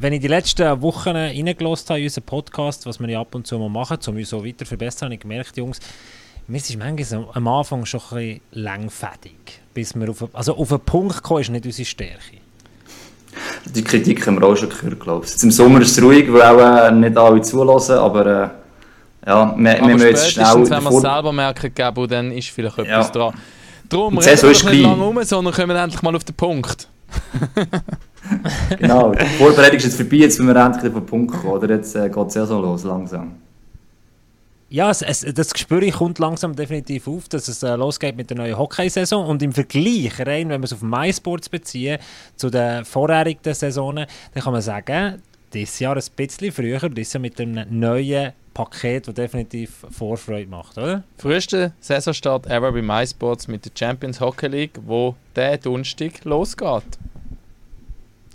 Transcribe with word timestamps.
wenn 0.00 0.14
ich 0.14 0.20
die 0.20 0.28
letzten 0.28 0.80
Wochen 0.80 1.10
reingelost 1.10 1.90
habe 1.90 2.00
in 2.00 2.06
unseren 2.06 2.24
Podcast, 2.24 2.86
was 2.86 2.98
wir 3.00 3.08
ja 3.08 3.20
ab 3.20 3.34
und 3.34 3.46
zu 3.46 3.58
mal 3.58 3.68
machen, 3.68 3.98
um 4.06 4.16
uns 4.16 4.30
so 4.30 4.44
weiter 4.44 4.58
zu 4.58 4.64
verbessern, 4.64 5.06
habe 5.06 5.14
ich 5.14 5.20
gemerkt, 5.20 5.56
Jungs, 5.56 5.78
mir 6.48 6.56
ist 6.56 6.76
manchmal 6.78 7.28
am 7.34 7.48
Anfang 7.48 7.84
schon 7.84 8.00
ein 8.00 8.16
bisschen 8.16 8.40
langfädig. 8.52 9.60
Bis 9.74 9.94
wir 9.94 10.08
auf, 10.08 10.28
also 10.32 10.56
auf 10.56 10.72
einen 10.72 10.80
Punkt 10.80 11.22
kommen, 11.22 11.42
ist 11.42 11.50
nicht 11.50 11.66
unsere 11.66 11.86
Stärke. 11.86 12.38
Die 13.66 13.84
Kritik 13.84 14.26
haben 14.26 14.40
wir 14.40 14.46
auch 14.48 14.56
schon 14.56 14.70
gehört, 14.70 14.98
glaube 14.98 15.24
ich. 15.24 15.32
Jetzt 15.32 15.44
Im 15.44 15.50
Sommer 15.50 15.80
ist 15.82 15.96
es 15.96 16.02
ruhig, 16.02 16.32
weil 16.32 16.42
auch 16.42 16.86
äh, 16.86 16.90
nicht 16.90 17.16
alle 17.16 17.40
zulassen, 17.42 17.98
aber 17.98 18.26
äh, 18.26 18.48
ja, 19.26 19.54
wir, 19.56 19.78
aber 19.78 19.86
wir 19.86 19.94
müssen 19.94 20.08
jetzt 20.08 20.30
schnell... 20.32 20.70
wenn 20.70 20.82
wir 20.82 20.90
es 20.90 21.00
selber 21.00 21.32
merken, 21.32 21.74
geben, 21.74 22.08
dann 22.08 22.32
ist 22.32 22.48
vielleicht 22.48 22.78
etwas 22.78 23.06
ja. 23.06 23.12
dran. 23.12 23.34
Darum 23.88 24.18
reden 24.18 24.42
wir 24.42 24.48
nicht 24.48 24.82
lange 24.82 25.04
um, 25.04 25.22
sondern 25.22 25.54
kommen 25.54 25.76
endlich 25.76 26.02
mal 26.02 26.16
auf 26.16 26.24
den 26.24 26.34
Punkt. 26.34 26.88
genau, 28.78 29.12
die 29.12 29.24
Vorbereitung 29.38 29.76
ist 29.76 29.84
jetzt 29.84 29.96
vorbei, 29.96 30.16
jetzt 30.16 30.38
müssen 30.38 30.54
wir 30.54 30.64
endlich 30.64 30.92
auf 30.92 30.98
den 30.98 31.06
Punkt 31.06 31.32
kommen, 31.32 31.52
oder? 31.52 31.74
Jetzt 31.74 31.94
äh, 31.96 32.08
geht 32.08 32.26
es 32.28 32.34
ja 32.34 32.46
so 32.46 32.60
los, 32.60 32.84
langsam. 32.84 33.32
Ja, 34.72 34.88
es, 34.88 35.02
es, 35.02 35.26
das 35.34 35.52
Gespür 35.52 35.80
kommt 35.90 36.20
langsam 36.20 36.54
definitiv 36.54 37.08
auf, 37.08 37.28
dass 37.28 37.48
es 37.48 37.62
äh, 37.64 37.74
losgeht 37.74 38.16
mit 38.16 38.30
der 38.30 38.36
neuen 38.36 38.56
Hockeysaison 38.56 39.26
und 39.26 39.42
im 39.42 39.52
Vergleich, 39.52 40.20
rein, 40.20 40.48
wenn 40.48 40.60
wir 40.60 40.64
es 40.64 40.72
auf 40.72 40.82
MySports 40.82 41.48
beziehen, 41.48 41.98
zu 42.36 42.50
den 42.50 42.84
vorherigen 42.84 43.52
Saisonen, 43.52 44.06
dann 44.32 44.42
kann 44.44 44.52
man 44.52 44.62
sagen, 44.62 45.20
dieses 45.52 45.80
Jahr 45.80 45.96
ein 45.96 46.02
bisschen 46.14 46.52
früher, 46.52 46.88
dieses 46.88 47.12
Jahr 47.14 47.20
mit 47.20 47.40
einem 47.40 47.66
neuen 47.68 48.32
Paket, 48.54 49.08
das 49.08 49.14
definitiv 49.14 49.84
Vorfreude 49.90 50.48
macht, 50.48 50.78
oder? 50.78 51.02
Frühester 51.18 51.72
Saisonstart 51.80 52.46
ever 52.46 52.70
bei 52.70 52.82
MySports 52.82 53.48
mit 53.48 53.64
der 53.64 53.72
Champions 53.76 54.20
Hockey 54.20 54.46
League, 54.46 54.78
wo 54.86 55.16
der 55.34 55.58
Donnerstag 55.58 56.24
losgeht. 56.24 56.84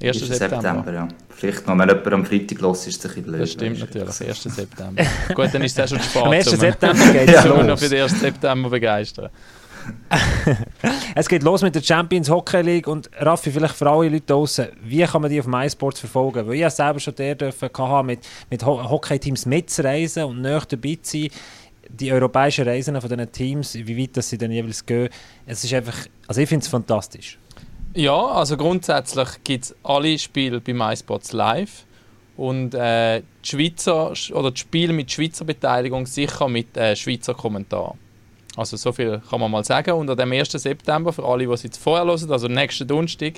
1. 0.01 0.19
September. 0.19 0.61
September 0.61 0.93
ja. 0.93 1.07
Vielleicht 1.29 1.67
noch, 1.67 1.77
wenn 1.77 1.87
jemand 1.87 2.13
am 2.13 2.25
Freitag 2.25 2.59
los 2.61 2.87
ist, 2.87 2.87
ist 2.87 3.05
es 3.05 3.11
ein 3.11 3.23
bisschen 3.23 3.23
blöd. 3.23 3.41
Das 3.41 3.51
stimmt 3.51 3.79
natürlich, 3.79 4.29
1. 4.29 4.43
September. 4.43 5.03
Gut, 5.33 5.49
dann 5.53 5.61
ist 5.61 5.79
es 5.79 5.89
schon 5.89 5.99
spät. 6.01 6.23
Am 6.23 6.31
1. 6.31 6.49
September 6.49 7.13
geht 7.13 7.29
es 7.29 7.45
los. 7.45 7.65
noch 7.65 7.79
für 7.79 7.89
den 7.89 8.03
1. 8.03 8.19
September 8.19 8.69
begeistern. 8.69 9.29
es 11.15 11.27
geht 11.27 11.43
los 11.43 11.61
mit 11.61 11.75
der 11.75 11.81
Champions 11.81 12.29
Hockey 12.29 12.61
League 12.61 12.87
und 12.87 13.09
Raffi, 13.19 13.51
vielleicht 13.51 13.75
für 13.75 13.89
alle 13.89 14.09
Leute 14.09 14.25
draußen, 14.25 14.67
wie 14.83 15.03
kann 15.03 15.21
man 15.21 15.29
die 15.29 15.39
auf 15.39 15.47
MySports 15.47 15.99
verfolgen? 15.99 16.47
Weil 16.47 16.55
ich 16.55 16.69
selber 16.71 16.99
schon 16.99 17.15
der 17.15 17.35
dürfen 17.35 17.69
mit, 18.05 18.19
mit 18.49 18.65
Hockey-Teams 18.65 19.45
mitzureisen 19.45 20.23
und 20.23 20.41
näher 20.41 20.63
dabei 20.67 20.97
zu 21.01 21.19
sein. 21.19 21.29
Die 21.87 22.11
europäischen 22.11 22.67
Reisen 22.67 22.99
von 22.99 23.09
diesen 23.09 23.31
Teams, 23.31 23.75
wie 23.75 23.97
weit 23.97 24.23
sie 24.23 24.37
dann 24.37 24.51
jeweils 24.51 24.83
gehen, 24.85 25.09
es 25.45 25.63
ist 25.63 25.73
einfach, 25.73 25.95
also 26.27 26.41
ich 26.41 26.49
finde 26.49 26.63
es 26.63 26.67
fantastisch. 26.67 27.37
Ja, 27.95 28.25
also 28.25 28.57
grundsätzlich 28.57 29.29
gibt 29.45 29.63
es 29.63 29.75
alle 29.81 30.19
Spiele 30.19 30.59
bei 30.59 30.73
MySports 30.73 31.31
live 31.31 31.85
und 32.35 32.73
äh, 32.73 33.21
die 33.21 33.49
Schweizer 33.49 34.11
oder 34.33 34.51
die 34.51 34.59
Spiele 34.59 34.91
mit 34.91 35.09
Schweizer 35.09 35.45
Beteiligung 35.45 36.05
sicher 36.05 36.49
mit 36.49 36.75
äh, 36.75 36.93
Schweizer 36.97 37.33
Kommentar. 37.33 37.95
Also 38.57 38.75
so 38.75 38.91
viel 38.91 39.21
kann 39.29 39.39
man 39.39 39.49
mal 39.49 39.63
sagen. 39.63 39.93
Und 39.93 40.09
an 40.09 40.17
dem 40.17 40.29
1. 40.33 40.51
September, 40.51 41.13
für 41.13 41.23
alle, 41.23 41.45
die 41.45 41.53
es 41.53 41.63
jetzt 41.63 41.77
vorher 41.77 42.05
hören, 42.05 42.31
also 42.31 42.49
nächsten 42.49 42.85
Donnerstag, 42.85 43.35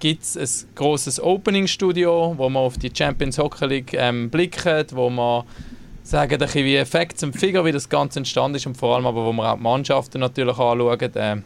gibt 0.00 0.24
es 0.24 0.36
ein 0.36 0.74
grosses 0.74 1.22
Opening-Studio, 1.22 2.34
wo 2.36 2.48
man 2.48 2.64
auf 2.64 2.78
die 2.78 2.90
Champions 2.92 3.38
Hockey 3.38 3.66
League 3.66 3.94
ähm, 3.94 4.28
blickt, 4.28 4.96
wo 4.96 5.08
man 5.08 5.44
sagen, 6.02 6.32
ein 6.32 6.38
bisschen 6.40 6.64
wie 6.64 6.84
Facts 6.84 7.22
und 7.22 7.38
Figure, 7.38 7.64
wie 7.64 7.70
das 7.70 7.88
Ganze 7.88 8.18
entstanden 8.18 8.56
ist 8.56 8.66
und 8.66 8.76
vor 8.76 8.96
allem 8.96 9.06
aber, 9.06 9.24
wo 9.24 9.32
man 9.32 9.46
auch 9.46 9.56
die 9.56 9.62
Mannschaften 9.62 10.18
natürlich 10.18 10.58
anschauen. 10.58 11.14
Äh, 11.14 11.36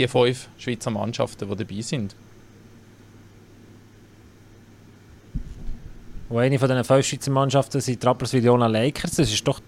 die 0.00 0.08
fünf 0.08 0.48
Schweizer 0.58 0.90
Mannschaften, 0.90 1.48
die 1.48 1.56
dabei 1.56 1.80
sind. 1.82 2.14
Und 6.28 6.38
eine 6.38 6.58
von 6.58 6.68
diesen 6.68 6.84
fünf 6.84 7.06
Schweizer 7.06 7.30
Mannschaften 7.30 7.80
sind 7.80 8.02
die 8.02 8.06
Rapperswil-Jona 8.06 8.66
Lakers. 8.66 9.16
Das 9.16 9.32
ist 9.32 9.46
doch 9.46 9.60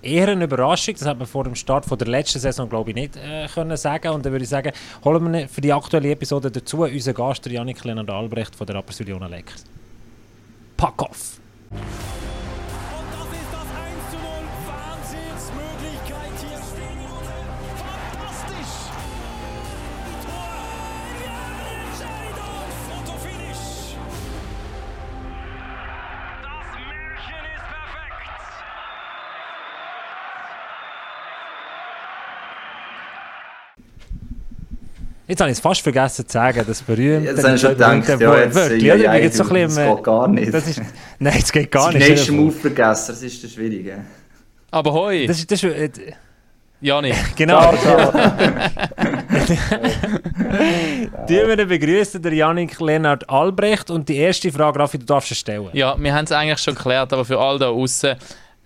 eher 0.00 0.28
eine 0.28 0.44
Überraschung. 0.44 0.94
Das 0.94 1.06
hat 1.06 1.18
man 1.18 1.26
vor 1.26 1.44
dem 1.44 1.54
Start 1.54 1.84
von 1.84 1.98
der 1.98 2.08
letzten 2.08 2.38
Saison, 2.38 2.68
glaube 2.68 2.90
ich, 2.90 2.96
nicht 2.96 3.16
äh, 3.16 3.46
können 3.52 3.76
sagen. 3.76 4.08
Und 4.08 4.24
dann 4.24 4.32
würde 4.32 4.44
ich 4.44 4.48
sagen, 4.48 4.72
holen 5.04 5.32
wir 5.32 5.48
für 5.48 5.60
die 5.60 5.72
aktuelle 5.72 6.10
Episode 6.10 6.50
dazu 6.50 6.82
unseren 6.82 7.14
Gast, 7.14 7.46
Janik 7.46 7.82
Leonard 7.84 8.10
Albrecht 8.10 8.54
von 8.54 8.66
der 8.66 8.76
Rapperswil-Jona 8.76 9.26
Lakers. 9.26 9.64
Pack 10.76 11.02
off! 11.02 11.40
Jetzt 35.26 35.40
habe 35.40 35.50
ich 35.50 35.56
es 35.56 35.60
fast 35.60 35.80
vergessen 35.80 36.26
zu 36.26 36.32
sagen, 36.32 36.64
das 36.66 36.82
berühmte. 36.82 37.30
Jetzt 37.30 37.44
habe 37.44 37.54
ich 37.54 37.60
schon 37.60 37.70
gedacht, 37.70 38.20
ja, 38.20 38.38
jetzt, 38.38 38.54
Wörtchen, 38.54 38.80
ja, 38.80 38.94
ja, 38.94 39.14
ja, 39.14 39.30
so 39.30 39.44
das 39.44 39.74
geht 39.76 40.04
gar 40.04 40.28
nicht. 40.28 40.52
Das 40.52 40.66
ist, 40.68 40.82
nein, 41.18 41.38
es 41.38 41.50
geht 41.50 41.70
gar 41.70 41.92
das 41.92 41.94
nicht. 41.94 42.18
Signature 42.18 42.36
Move 42.36 42.52
vergessen, 42.52 43.06
das 43.08 43.22
ist 43.22 43.42
das 43.42 43.52
Schwierige. 43.52 44.04
Aber 44.70 44.92
hoi! 44.92 45.26
Das, 45.26 45.46
das, 45.46 45.62
äh, 45.64 45.88
Jani. 46.84 47.14
Genau. 47.36 47.74
Ciao, 47.76 47.76
ciao. 47.78 48.12
Die 51.28 51.34
wir 51.34 51.66
begrüßen 51.66 52.20
der 52.20 52.34
Janik 52.34 52.78
Lennart 52.78 53.28
Albrecht 53.30 53.90
und 53.90 54.08
die 54.08 54.16
erste 54.16 54.52
Frage, 54.52 54.78
Raffi, 54.78 54.98
du 54.98 55.06
darfst 55.06 55.34
stellen. 55.34 55.70
Ja, 55.72 55.96
wir 55.98 56.14
haben 56.14 56.24
es 56.24 56.32
eigentlich 56.32 56.58
schon 56.58 56.74
geklärt, 56.74 57.12
aber 57.14 57.24
für 57.24 57.38
all 57.38 57.58
da 57.58 57.68
außen. 57.68 58.16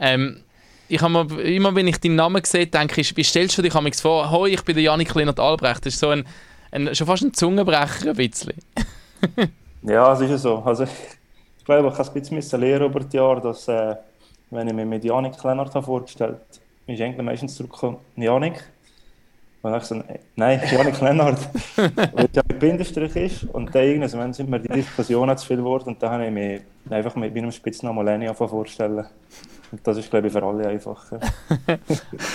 Ähm, 0.00 0.40
ich 0.88 1.00
habe 1.00 1.40
immer 1.42 1.74
wenn 1.74 1.86
ich 1.86 2.00
deinen 2.00 2.16
Namen 2.16 2.42
sehe, 2.44 2.66
denke 2.66 3.00
ich, 3.00 3.16
wie 3.16 3.22
stellst 3.22 3.56
du 3.58 3.62
dich 3.62 3.72
vor, 4.00 4.30
hoi, 4.30 4.50
ich 4.50 4.62
bin 4.62 4.74
der 4.74 4.82
Janik 4.82 5.14
Lennart 5.14 5.38
Albrecht. 5.38 5.86
Das 5.86 5.94
ist 5.94 6.00
so 6.00 6.08
ein, 6.08 6.24
ein, 6.70 6.94
schon 6.94 7.06
fast 7.06 7.22
ein 7.22 7.34
Zungenbrecher 7.34 8.10
ein 8.10 8.16
bisschen. 8.16 8.54
ja, 9.82 10.12
es 10.12 10.20
ist 10.20 10.30
ja 10.30 10.38
so. 10.38 10.58
Also, 10.58 10.84
ich 10.84 11.64
glaube, 11.64 11.88
ich 11.88 11.98
habe 11.98 12.10
ein 12.10 12.22
bisschen 12.36 12.60
lernen 12.60 12.86
über 12.86 13.00
die 13.00 13.16
Jahre, 13.16 13.40
dass, 13.40 13.68
äh, 13.68 13.96
wenn 14.50 14.68
ich 14.68 14.74
mich 14.74 14.86
mit 14.86 15.04
Janik 15.04 15.42
Lennart 15.42 15.72
vorgestellt 15.72 16.40
habe, 16.86 16.92
ist 16.92 17.00
eigentlich 17.00 17.24
meistens 17.24 17.54
zurückgekommen, 17.54 17.98
Janik. 18.16 18.64
Und 19.60 19.72
dann 19.72 19.80
ich 19.80 19.86
so, 19.86 20.02
nein, 20.36 20.60
Janik 20.70 21.00
Lennart, 21.00 21.48
weil 21.76 22.28
ja 22.32 22.42
mit 22.48 22.60
Bindestrich 22.60 23.16
ist. 23.16 23.44
Und 23.44 23.74
dann 23.74 23.84
irgendwann 23.84 24.32
sind 24.32 24.48
mir 24.48 24.60
die 24.60 24.68
Diskussionen 24.68 25.36
zu 25.36 25.46
viel 25.46 25.56
geworden 25.56 25.88
und 25.88 26.02
dann 26.02 26.10
habe 26.12 26.26
ich 26.26 26.32
mich 26.32 26.60
einfach 26.88 27.16
mit 27.16 27.34
meinem 27.34 27.50
Spitznamen 27.50 28.04
Lenny 28.04 28.32
vorstellen. 28.32 29.04
Und 29.70 29.86
das 29.86 29.98
ist, 29.98 30.08
glaube 30.08 30.28
ich, 30.28 30.32
für 30.32 30.42
alle 30.42 30.68
einfacher. 30.68 31.18
da 31.66 31.78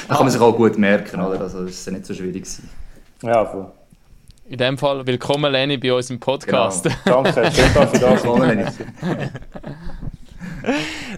kann 0.08 0.20
man 0.20 0.30
sich 0.30 0.42
auch 0.42 0.56
gut 0.56 0.78
merken, 0.78 1.22
oder? 1.22 1.42
Also, 1.42 1.64
das 1.64 1.72
ist 1.72 1.86
ja 1.86 1.94
nicht 1.94 2.06
so 2.06 2.14
schwierig. 2.14 2.44
Gewesen. 2.44 2.70
Ja, 3.24 3.46
voll. 3.46 3.72
In 4.46 4.58
dem 4.58 4.78
Fall, 4.78 5.08
willkommen 5.08 5.50
Lenny 5.50 5.78
bei 5.78 5.94
uns 5.94 6.10
im 6.10 6.20
Podcast. 6.20 6.84
Genau. 7.06 7.24
Danke, 7.24 7.50
schön, 7.50 7.74
dass 7.74 7.94
ich 7.94 8.00
da 8.02 8.36
Lenny. 8.46 8.66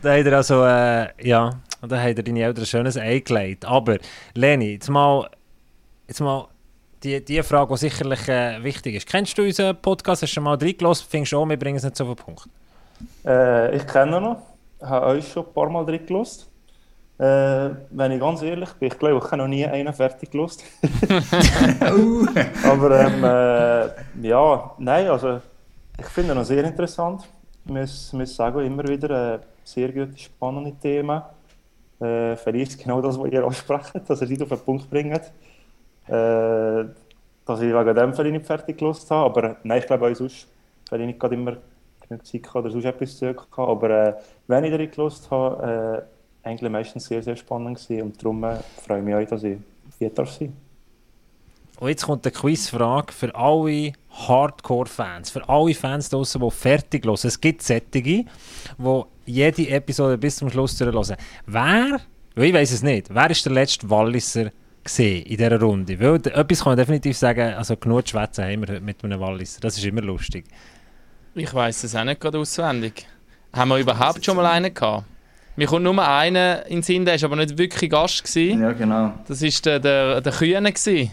da 0.02 0.14
hat 0.14 0.26
er 0.28 0.34
also, 0.34 0.64
äh, 0.64 1.28
ja, 1.28 1.50
da 1.82 2.00
hat 2.00 2.18
er 2.18 2.24
deine 2.24 2.44
Eltern 2.44 2.64
ein 2.64 2.68
schönes 2.68 2.98
Ei 2.98 3.20
gelegt. 3.20 3.66
Aber, 3.66 3.98
Lenny, 4.36 4.74
jetzt 4.74 4.90
mal, 4.90 5.28
jetzt 6.08 6.22
mal 6.22 6.48
die, 7.04 7.26
die 7.26 7.42
Frage, 7.42 7.74
die 7.74 7.80
sicherlich 7.80 8.28
äh, 8.30 8.64
wichtig 8.64 8.94
ist. 8.94 9.08
Kennst 9.08 9.36
du 9.38 9.42
unseren 9.42 9.76
Podcast? 9.76 10.22
Hast 10.22 10.30
du 10.30 10.36
schon 10.36 10.44
mal 10.44 10.56
reingelassen? 10.58 11.08
Findest 11.10 11.34
du 11.34 11.38
auch, 11.40 11.50
wir 11.50 11.58
bringen 11.58 11.78
es 11.78 11.84
nicht 11.84 11.96
so 11.98 12.06
auf 12.06 12.16
den 12.16 12.24
Punkt? 12.24 12.48
Äh, 13.26 13.76
ich 13.76 13.88
kenne 13.88 14.18
ihn 14.18 14.24
noch. 14.24 14.38
Ich 14.80 14.86
habe 14.86 15.06
euch 15.08 15.28
schon 15.32 15.48
ein 15.48 15.54
paar 15.54 15.70
Mal 15.72 15.84
reingelassen. 15.84 16.44
Äh, 17.18 17.70
wenn 17.92 18.12
ich 18.12 18.20
ganz 18.20 18.42
ehrlich 18.42 18.74
bin, 18.74 18.90
ich 18.90 19.00
glaube, 19.00 19.18
ich 19.18 19.32
habe 19.32 19.38
noch 19.38 19.48
nie 19.48 19.66
einen 19.66 19.94
fertig 19.94 20.32
gelost. 20.32 20.64
Aber 22.64 23.00
ähm, 23.00 23.24
äh, 23.24 24.28
ja, 24.28 24.72
nein, 24.78 25.08
also 25.08 25.40
ich 25.98 26.08
finde 26.08 26.34
ihn 26.34 26.44
sehr 26.44 26.64
interessant. 26.66 27.24
Ich 27.64 27.72
muss, 27.72 28.14
muss 28.14 28.36
sagen, 28.36 28.66
immer 28.66 28.84
wieder 28.88 29.36
äh, 29.36 29.40
sehr 29.64 29.92
gute, 29.92 30.18
spannende 30.18 30.74
Themen. 30.74 31.22
Äh, 32.02 32.36
vielleicht 32.36 32.84
genau 32.84 33.02
das, 33.02 33.18
was 33.18 33.32
ihr 33.32 33.46
ansprecht, 33.46 33.94
dass 34.08 34.22
ihr 34.22 34.28
nicht 34.28 34.42
auf 34.42 34.50
den 34.50 34.60
Punkt 34.60 34.90
bringt. 34.90 35.22
Äh, 36.08 36.86
dass 37.46 37.62
ich 37.62 37.74
wegen 37.74 37.96
dem 37.96 38.14
vielleicht 38.14 38.34
nicht 38.34 38.46
fertig 38.46 38.78
gelost 38.78 39.10
habe. 39.10 39.26
Aber 39.26 39.56
nein, 39.64 39.80
ich 39.80 39.88
glaube 39.88 40.08
auch 40.08 40.16
sonst, 40.16 40.48
weil 40.90 41.02
ich 41.02 41.08
nicht 41.08 41.20
gerade 41.20 41.36
immer 41.36 41.58
genug 42.08 42.26
Zeit 42.26 42.56
oder 42.56 42.70
sonst 42.70 42.86
etwas 42.86 43.18
zu 43.18 43.34
tun 43.34 43.46
Aber 43.56 43.90
äh, 43.90 44.14
wenn 44.48 44.64
ich 44.66 44.72
darin 44.72 44.92
gelost 44.92 45.30
habe, 45.32 46.06
äh, 46.06 46.15
eigentlich 46.46 46.72
meistens 46.72 47.06
sehr, 47.06 47.24
sehr 47.24 47.36
spannend 47.36 47.80
gewesen 47.80 48.04
und 48.04 48.24
darum 48.24 48.44
äh, 48.44 48.58
freue 48.86 49.00
ich 49.00 49.06
mich 49.06 49.16
auch, 49.16 49.26
dass 49.26 49.44
ich 49.44 49.58
hier 49.98 50.10
darf 50.10 50.32
sein 50.32 50.54
Und 51.80 51.90
jetzt 51.90 52.06
kommt 52.06 52.26
eine 52.26 52.32
Quizfrage 52.32 53.12
für 53.12 53.34
alle 53.36 53.94
Hardcore-Fans, 54.12 55.32
für 55.32 55.48
alle 55.50 55.74
Fans 55.74 56.10
draußen, 56.10 56.40
die 56.40 56.52
fertig 56.52 57.06
hören. 57.06 57.18
Es 57.24 57.42
gibt 57.42 57.64
Sättige, 57.64 58.26
die 58.78 59.02
jede 59.26 59.70
Episode 59.70 60.18
bis 60.18 60.38
zum 60.38 60.50
Schluss 60.50 60.80
hören. 60.80 61.18
Wer, 61.48 62.00
ich 62.36 62.54
weiß 62.54 62.72
es 62.72 62.84
nicht, 62.84 63.14
wer 63.14 63.30
ist 63.30 63.46
der 63.46 63.54
letzte 63.54 63.90
Walliser 63.90 64.52
in 64.98 65.24
dieser 65.24 65.60
Runde? 65.60 66.00
Weil, 66.00 66.16
etwas 66.16 66.60
kann 66.60 66.72
man 66.72 66.78
definitiv 66.78 67.18
sagen, 67.18 67.56
also 67.56 67.76
genug 67.76 68.08
Schwätzen 68.08 68.46
haben 68.46 68.62
wir 68.62 68.76
heute 68.76 68.82
mit 68.82 69.04
einem 69.04 69.20
Walliser. 69.20 69.60
Das 69.62 69.78
ist 69.78 69.86
immer 69.86 70.02
lustig. 70.02 70.46
Ich 71.34 71.54
weiß 71.54 71.84
es 71.86 71.96
auch 71.96 72.04
nicht 72.04 72.22
gerade 72.22 72.38
auswendig. 72.38 73.08
Haben 73.52 73.70
wir 73.70 73.78
überhaupt 73.78 74.24
schon 74.24 74.38
mal 74.38 74.46
einen 74.46 74.74
gehabt? 74.74 75.06
Mir 75.58 75.68
kommt 75.68 75.84
nur 75.84 76.06
einer 76.06 76.66
in 76.66 76.78
den 76.78 76.84
Sinn, 76.84 77.06
der 77.06 77.22
war 77.22 77.26
aber 77.32 77.36
nicht 77.38 77.58
wirklich 77.58 77.90
Gast. 77.90 78.24
Gewesen. 78.24 78.62
Ja, 78.62 78.72
genau. 78.74 79.14
Das 79.28 79.42
war 79.42 79.50
der, 79.64 79.80
der, 79.80 80.22
der 80.22 80.34
Kühne. 80.34 80.72
Gewesen. 80.74 81.12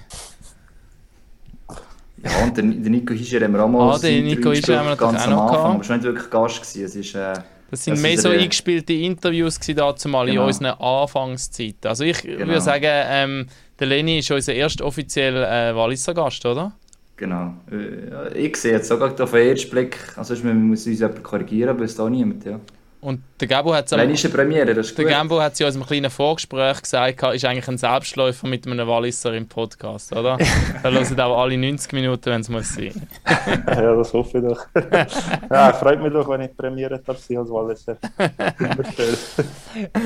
Ja, 2.25 2.45
und 2.45 2.57
der, 2.57 2.65
der 2.65 2.91
Nico 2.91 3.15
Hischer 3.15 3.41
haben 3.41 3.53
wir 3.53 3.65
auch 3.65 3.69
mal 3.69 3.95
Ah, 3.95 3.99
den 3.99 4.25
Nico 4.25 4.51
Hischer 4.53 4.79
haben 4.79 4.87
wir 4.87 4.91
natürlich 4.97 5.23
auch 5.23 5.27
noch 5.31 5.43
Anfang, 5.43 5.57
gehabt. 5.57 5.75
aber 5.75 5.85
schon 5.85 5.97
nicht 5.97 6.05
wirklich 6.07 6.31
Gast 6.31 6.61
gewesen. 6.63 6.85
Es 6.85 6.95
ist, 6.97 7.15
äh, 7.17 7.35
Das 7.71 7.85
sind 7.85 7.95
Das 7.95 8.03
mehr 8.03 8.19
so 8.19 8.31
der- 8.31 8.41
eingespielte 8.41 8.93
Interviews 8.93 9.59
dazu 9.59 10.09
mal 10.09 10.29
in 10.29 10.35
Genau. 10.35 10.47
unseren 10.47 10.67
Anfangszeiten. 10.79 11.89
Also 11.89 12.05
ich 12.05 12.23
Genau. 12.23 12.47
würde 12.47 12.61
sagen, 12.61 12.85
ähm, 12.87 13.47
der 13.81 13.87
Leni 13.89 14.19
ist 14.19 14.31
unser 14.31 14.53
erster 14.55 14.85
offizieller 14.85 15.71
äh, 15.71 15.75
Walliser 15.75 16.15
Gast, 16.15 16.45
oder? 16.47 16.73
genau. 17.17 17.55
Äh, 17.71 18.37
ich 18.39 18.57
sehe 18.57 18.73
jetzt 18.73 18.89
sogar 18.89 19.09
auf 19.21 19.31
den 19.33 19.49
ersten 19.49 19.71
Blick, 19.71 19.97
also 20.17 20.35
man 20.45 20.63
muss 20.69 20.87
uns 20.87 20.99
jemand 21.01 21.23
korrigieren, 21.23 21.71
aber 21.71 21.85
es 21.85 21.93
ist 21.93 21.99
da 21.99 22.09
niemand, 22.11 22.45
ja. 22.45 22.59
Und 23.03 23.21
der 23.41 23.49
Gabo 23.49 23.75
hat 23.75 23.87
es 23.87 23.93
Allein 23.95 24.11
ist 24.11 24.25
eine 24.25 24.33
Premiere, 24.33 24.75
das 24.75 24.91
ist 24.91 24.97
Der 24.97 25.05
gut. 25.05 25.13
Gambo 25.13 25.41
hat 25.41 25.57
sie 25.57 25.65
in 25.65 25.67
unserem 25.67 25.85
kleinen 25.85 26.09
Vorgespräch 26.09 26.83
gesagt, 26.83 27.21
ist 27.35 27.45
eigentlich 27.45 27.67
ein 27.67 27.77
Selbstläufer 27.77 28.47
mit 28.47 28.65
einem 28.65 28.87
Walliser 28.87 29.35
im 29.35 29.49
Podcast, 29.49 30.13
oder? 30.13 30.39
da 30.85 30.89
hören 30.89 31.21
auch 31.21 31.43
alle 31.43 31.59
90 31.59 31.93
Minuten, 31.95 32.27
wenn 32.27 32.43
es 32.43 32.49
muss 32.49 32.73
sein. 32.75 32.93
Ja, 33.67 33.97
das 33.97 34.13
hoffe 34.13 34.39
ich 34.39 34.45
doch. 34.45 34.67
ja, 35.51 35.73
freut 35.73 36.01
mich 36.01 36.13
doch, 36.13 36.29
wenn 36.29 36.43
ich 36.43 36.57
Premiere 36.57 37.01
darf 37.05 37.19
sein 37.19 37.39
als 37.39 37.51
Walliser. 37.51 37.97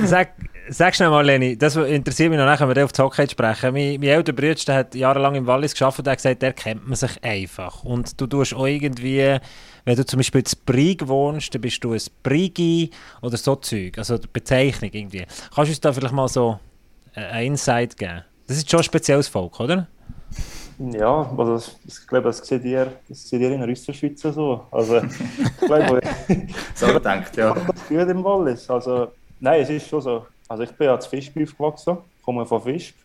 Sag, 0.04 0.30
sag 0.70 0.94
schnell 0.94 1.10
mal, 1.10 1.26
Leni, 1.26 1.58
das 1.58 1.76
interessiert 1.76 2.30
mich 2.30 2.38
noch 2.38 2.46
nachher, 2.46 2.66
wenn 2.66 2.76
wir 2.76 2.84
auf 2.86 2.92
die 2.92 3.02
Hockey 3.02 3.28
sprechen. 3.28 3.74
Mein, 3.74 4.00
mein 4.00 4.08
älterer 4.08 4.36
Bruder 4.36 4.54
der 4.54 4.74
hat 4.74 4.94
jahrelang 4.94 5.34
im 5.34 5.46
Wallis 5.46 5.74
gearbeitet 5.74 6.06
und 6.06 6.10
hat 6.12 6.18
gesagt, 6.18 6.40
der 6.40 6.54
kennt 6.54 6.88
man 6.88 6.96
sich 6.96 7.22
einfach. 7.22 7.84
Und 7.84 8.18
du 8.18 8.26
tust 8.26 8.54
auch 8.54 8.66
irgendwie, 8.66 9.38
wenn 9.86 9.96
du 9.96 10.04
zum 10.04 10.18
Beispiel 10.18 10.40
in 10.40 10.58
Brig 10.66 11.06
wohnst, 11.06 11.54
dann 11.54 11.60
bist 11.60 11.82
du 11.82 11.92
ein 11.92 12.00
Brigi 12.22 12.90
oder 13.22 13.36
so 13.36 13.54
Zeug. 13.54 13.96
Also 13.96 14.18
die 14.18 14.26
Bezeichnung 14.26 14.90
irgendwie. 14.92 15.24
Kannst 15.54 15.56
du 15.56 15.72
uns 15.72 15.80
da 15.80 15.92
vielleicht 15.92 16.12
mal 16.12 16.26
so 16.26 16.58
äh, 17.14 17.20
ein 17.20 17.46
Insight 17.52 17.96
geben? 17.96 18.24
Das 18.48 18.56
ist 18.56 18.68
schon 18.68 18.80
ein 18.80 18.84
spezielles 18.84 19.28
Volk, 19.28 19.60
oder? 19.60 19.86
Ja, 20.78 21.30
also 21.38 21.54
das, 21.54 21.76
ich 21.86 22.06
glaube, 22.06 22.26
das 22.26 22.38
seht 22.38 22.64
ihr, 22.64 22.92
das 23.08 23.28
seht 23.28 23.40
ihr 23.40 23.52
in 23.52 23.60
der 23.60 23.68
Österschweiz 23.68 24.20
so. 24.20 24.66
Also, 24.72 24.98
ich 24.98 25.60
glaube, 25.60 26.00
So 26.74 26.86
gedacht, 26.88 27.36
ja. 27.36 27.54
das 27.54 27.88
gut 27.88 28.08
im 28.08 28.24
Wallis. 28.24 28.68
Also, 28.68 29.12
nein, 29.38 29.62
es 29.62 29.70
ist 29.70 29.88
schon 29.88 30.02
so. 30.02 30.26
Also, 30.48 30.64
ich 30.64 30.72
bin 30.72 30.88
ja 30.88 30.98
zu 30.98 31.08
Fischby 31.08 31.44
aufgewachsen, 31.44 31.96
komme 32.24 32.44
von 32.44 32.60
Fischb. 32.60 32.96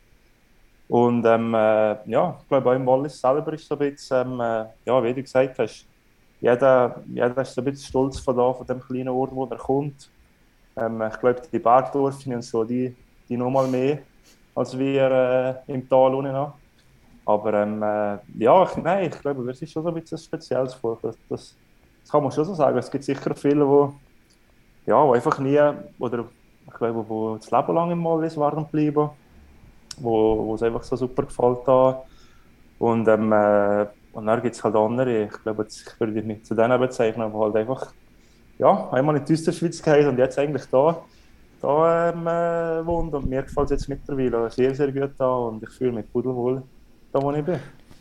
Und 0.90 1.26
ähm, 1.26 1.54
äh, 1.54 2.10
ja, 2.10 2.38
ich 2.42 2.48
glaube, 2.50 2.70
auch 2.72 2.76
im 2.76 2.86
Wallis 2.88 3.22
selber 3.22 3.54
ist 3.54 3.68
so 3.68 3.76
ein 3.76 3.92
bisschen, 3.92 4.32
ähm, 4.34 4.40
äh, 4.42 4.66
ja, 4.84 5.04
wie 5.04 5.14
du 5.14 5.22
gesagt 5.22 5.58
hast, 5.60 5.86
jeder, 6.42 7.02
jeder 7.08 7.42
ist 7.42 7.58
ein 7.58 7.66
bisschen 7.66 7.88
stolz 7.88 8.20
von, 8.20 8.36
da, 8.36 8.54
von 8.54 8.66
dem 8.66 8.82
kleinen 8.82 9.10
Ort, 9.10 9.34
wo 9.34 9.46
er 9.46 9.58
kommt. 9.58 10.10
Ähm, 10.76 11.02
ich 11.02 11.20
glaube, 11.20 11.42
die 11.52 11.60
Bergdorfen 11.60 12.34
und 12.34 12.42
so, 12.44 12.64
die, 12.64 12.96
die 13.30 13.38
noch 13.38 13.50
mal 13.50 13.68
mehr 13.68 14.00
als 14.56 14.78
wir 14.78 15.64
äh, 15.68 15.72
im 15.72 15.88
Tal 15.88 16.14
unten. 16.14 16.52
Aber 17.26 17.54
ähm, 17.54 17.82
äh, 17.82 18.18
ja, 18.44 18.64
ich, 18.64 18.76
nein, 18.78 19.06
ich 19.06 19.20
glaube, 19.22 19.50
es 19.50 19.62
ist 19.62 19.72
schon 19.72 19.88
ein 19.88 19.94
bisschen 19.94 20.18
ein 20.18 20.22
spezielles 20.22 20.74
Volk. 20.74 21.02
Das, 21.02 21.16
das, 21.30 21.56
das 22.02 22.12
kann 22.12 22.24
man 22.24 22.32
schon 22.32 22.46
so 22.46 22.54
sagen. 22.54 22.78
Es 22.78 22.92
gibt 22.92 23.04
sicher 23.04 23.36
viele, 23.36 23.66
die 23.66 24.90
ja, 24.90 25.06
wo 25.06 25.14
einfach 25.14 25.38
nie, 25.40 25.60
oder 26.00 26.26
ich 26.68 26.74
glaube, 26.74 27.08
wo 27.08 27.36
das 27.36 27.52
Leben 27.52 27.76
lang 27.76 27.92
im 27.92 28.04
Wallis 28.04 28.36
waren 28.38 28.66
bleiben, 28.66 29.10
wo, 29.98 30.48
wo 30.48 30.56
es 30.56 30.64
einfach 30.64 30.84
so 30.84 30.96
super 30.96 31.24
gefällt 31.24 31.60
da. 31.66 32.04
Und, 32.80 33.08
ähm, 33.08 33.32
äh, 33.32 33.86
und 34.12 34.26
dann 34.28 34.42
gibt 34.42 34.56
es 34.56 34.64
halt 34.64 34.76
andere, 34.76 35.26
ich 35.26 35.44
glaube, 35.44 35.64
jetzt- 35.64 35.88
ich 35.88 36.00
würde 36.00 36.22
mich 36.24 36.44
zu 36.46 36.56
denen 36.56 36.80
bezeichnen, 36.80 37.32
die 37.32 37.38
halt 37.38 37.56
einfach 37.56 37.94
ja, 38.60 38.90
einmal 38.92 39.18
in 39.18 39.26
die 39.26 39.34
Österschweiz 39.34 39.82
gehabt 39.82 40.06
und 40.06 40.18
jetzt 40.20 40.38
eigentlich 40.40 40.66
da, 40.72 41.06
da 41.62 42.10
ähm, 42.12 42.28
äh, 42.28 42.86
wohnt. 42.86 43.14
Und 43.14 43.30
mir 43.30 43.44
gefällt 43.44 43.68
es 43.68 43.72
jetzt 43.72 43.90
mittlerweile 43.90 44.50
sehr, 44.52 44.76
sehr 44.76 44.92
gut 44.92 45.14
da 45.18 45.32
und 45.34 45.64
ich 45.64 45.70
fühle 45.72 45.94
mich 45.94 46.12
pudelwohl 46.12 46.64
da, 47.12 47.22
wo 47.22 47.32
ich 47.34 47.44
bin. 47.46 47.60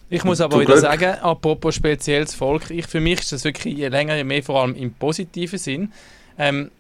Ich 0.09 0.25
muss 0.25 0.41
aber 0.41 0.55
Zum 0.55 0.61
wieder 0.63 0.73
Glück. 0.75 0.81
sagen, 0.83 1.15
apropos 1.21 1.75
spezielles 1.75 2.35
Volk, 2.35 2.71
ich, 2.71 2.87
für 2.87 3.01
mich 3.01 3.21
ist 3.21 3.33
das 3.33 3.45
wirklich 3.45 3.77
je 3.77 3.89
länger, 3.89 4.17
je 4.17 4.25
mehr 4.25 4.43
vor 4.43 4.61
allem 4.61 4.75
im 4.75 4.93
positiven 4.93 5.59
Sinn. 5.59 5.93
Ähm, 6.37 6.71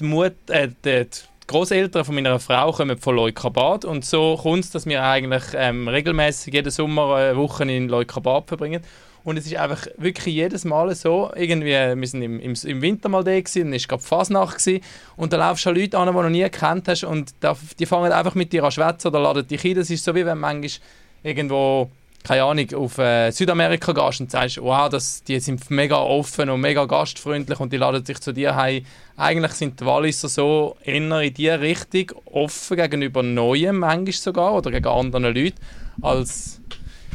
die, 0.00 0.04
Mut, 0.04 0.34
äh, 0.48 0.68
die 0.84 1.06
Großeltern 1.48 2.04
von 2.04 2.14
meiner 2.14 2.38
Frau 2.38 2.72
kommen 2.72 2.98
von 2.98 3.16
Leukabad 3.16 3.86
und 3.86 4.04
so 4.04 4.36
kommt 4.36 4.64
es, 4.64 4.70
dass 4.70 4.84
wir 4.84 5.02
eigentlich 5.02 5.44
ähm, 5.54 5.88
regelmäßig 5.88 6.52
jeden 6.52 6.70
Sommer 6.70 7.18
äh, 7.18 7.36
Wochen 7.36 7.70
in 7.70 7.88
Leukabad 7.88 8.46
verbringen. 8.46 8.82
Und 9.24 9.38
es 9.38 9.46
ist 9.46 9.56
einfach 9.56 9.86
wirklich 9.96 10.34
jedes 10.34 10.66
Mal 10.66 10.94
so, 10.94 11.30
irgendwie, 11.34 11.70
wir 11.70 12.06
sind 12.06 12.20
im, 12.20 12.38
im, 12.38 12.54
im 12.62 12.82
Winter 12.82 13.08
mal 13.08 13.24
da 13.24 13.32
gewesen, 13.32 13.64
dann 13.64 13.72
ist 13.72 13.88
gerade 13.88 14.02
Fasnacht 14.02 14.58
gewesen, 14.58 14.84
und 15.16 15.32
da 15.32 15.38
laufst 15.38 15.64
du 15.64 15.70
an 15.70 15.76
Leute 15.76 15.98
an, 15.98 16.06
die 16.08 16.12
du 16.12 16.22
noch 16.22 16.28
nie 16.28 16.42
gekannt 16.42 16.86
hast 16.86 17.04
und 17.04 17.34
da, 17.40 17.56
die 17.78 17.86
fangen 17.86 18.12
einfach 18.12 18.34
mit 18.34 18.52
dir 18.52 18.62
an 18.64 18.70
schwätzen 18.70 19.08
oder 19.08 19.20
laden 19.20 19.48
dich 19.48 19.64
ein. 19.64 19.74
Das 19.74 19.88
ist 19.88 20.04
so, 20.04 20.14
wie 20.14 20.26
wenn 20.26 20.38
manchmal 20.38 20.70
irgendwo 21.22 21.90
keine 22.24 22.42
Ahnung, 22.42 22.66
auf 22.74 22.98
äh, 22.98 23.30
Südamerika 23.30 23.92
gehst 23.92 24.20
und 24.20 24.30
sagst, 24.30 24.60
wow, 24.60 24.88
das, 24.88 25.22
die 25.24 25.38
sind 25.40 25.70
mega 25.70 25.96
offen 25.98 26.50
und 26.50 26.60
mega 26.60 26.84
gastfreundlich 26.84 27.58
und 27.60 27.72
die 27.72 27.76
laden 27.78 28.04
dich 28.04 28.20
zu 28.20 28.32
dir 28.32 28.54
heim. 28.56 28.84
Eigentlich 29.16 29.52
sind 29.52 29.80
die 29.80 29.86
Walliser 29.86 30.28
so 30.28 30.76
eher 30.84 30.96
in 31.22 31.34
die 31.34 31.48
Richtung 31.48 32.12
offen 32.26 32.76
gegenüber 32.76 33.22
Neuem, 33.22 33.78
manchmal 33.78 34.12
sogar, 34.12 34.54
oder 34.54 34.70
gegen 34.70 34.86
anderen 34.88 35.24
Leuten, 35.34 35.54
als 36.02 36.60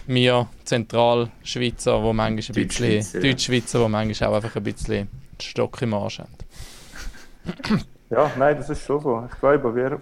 wir 0.07 0.47
Zentralschweizer, 0.65 2.01
wo 2.01 2.11
manchmal 2.13 2.33
ein 2.57 2.67
bisschen, 2.67 2.87
Deutschschweizer, 2.89 3.19
ja. 3.21 3.31
Deutschschweizer, 3.31 3.79
wo 3.81 3.87
manchmal 3.87 4.29
auch 4.29 4.35
einfach 4.35 4.55
ein 4.55 4.63
bisschen 4.63 4.93
den 4.95 5.09
Stock 5.41 5.81
im 5.81 5.93
Arsch 5.93 6.19
haben. 6.19 6.33
Ja, 8.09 8.31
nein, 8.37 8.57
das 8.57 8.69
ist 8.69 8.85
schon 8.85 9.01
so. 9.01 9.27
Ich 9.31 9.39
glaube, 9.39 9.75
wir, 9.75 9.99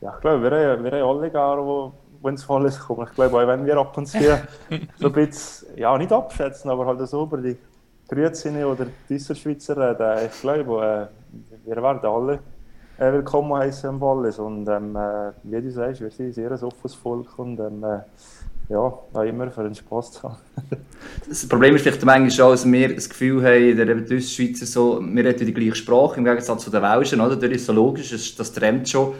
ja, 0.00 0.14
ich 0.14 0.20
glaube, 0.20 0.42
wir, 0.42 0.50
haben- 0.72 0.84
wir 0.84 0.92
haben 0.92 1.02
alle 1.18 1.30
gerne, 1.30 1.62
wo, 1.62 1.92
wenn 2.22 2.34
es 2.34 2.44
voll 2.44 2.66
ist, 2.66 2.80
kommen. 2.80 3.06
Ich 3.08 3.14
glaube, 3.14 3.36
auch 3.36 3.46
wenn 3.46 3.64
wir 3.64 3.76
ab 3.76 3.96
und 3.96 4.06
zu 4.06 4.18
so 4.98 5.06
ein 5.06 5.12
bisschen, 5.12 5.78
ja, 5.78 5.96
nicht 5.96 6.12
abschätzen, 6.12 6.70
aber 6.70 6.86
halt 6.86 7.06
so 7.08 7.24
über 7.24 7.38
die 7.38 7.56
Grüezi 8.08 8.48
oder 8.64 8.86
die 9.08 9.20
Schweizer 9.20 9.76
reden, 9.76 10.26
ich 10.26 10.40
glaube, 10.40 11.10
äh, 11.12 11.66
wir 11.66 11.82
werden 11.82 12.00
alle 12.02 12.38
äh, 12.98 13.12
willkommen 13.12 13.54
heißen 13.54 13.90
im 13.90 14.00
Wallis. 14.00 14.38
Und 14.38 14.68
ähm, 14.68 14.96
äh, 14.96 15.32
wie 15.44 15.62
du 15.62 15.70
sagst, 15.70 16.00
wir 16.00 16.10
sind 16.10 16.32
sehr 16.34 16.50
ein 16.50 16.62
offenes 16.62 16.94
Volk 16.94 17.38
und 17.38 17.58
ähm, 17.60 17.84
äh, 17.84 18.00
ja, 18.68 18.78
auch 18.78 19.22
immer 19.22 19.50
für 19.50 19.62
den 19.62 19.74
Spaß 19.74 20.12
zu 20.12 20.22
haben. 20.24 20.36
Das 21.28 21.46
Problem 21.46 21.76
ist 21.76 21.82
vielleicht 21.82 22.04
manchmal 22.04 22.30
schon, 22.30 22.50
dass 22.50 22.70
wir 22.70 22.94
das 22.94 23.08
Gefühl 23.08 23.44
haben, 23.44 23.76
der 23.76 24.16
Ostschweizer 24.16 24.66
so, 24.66 25.00
wir 25.00 25.24
reden 25.24 25.46
die 25.46 25.54
gleiche 25.54 25.74
Sprache, 25.74 26.18
im 26.18 26.24
Gegensatz 26.24 26.64
zu 26.64 26.70
den 26.70 26.82
Welschen, 26.82 27.20
oder? 27.20 27.36
Das 27.36 27.50
ist 27.50 27.66
so 27.66 27.72
logisch, 27.72 28.10
das, 28.10 28.34
das 28.34 28.52
trennt 28.52 28.88
schon. 28.88 29.14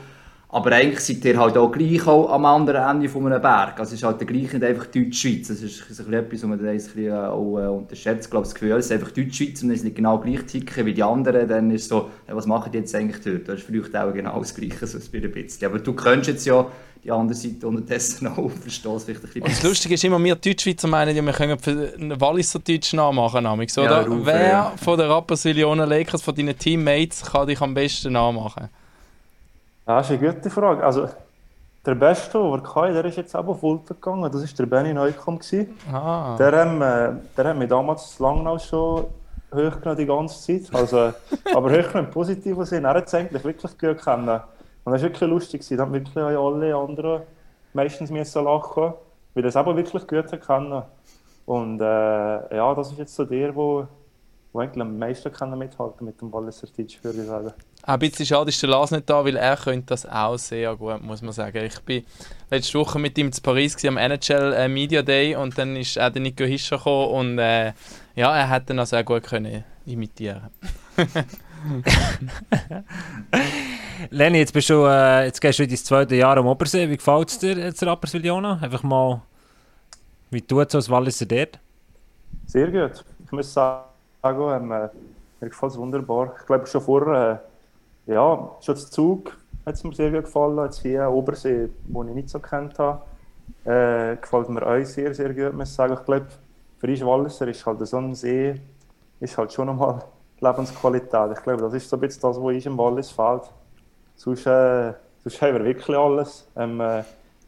Aber 0.50 0.72
eigentlich 0.72 1.00
seid 1.00 1.24
ihr 1.26 1.38
halt 1.38 1.58
auch 1.58 1.70
gleich 1.70 2.06
auch 2.06 2.30
am 2.30 2.46
anderen 2.46 2.82
Ende 2.82 3.08
von 3.10 3.26
einem 3.26 3.42
Berg. 3.42 3.78
Also 3.78 3.92
es 3.92 4.00
ist 4.00 4.04
halt 4.04 4.18
der 4.20 4.26
gleiche, 4.26 4.56
nicht 4.56 4.64
einfach 4.64 4.86
Deutschschweiz. 4.86 5.48
Das 5.48 5.60
ist 5.60 6.00
ein 6.00 6.12
etwas, 6.14 6.42
was 6.42 6.48
man 6.48 6.58
dann 6.58 6.68
ein 6.68 6.76
bisschen 6.76 7.12
auch 7.12 7.58
äh, 7.58 7.66
unterschätzt. 7.66 8.24
Ich 8.24 8.30
glaube, 8.30 8.46
das 8.46 8.54
Gefühl, 8.54 8.72
es 8.72 8.86
ist 8.86 8.92
einfach 8.92 9.10
Deutschschweiz 9.10 9.62
und 9.62 9.68
wenn 9.68 9.76
sie 9.76 9.84
nicht 9.84 9.96
genau 9.96 10.18
gleich 10.18 10.44
ticken 10.44 10.86
wie 10.86 10.94
die 10.94 11.02
anderen, 11.02 11.46
dann 11.46 11.70
ist 11.70 11.82
es 11.82 11.88
so, 11.88 12.08
ja, 12.26 12.34
was 12.34 12.46
machen 12.46 12.72
die 12.72 12.78
jetzt 12.78 12.94
eigentlich 12.94 13.22
dort? 13.22 13.46
Das 13.46 13.58
ist 13.60 13.66
vielleicht 13.66 13.94
auch 13.94 14.10
genau 14.10 14.38
das 14.38 14.54
Gleiche, 14.54 14.86
so 14.86 14.96
ein 14.96 15.32
bisschen. 15.32 15.68
Aber 15.68 15.80
du 15.80 15.92
kennst 15.92 16.28
jetzt 16.28 16.46
ja 16.46 16.66
die 17.04 17.12
andere 17.12 17.36
Seite 17.36 17.68
unterdessen 17.68 18.26
auch 18.28 18.38
und 18.38 18.58
verstehst 18.58 19.04
vielleicht 19.04 19.20
ein 19.20 19.26
bisschen 19.26 19.42
Und 19.42 19.52
das 19.52 19.62
Lustige 19.62 19.94
ist 19.94 20.04
immer, 20.04 20.18
wir 20.18 20.34
Deutschschweizer 20.34 20.88
meinen, 20.88 21.14
ja, 21.14 21.22
wir 21.22 21.32
können 21.34 21.58
für 21.58 21.92
einen 21.94 22.18
Walliser 22.18 22.58
Deutsch 22.58 22.94
nachmachen, 22.94 23.44
namens, 23.44 23.76
Ja, 23.76 23.82
oder? 23.82 24.06
Rufe, 24.06 24.26
Wer 24.26 24.48
ja. 24.48 24.72
von 24.82 24.98
den 24.98 25.10
Rapperswil-Ionen 25.10 25.88
Lakers, 25.88 26.22
von 26.22 26.34
deinen 26.34 26.58
Teammates, 26.58 27.22
kann 27.22 27.46
dich 27.46 27.60
am 27.60 27.74
besten 27.74 28.14
nachmachen? 28.14 28.70
Ja, 29.88 29.96
das 29.96 30.10
ist 30.10 30.20
eine 30.20 30.34
gute 30.34 30.50
Frage. 30.50 30.84
Also, 30.84 31.08
der 31.86 31.94
Beste, 31.94 32.38
den 32.38 32.50
wir 32.50 32.74
hatten, 32.74 32.92
der 32.92 33.04
ist 33.06 33.16
jetzt 33.16 33.34
auch 33.34 33.46
auf 33.46 33.60
Fulton 33.60 33.96
gegangen. 33.96 34.30
Das 34.30 34.42
war 34.42 34.48
der 34.58 34.66
Benny 34.66 34.92
Neukomm. 34.92 35.40
Ah. 35.90 36.36
Der, 36.36 36.50
der 37.34 37.44
hat 37.44 37.56
mich 37.56 37.70
damals 37.70 38.18
Langnau 38.18 38.58
schon 38.58 39.06
hochgenommen 39.50 39.96
die 39.96 40.04
ganze 40.04 40.42
Zeit. 40.42 40.74
Also, 40.74 41.14
aber 41.54 41.70
hochgenommen 41.70 42.04
im 42.04 42.10
positiven 42.10 42.66
Sinn. 42.66 42.84
Er 42.84 42.96
hat 42.96 43.06
es 43.06 43.14
eigentlich 43.14 43.42
wirklich 43.42 43.78
gut 43.78 44.04
kennen. 44.04 44.40
Und 44.84 44.92
das 44.92 45.00
war 45.00 45.08
wirklich 45.08 45.30
lustig. 45.30 45.66
Da 45.70 45.78
haben 45.78 45.94
wirklich 45.94 46.16
alle 46.18 46.76
anderen 46.76 47.22
meistens 47.72 48.10
müssen 48.10 48.44
lachen, 48.44 48.92
weil 49.32 49.42
er 49.42 49.48
es 49.48 49.56
aber 49.56 49.74
wirklich 49.74 50.06
gut 50.06 50.46
kennen. 50.46 50.82
Und 51.46 51.80
äh, 51.80 52.56
ja, 52.56 52.74
das 52.74 52.92
ist 52.92 52.98
jetzt 52.98 53.14
so 53.14 53.24
der, 53.24 53.56
wo, 53.56 53.86
wo 54.52 54.60
eigentlich 54.60 54.82
am 54.82 54.98
meisten 54.98 55.32
kann 55.32 55.56
mithalten 55.58 56.06
mit 56.06 56.20
dem 56.20 56.32
Walliser 56.32 56.68
Deutsch, 56.76 56.98
würde 57.02 57.20
ich 57.20 57.26
sagen. 57.26 57.52
Auch 57.82 57.94
ein 57.94 57.98
bisschen 57.98 58.26
schade 58.26 58.48
ist 58.50 58.62
der 58.62 58.70
Lars 58.70 58.90
nicht 58.90 59.08
da, 59.08 59.24
weil 59.24 59.36
er 59.36 59.56
könnte 59.56 59.86
das 59.86 60.04
auch 60.06 60.36
sehr 60.36 60.74
gut, 60.76 61.02
muss 61.02 61.22
man 61.22 61.32
sagen. 61.32 61.64
Ich 61.64 61.80
bin 61.80 62.04
letzte 62.50 62.78
Woche 62.78 62.98
mit 62.98 63.16
ihm 63.18 63.30
zu 63.32 63.40
Paris 63.40 63.76
gewesen, 63.76 63.96
am 63.96 63.98
NHL 63.98 64.52
äh, 64.54 64.68
Media 64.68 65.02
Day 65.02 65.36
und 65.36 65.56
dann 65.56 65.76
ist 65.76 65.98
auch 65.98 66.10
der 66.10 66.22
Nico 66.22 66.44
Hischer 66.44 66.78
gekommen 66.78 67.14
und 67.14 67.38
äh, 67.38 67.72
ja, 68.14 68.36
er 68.36 68.48
hat 68.48 68.68
dann 68.68 68.80
auch 68.80 68.86
sehr 68.86 69.04
gut 69.04 69.22
können 69.22 69.64
imitieren. 69.86 70.48
Lenny, 74.10 74.38
jetzt, 74.38 74.52
bist 74.52 74.70
du, 74.70 74.84
äh, 74.86 75.24
jetzt 75.26 75.40
gehst 75.40 75.58
du 75.58 75.64
in 75.64 75.68
dein 75.68 75.78
zweite 75.78 76.14
Jahr 76.14 76.36
am 76.36 76.46
Obersee. 76.46 76.88
Wie 76.88 76.96
gefällt 76.96 77.30
es 77.30 77.38
dir 77.38 77.56
jetzt 77.56 77.82
Rapperswil-Jona? 77.82 78.60
Einfach 78.62 78.82
mal, 78.82 79.22
wie 80.30 80.42
tut 80.42 80.68
es 80.68 80.74
als 80.74 80.90
Walliser 80.90 81.26
dort? 81.26 81.58
Sehr 82.46 82.70
gut. 82.70 83.04
Ich 83.24 83.32
muss 83.32 83.52
sagen, 83.52 83.87
Ähm, 84.22 84.72
äh, 84.72 84.88
mir 85.40 85.48
gefällt 85.48 85.72
es 85.72 85.78
wunderbar. 85.78 86.34
Ich 86.40 86.46
glaube 86.46 86.66
schon 86.66 86.80
vorher, 86.80 87.42
äh, 88.06 88.12
ja, 88.12 88.50
schon 88.60 88.74
der 88.74 88.84
Zug 88.84 89.36
hat 89.64 89.74
es 89.74 89.84
mir 89.84 89.94
sehr 89.94 90.10
gut 90.10 90.24
gefallen. 90.24 90.58
Jetzt 90.58 90.82
hier 90.82 91.08
Obersee, 91.08 91.68
wo 91.88 92.02
ich 92.04 92.14
nicht 92.14 92.28
so 92.28 92.38
kennt 92.38 92.78
habe, 92.78 93.02
äh, 93.64 94.16
gefällt 94.16 94.48
mir 94.48 94.66
auch 94.66 94.84
sehr, 94.84 95.14
sehr 95.14 95.32
gut, 95.32 95.54
muss 95.54 95.68
ich 95.68 95.74
sagen. 95.74 95.94
Ich 95.94 96.04
glaube, 96.04 96.26
für 96.78 96.86
uns 96.86 97.04
Walliser 97.04 97.48
ist 97.48 97.64
halt 97.66 97.86
so 97.86 97.96
ein 97.98 98.14
See, 98.14 98.60
ist 99.20 99.38
halt 99.38 99.52
schon 99.52 99.66
nochmal 99.66 100.02
Lebensqualität. 100.40 101.32
Ich 101.36 101.42
glaube, 101.42 101.62
das 101.62 101.74
ist 101.74 101.88
so 101.88 101.96
ein 101.96 102.00
bisschen 102.00 102.22
das, 102.22 102.36
was 102.36 102.44
uns 102.44 102.66
im 102.66 102.78
Wallis 102.78 103.10
fehlt. 103.10 103.50
Sonst, 104.16 104.46
äh, 104.46 104.92
sonst 105.22 105.42
haben 105.42 105.54
wir 105.54 105.64
wirklich 105.64 105.96
alles. 105.96 106.48
Ähm, 106.56 106.80
äh, 106.80 107.02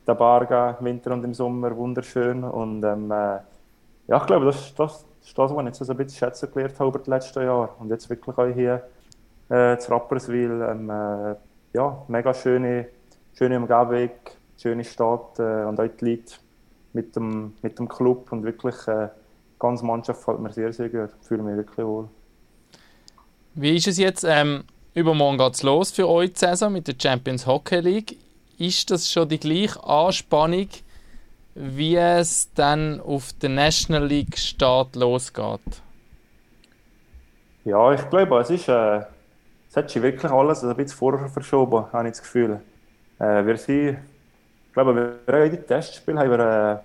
der 0.06 0.14
Barga 0.14 0.76
im 0.78 0.86
Winter 0.86 1.12
und 1.12 1.24
im 1.24 1.34
Sommer 1.34 1.76
wunderschön. 1.76 2.44
Und 2.44 2.82
ähm, 2.84 3.10
äh, 3.10 3.38
ja, 4.08 4.16
ich 4.16 4.26
glaube, 4.26 4.46
das, 4.46 4.74
das 4.74 5.04
ist 5.22 5.38
das, 5.38 5.54
was 5.54 5.58
ich 5.60 5.66
jetzt 5.66 5.78
so 5.78 5.92
ein 5.92 5.96
bisschen 5.96 6.18
schätzen 6.18 6.50
gelernt 6.52 6.78
habe 6.78 6.90
über 6.90 6.98
die 6.98 7.10
letzten 7.10 7.42
Jahre. 7.42 7.70
Und 7.78 7.90
jetzt 7.90 8.08
wirklich 8.08 8.36
auch 8.36 8.54
hier 8.54 8.82
äh, 9.48 9.76
zu 9.78 9.90
Rapperswil. 9.90 10.66
Ähm, 10.68 10.90
äh, 10.90 11.34
ja, 11.72 12.02
mega 12.08 12.34
schöne, 12.34 12.88
schöne 13.34 13.56
Umgebung, 13.58 14.10
schöne 14.60 14.84
Stadt 14.84 15.38
äh, 15.38 15.64
und 15.64 15.78
auch 15.78 15.88
die 16.00 16.04
Leute 16.04 16.34
mit 16.92 17.14
dem, 17.14 17.54
mit 17.62 17.78
dem 17.78 17.88
Club 17.88 18.32
und 18.32 18.44
wirklich 18.44 18.76
äh, 18.88 19.08
ganze 19.58 19.84
Mannschaft 19.84 20.22
fällt 20.24 20.40
mir 20.40 20.52
sehr, 20.52 20.72
sehr 20.72 20.88
gut. 20.88 21.10
Ich 21.20 21.28
fühle 21.28 21.42
mich 21.42 21.56
wirklich 21.56 21.86
wohl. 21.86 22.08
Wie 23.54 23.76
ist 23.76 23.86
es 23.86 23.98
jetzt? 23.98 24.24
Ähm, 24.24 24.64
übermorgen 24.94 25.38
geht 25.38 25.54
es 25.54 25.62
los 25.62 25.90
für 25.90 26.08
euch 26.08 26.36
Saison 26.36 26.72
mit 26.72 26.88
der 26.88 26.94
Champions 27.00 27.46
Hockey 27.46 27.80
League. 27.80 28.16
Ist 28.58 28.90
das 28.90 29.10
schon 29.10 29.28
die 29.28 29.38
gleiche 29.38 29.82
Anspannung, 29.84 30.68
wie 31.54 31.96
es 31.96 32.52
dann 32.54 33.00
auf 33.00 33.32
der 33.34 33.50
National 33.50 34.06
League 34.06 34.38
Start 34.38 34.96
losgeht? 34.96 35.82
Ja, 37.64 37.92
ich 37.92 38.08
glaube, 38.08 38.38
es 38.40 38.50
ist, 38.50 38.68
äh, 38.68 39.02
es 39.68 39.76
hat 39.76 39.90
sich 39.90 40.02
wirklich 40.02 40.30
alles 40.30 40.64
ein 40.64 40.74
bisschen 40.76 40.98
vorher 40.98 41.28
verschoben, 41.28 41.84
habe 41.92 42.08
ich 42.08 42.12
das 42.12 42.22
Gefühl. 42.22 42.60
Äh, 43.18 43.44
wir 43.44 43.56
sind, 43.56 43.98
ich 44.66 44.72
glaube, 44.72 44.94
wir 45.26 45.34
haben 45.34 45.50
die 45.50 45.56
Testspiele 45.58 46.18
haben 46.20 46.30
wir, 46.30 46.82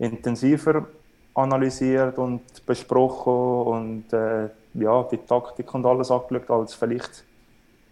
äh, 0.00 0.04
intensiver 0.04 0.86
analysiert 1.34 2.16
und 2.18 2.64
besprochen 2.64 3.32
und 3.32 4.12
äh, 4.12 4.48
ja, 4.74 5.02
die 5.04 5.18
Taktik 5.18 5.72
und 5.74 5.84
alles 5.84 6.10
angeschaut 6.10 6.50
als 6.50 6.74
vielleicht 6.74 7.24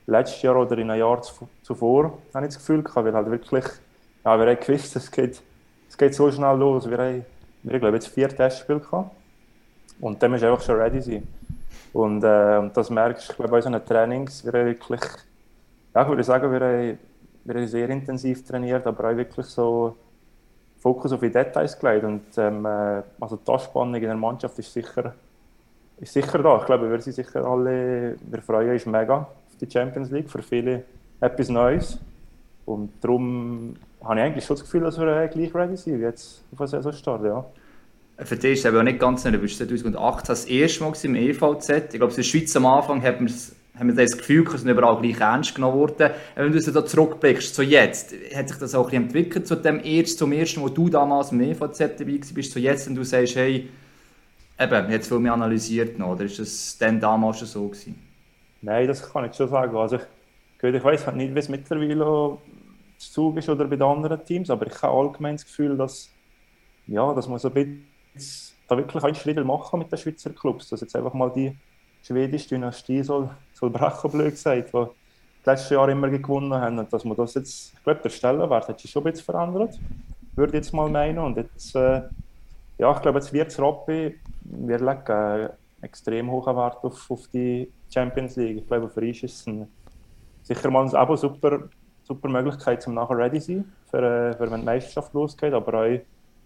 letztes 0.07 0.43
Jahr 0.43 0.57
oder 0.57 0.79
in 0.79 0.91
einem 0.91 1.01
Jahr 1.01 1.21
zuvor, 1.63 2.19
habe 2.35 2.47
ich 2.47 2.55
das 2.55 2.59
Gefühl 2.59 2.83
gehabt, 2.83 3.07
weil 3.07 3.13
halt 3.13 3.31
wirklich, 3.31 3.65
ja, 4.25 4.39
wir 4.39 4.47
haben 4.47 4.61
gewusst, 4.61 4.97
es 4.97 5.11
geht, 5.11 5.43
es 5.93 5.99
geht 5.99 6.15
so 6.15 6.31
schnell 6.31 6.57
los. 6.57 6.89
Wir 6.89 6.97
haben, 6.97 7.25
wir 7.65 7.79
haben 7.79 7.93
jetzt 7.93 8.09
vier 8.09 8.27
Testspiele 8.27 8.81
gehabt 8.81 9.11
und 10.01 10.23
dann 10.23 10.31
musst 10.31 10.43
einfach 10.43 10.63
schon 10.63 10.77
ready 10.77 11.03
sein. 11.03 11.29
Und, 11.93 12.25
äh, 12.25 12.71
das 12.73 12.89
merkst 12.89 13.29
du, 13.29 13.45
ich 13.45 13.51
bei 13.51 13.57
unseren 13.57 13.85
Trainings, 13.85 14.43
wir 14.43 14.53
haben 14.55 14.69
wirklich, 14.69 15.03
ja, 15.95 16.03
ich 16.03 16.09
würde 16.09 16.25
sagen, 16.25 16.51
wir 16.51 16.61
haben, 16.61 16.99
wir 17.45 17.55
haben 17.55 17.67
sehr 17.67 17.91
intensiv 17.91 18.43
trainiert, 18.43 18.87
aber 18.87 19.11
auch 19.11 19.17
wirklich 19.17 19.45
so 19.45 19.95
Fokus 20.79 21.13
auf 21.13 21.21
die 21.21 21.31
Details 21.31 21.79
gelegt. 21.79 22.05
Und 22.07 22.39
ähm, 22.39 22.65
äh, 22.65 23.03
also 23.21 23.37
die 23.37 23.53
Anspannung 23.53 23.95
in 23.95 24.01
der 24.01 24.15
Mannschaft 24.15 24.59
ist 24.59 24.73
sicher, 24.73 25.13
ist 26.01 26.15
sicher 26.15 26.39
da. 26.39 26.57
Ich 26.57 26.65
glaube, 26.65 26.91
wir 26.91 27.03
sind 27.03 27.13
sicher 27.13 27.45
alle, 27.45 28.17
wir 28.19 28.41
freuen 28.41 28.71
uns 28.71 28.87
mega 28.87 29.17
auf 29.17 29.57
die 29.61 29.71
Champions 29.71 30.11
League, 30.11 30.31
für 30.31 30.43
viele 30.43 30.85
etwas 31.21 31.51
Neues. 31.51 31.99
Und 32.65 32.91
darum 33.01 33.75
habe 34.03 34.21
ich 34.21 34.25
eigentlich 34.25 34.45
schon 34.45 34.57
das 34.57 34.65
Gefühl, 34.65 34.83
dass 34.83 34.99
wir 34.99 35.07
äh, 35.07 35.29
gleich 35.29 35.55
ready 35.55 35.77
sind, 35.77 35.99
wie 35.99 36.03
jetzt 36.03 36.45
auf 36.53 36.59
der 36.59 36.67
Saisonstart, 36.69 37.25
ja. 37.25 37.45
Für 38.19 38.37
dich 38.37 38.53
ist 38.53 38.61
es 38.61 38.67
aber 38.67 38.83
nicht 38.83 39.01
ganz 39.01 39.25
neu. 39.25 39.33
Du 39.33 39.39
bist 39.39 39.57
2018 39.57 40.27
das 40.27 40.45
erste 40.45 40.85
Mal 40.85 40.93
im 41.03 41.15
EVZ. 41.17 41.71
Ich 41.71 41.99
glaube, 41.99 42.13
in 42.13 42.17
der 42.17 42.23
Schweiz 42.23 42.55
am 42.55 42.67
Anfang 42.67 43.03
hat 43.03 43.21
man 43.21 43.33
haben 43.79 43.89
wir 43.89 44.05
das 44.05 44.19
Gefühl, 44.19 44.45
dass 44.45 44.65
wir 44.65 44.73
überall 44.73 45.01
gleich 45.01 45.19
ernst 45.19 45.55
genommen 45.55 45.79
worden. 45.79 46.11
Wenn 46.35 46.53
du 46.53 46.61
so 46.61 46.83
zurückblickst, 46.83 47.55
so 47.55 47.63
jetzt, 47.63 48.15
hat 48.35 48.49
sich 48.49 48.59
das 48.59 48.75
auch 48.75 48.85
ein 48.85 48.91
bisschen 48.91 49.05
entwickelt 49.05 49.47
zu 49.47 49.57
dem 49.57 49.81
ersten, 49.81 50.19
zum 50.19 50.33
ersten, 50.33 50.61
wo 50.61 50.69
du 50.69 50.91
damals 50.91 51.33
im 51.33 51.41
EVZ 51.41 51.79
dabei 51.99 52.21
bist, 52.35 52.53
so 52.53 52.61
jetzt, 52.61 52.87
und 52.87 52.97
du 52.97 53.03
sagst, 53.03 53.37
hey, 53.37 53.71
eben, 54.61 54.91
jetzt 54.91 55.09
viel 55.09 55.19
mehr 55.19 55.33
analysiert 55.33 55.99
noch, 55.99 56.11
oder 56.11 56.25
ist 56.25 56.39
das 56.39 56.77
denn 56.79 57.01
damals 57.01 57.39
schon 57.39 57.49
so 57.49 57.69
gewesen? 57.69 57.99
Nein, 58.61 58.87
das 58.87 59.11
kann 59.11 59.25
ich 59.25 59.35
schon 59.35 59.49
sagen. 59.49 59.75
Also 59.75 59.97
ich, 59.97 60.63
ich 60.63 60.85
weiß 60.85 61.07
halt 61.07 61.17
nicht, 61.17 61.35
wie 61.35 61.39
es 61.39 61.49
mittlerweile 61.49 62.05
zu 62.05 62.39
Zug 63.11 63.37
ist 63.37 63.49
oder 63.49 63.65
bei 63.65 63.77
den 63.77 63.83
anderen 63.83 64.25
Teams, 64.25 64.51
aber 64.51 64.67
ich 64.67 64.83
habe 64.83 64.97
allgemein 64.97 65.37
das 65.37 65.45
Gefühl, 65.45 65.77
dass, 65.77 66.11
ja, 66.87 67.13
dass 67.15 67.27
man 67.29 67.39
so 67.39 67.49
ein 67.49 67.55
bisschen 67.55 68.53
da 68.69 68.77
wirklich 68.77 69.03
einen 69.03 69.15
Schritt 69.15 69.45
machen 69.45 69.79
mit 69.79 69.91
den 69.91 69.99
Schweizer 69.99 70.31
Clubs, 70.31 70.69
dass 70.69 70.81
jetzt 70.81 70.97
einfach 70.97 71.15
mal 71.15 71.31
die 71.31 71.57
schwedische 72.03 72.51
Dynastie 72.51 73.03
soll, 73.03 73.31
soll 73.53 73.71
brechen, 73.71 74.11
blöd 74.11 74.31
gesagt, 74.31 74.69
die 74.69 74.87
das 75.45 75.61
letzte 75.61 75.75
Jahr 75.75 75.89
immer 75.89 76.09
gewonnen 76.09 76.55
haben. 76.55 76.79
Und 76.79 76.93
dass 76.93 77.05
man 77.05 77.17
das 77.17 77.35
jetzt, 77.35 77.75
ich 77.75 77.83
glaube, 77.83 78.01
der 78.03 78.11
Stellenwert 78.11 78.69
hat 78.69 78.81
sich 78.81 78.91
schon 78.91 79.03
ein 79.03 79.13
bisschen 79.13 79.27
verändert, 79.27 79.79
würde 80.35 80.53
ich 80.53 80.65
jetzt 80.65 80.73
mal 80.73 80.89
meinen. 80.89 81.19
Und 81.19 81.37
jetzt, 81.37 81.75
äh, 81.75 82.03
ja, 82.79 82.95
ich 82.95 83.03
glaube, 83.03 83.19
jetzt 83.19 83.33
wird 83.33 83.49
es 83.49 83.61
Rappi, 83.61 84.19
wir 84.45 84.79
legen 84.79 85.51
extrem 85.81 86.31
hohen 86.31 86.57
Wert 86.57 86.83
auf, 86.83 87.11
auf 87.11 87.29
die 87.29 87.71
Champions 87.93 88.37
League. 88.37 88.59
Ich 88.59 88.67
glaube, 88.67 88.89
für 88.89 89.01
uns 89.01 89.23
ist 89.23 89.41
es 89.41 89.47
ein, 89.47 89.69
sicher 90.43 90.71
mal 90.71 90.89
eine 90.95 91.17
super, 91.17 91.69
super 92.15 92.29
Möglichkeit, 92.29 92.87
um 92.87 92.95
nachher 92.95 93.17
ready 93.17 93.41
zu 93.41 93.53
sein, 93.53 93.73
für, 93.91 94.03
äh, 94.03 94.37
für 94.37 94.51
wenn 94.51 94.61
die 94.61 94.67
Meisterschaft 94.67 95.13
losgeht, 95.15 95.53
aber 95.53 95.75
auch 95.75 96.01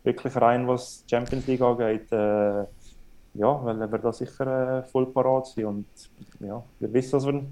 wirklich 0.05 0.37
rein, 0.37 0.67
was 0.69 1.05
die 1.05 1.11
Champions 1.11 1.47
League 1.47 1.61
angeht, 1.61 2.11
äh, 2.13 2.65
ja, 3.35 3.65
weil 3.65 3.79
wir 3.79 3.99
da 3.99 4.13
sicher 4.13 4.79
äh, 4.79 4.83
voll 4.85 5.07
parat 5.07 5.49
sind. 5.49 5.65
Und 5.65 5.87
ja, 6.41 6.63
wir 6.79 6.93
wissen, 6.93 7.13
dass 7.13 7.27
wir 7.27 7.43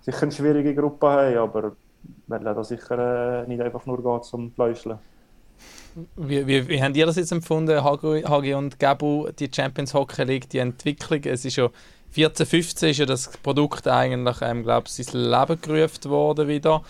sicher 0.00 0.22
eine 0.22 0.32
schwierige 0.32 0.74
Gruppe 0.74 1.06
haben, 1.06 1.36
aber 1.36 1.72
weil 2.26 2.40
da 2.40 2.64
sicher 2.64 3.42
äh, 3.42 3.48
nicht 3.48 3.60
einfach 3.60 3.84
nur 3.86 4.02
geht 4.02 4.24
zum 4.24 4.52
Fleischeln. 4.52 4.98
Wie, 6.16 6.46
wie, 6.46 6.68
wie 6.68 6.82
habt 6.82 6.96
ihr 6.96 7.06
das 7.06 7.16
jetzt 7.16 7.32
empfunden, 7.32 7.82
Hagi 7.82 8.54
und 8.54 8.78
Gabu, 8.78 9.28
die 9.36 9.50
Champions 9.52 9.94
Hockey 9.94 10.22
League, 10.22 10.48
die 10.48 10.58
Entwicklung? 10.58 11.20
Es 11.24 11.44
ist 11.44 11.56
ja 11.56 11.68
14, 12.10 12.46
15 12.46 12.90
ist 12.90 12.98
ja 12.98 13.06
das 13.06 13.28
Produkt 13.42 13.86
eigentlich, 13.88 14.40
ähm, 14.42 14.62
glaube 14.62 14.86
ich, 14.88 14.98
ins 14.98 15.12
Leben 15.12 15.60
gerufen 15.60 16.10
worden 16.10 16.48
wieder, 16.48 16.82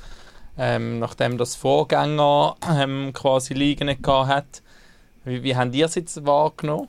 ähm, 0.58 0.98
nachdem 0.98 1.38
das 1.38 1.54
Vorgänger 1.54 2.56
ähm, 2.68 3.12
quasi 3.14 3.54
Ligen 3.54 3.86
nicht 3.86 4.06
hat. 4.06 4.62
Wie, 5.24 5.42
wie 5.42 5.56
habt 5.56 5.74
ihr 5.74 5.86
es 5.86 5.94
jetzt 5.94 6.26
wahrgenommen? 6.26 6.88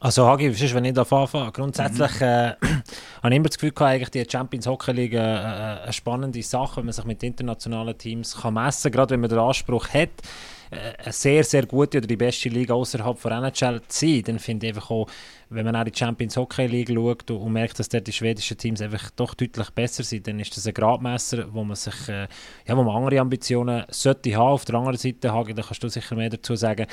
Also 0.00 0.26
Hagi, 0.26 0.48
wenn 0.74 0.84
ich 0.84 0.94
da 0.94 1.02
anfange, 1.02 1.50
grundsätzlich 1.50 2.20
mhm. 2.20 2.26
äh, 2.26 2.54
habe 3.22 3.30
ich 3.30 3.36
immer 3.36 3.48
das 3.48 3.56
Gefühl 3.56 3.72
gehabt, 3.72 3.90
eigentlich 3.90 4.10
die 4.10 4.30
Champions 4.30 4.66
Hockey 4.68 4.92
League 4.92 5.14
äh, 5.14 5.16
äh, 5.16 5.82
eine 5.82 5.92
spannende 5.92 6.40
Sache, 6.42 6.76
wenn 6.76 6.84
man 6.84 6.92
sich 6.92 7.04
mit 7.04 7.22
internationalen 7.24 7.98
Teams 7.98 8.36
kann 8.36 8.54
messen 8.54 8.92
kann, 8.92 8.92
gerade 8.92 9.10
wenn 9.10 9.20
man 9.20 9.30
den 9.30 9.40
Anspruch 9.40 9.88
hat, 9.88 10.10
eine 10.70 11.12
sehr, 11.12 11.44
sehr 11.44 11.66
gute 11.66 11.98
oder 11.98 12.06
die 12.06 12.16
beste 12.16 12.48
Liga 12.48 12.74
außerhalb 12.74 13.18
von 13.18 13.32
NHL 13.32 13.80
zu 13.88 14.06
sein, 14.06 14.22
dann 14.24 14.38
finde 14.38 14.66
ich 14.66 14.74
einfach 14.74 14.90
auch, 14.90 15.06
wenn 15.50 15.64
man 15.64 15.76
auch 15.76 15.84
die 15.84 15.96
Champions 15.96 16.36
Hockey 16.36 16.66
League 16.66 16.90
schaut 16.90 17.30
und, 17.30 17.52
merkt, 17.52 17.78
dass 17.78 17.88
dort 17.88 18.06
die 18.06 18.12
schwedischen 18.12 18.58
Teams 18.58 18.80
einfach 18.80 19.10
doch 19.10 19.34
deutlich 19.34 19.70
besser 19.70 20.02
sind, 20.02 20.26
dann 20.26 20.40
ist 20.40 20.56
das 20.56 20.66
ein 20.66 20.74
Gradmesser, 20.74 21.52
wo 21.52 21.64
man 21.64 21.76
sich, 21.76 22.08
äh, 22.08 22.28
ja, 22.66 22.76
wo 22.76 22.82
man 22.82 22.96
andere 22.96 23.20
Ambitionen 23.20 23.84
sollte 23.88 24.34
haben. 24.36 24.52
Auf 24.52 24.64
der 24.64 24.74
anderen 24.74 24.98
Seite, 24.98 25.32
Hagi, 25.32 25.54
da 25.54 25.62
kannst 25.62 25.82
du 25.82 25.88
sicher 25.88 26.16
mehr 26.16 26.30
dazu 26.30 26.54
sagen, 26.54 26.86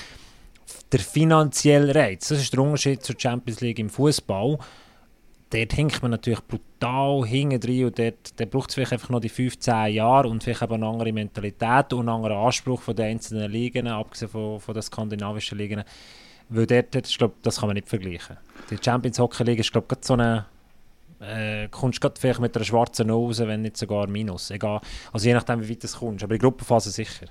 der 0.92 1.00
finanzielle 1.00 1.94
Reiz, 1.94 2.30
das 2.30 2.42
ist 2.42 2.54
der 2.54 2.62
Unterschied 2.62 3.04
zur 3.04 3.16
Champions 3.20 3.62
League 3.62 3.80
im 3.80 3.90
Fußball. 3.90 4.58
Dort 5.56 5.72
hinkt 5.72 6.02
man 6.02 6.12
natürlich 6.12 6.42
brutal 6.42 7.26
hinten 7.26 7.62
drin 7.62 7.86
und 7.86 7.98
dort, 7.98 8.38
dort 8.38 8.52
braucht 8.52 8.70
es 8.70 8.76
vielleicht 8.76 8.92
einfach 8.92 9.10
noch 9.10 9.22
die 9.22 9.30
15 9.30 9.94
Jahre 9.94 10.28
und 10.28 10.44
vielleicht 10.44 10.62
eben 10.62 10.74
eine 10.74 10.86
andere 10.86 11.14
Mentalität 11.14 11.94
und 11.94 12.02
einen 12.02 12.10
anderen 12.10 12.38
Anspruch 12.38 12.82
von 12.82 12.94
den 12.94 13.06
einzelnen 13.06 13.50
Ligen, 13.50 13.88
abgesehen 13.88 14.30
von, 14.30 14.60
von 14.60 14.74
den 14.74 14.84
skandinavischen 14.84 15.58
Ligen. 15.58 15.84
Weil 16.50 16.66
dort, 16.66 16.94
dort 16.94 17.08
ich 17.08 17.18
glaube, 17.18 17.36
das 17.42 17.62
kann 17.62 17.70
man 17.70 17.76
nicht 17.76 17.88
vergleichen. 17.88 18.36
Die 18.70 18.78
Champions 18.84 19.18
Hockey 19.18 19.44
League 19.44 19.60
ist, 19.60 19.72
glaube 19.72 19.88
ich, 19.96 20.06
so 20.06 20.16
eine 20.16 20.46
äh, 21.20 21.68
kommst 21.70 22.04
du 22.04 22.10
vielleicht 22.18 22.40
mit 22.40 22.56
einer 22.56 22.66
schwarzen 22.66 23.08
Nose, 23.08 23.48
wenn 23.48 23.62
nicht 23.62 23.78
sogar 23.78 24.08
Minus. 24.08 24.52
Egal. 24.52 24.82
Also 25.14 25.28
je 25.28 25.34
nachdem, 25.34 25.62
wie 25.62 25.70
weit 25.70 25.84
du 25.84 25.88
kommst. 25.88 26.24
Aber 26.24 26.34
in 26.34 26.40
Gruppenphase 26.40 26.92
sicher. 26.92 27.28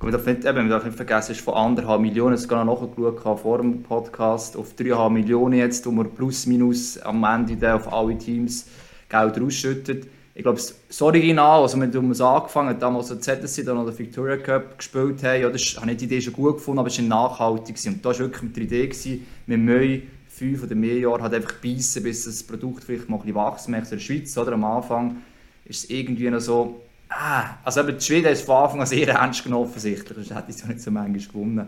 Man 0.00 0.12
darf 0.12 0.26
eben, 0.26 0.54
man 0.54 0.68
darf 0.68 0.82
vergessen, 0.94 1.32
es 1.32 1.38
ist 1.38 1.44
von 1.44 1.54
anderthalb 1.54 2.00
Millionen, 2.00 2.32
das 2.32 2.48
gerade 2.48 2.66
nachgeschaut 2.66 3.40
vor 3.40 3.58
dem 3.58 3.82
Podcast, 3.82 4.56
auf 4.56 4.74
3,5 4.74 5.10
Millionen 5.10 5.58
jetzt, 5.58 5.86
wo 5.86 5.90
man 5.90 6.10
plus 6.10 6.46
minus 6.46 6.98
am 6.98 7.24
Ende 7.24 7.74
auf 7.74 7.92
alle 7.92 8.16
Teams 8.18 8.66
Geld 9.08 9.40
rausschüttet. 9.40 10.06
Ich 10.34 10.42
glaube, 10.42 10.58
das 10.58 11.02
Original, 11.02 11.60
also 11.60 11.78
wenn 11.78 11.92
wir 11.92 12.26
angefangen 12.26 12.70
haben, 12.70 12.80
damals 12.80 13.08
so 13.08 13.16
ZSC 13.16 13.64
dann 13.64 13.76
oder 13.76 13.96
Victoria 13.96 14.38
Cup 14.38 14.78
gespielt 14.78 15.22
haben, 15.22 15.42
ja, 15.42 15.50
das 15.50 15.76
habe 15.78 15.90
ich 15.90 15.98
die 15.98 16.06
Idee 16.06 16.22
schon 16.22 16.32
gut 16.32 16.54
gefunden, 16.54 16.78
aber 16.78 16.88
es 16.88 16.98
war 16.98 17.04
nachhaltig. 17.04 17.76
Und 17.86 18.04
das 18.04 18.18
war 18.18 18.26
wirklich 18.26 18.42
mit 18.42 18.56
der 18.56 18.62
Idee, 18.62 18.86
gewesen, 18.86 19.26
mit 19.46 19.60
Möi 19.60 20.02
fünf 20.42 20.62
oder 20.64 20.74
mehr 20.74 20.98
Jahren 20.98 21.22
halt 21.22 21.34
einfach 21.34 21.54
beißen, 21.54 22.02
bis 22.02 22.24
das 22.24 22.42
Produkt 22.42 22.84
vielleicht 22.84 23.08
mal 23.08 23.18
ein 23.18 23.32
bisschen 23.32 23.74
wächst. 23.74 23.92
in 23.92 23.98
der 23.98 24.04
Schweiz, 24.04 24.36
oder? 24.36 24.52
Am 24.52 24.64
Anfang 24.64 25.16
ist 25.64 25.84
es 25.84 25.90
irgendwie 25.90 26.28
noch 26.30 26.40
so, 26.40 26.80
ah, 27.08 27.44
also 27.64 27.80
eben 27.80 27.96
die 27.96 28.04
Schweden 28.04 28.32
ist 28.32 28.44
von 28.44 28.56
Anfang 28.56 28.80
an 28.80 28.86
sehr 28.86 29.08
ernst 29.08 29.44
genommen 29.44 29.66
offensichtlich, 29.66 30.14
sonst 30.16 30.34
hätte 30.34 30.50
ich 30.50 30.56
es 30.56 30.64
nicht 30.66 30.80
so 30.80 30.90
manchmal 30.90 31.20
gewonnen. 31.20 31.66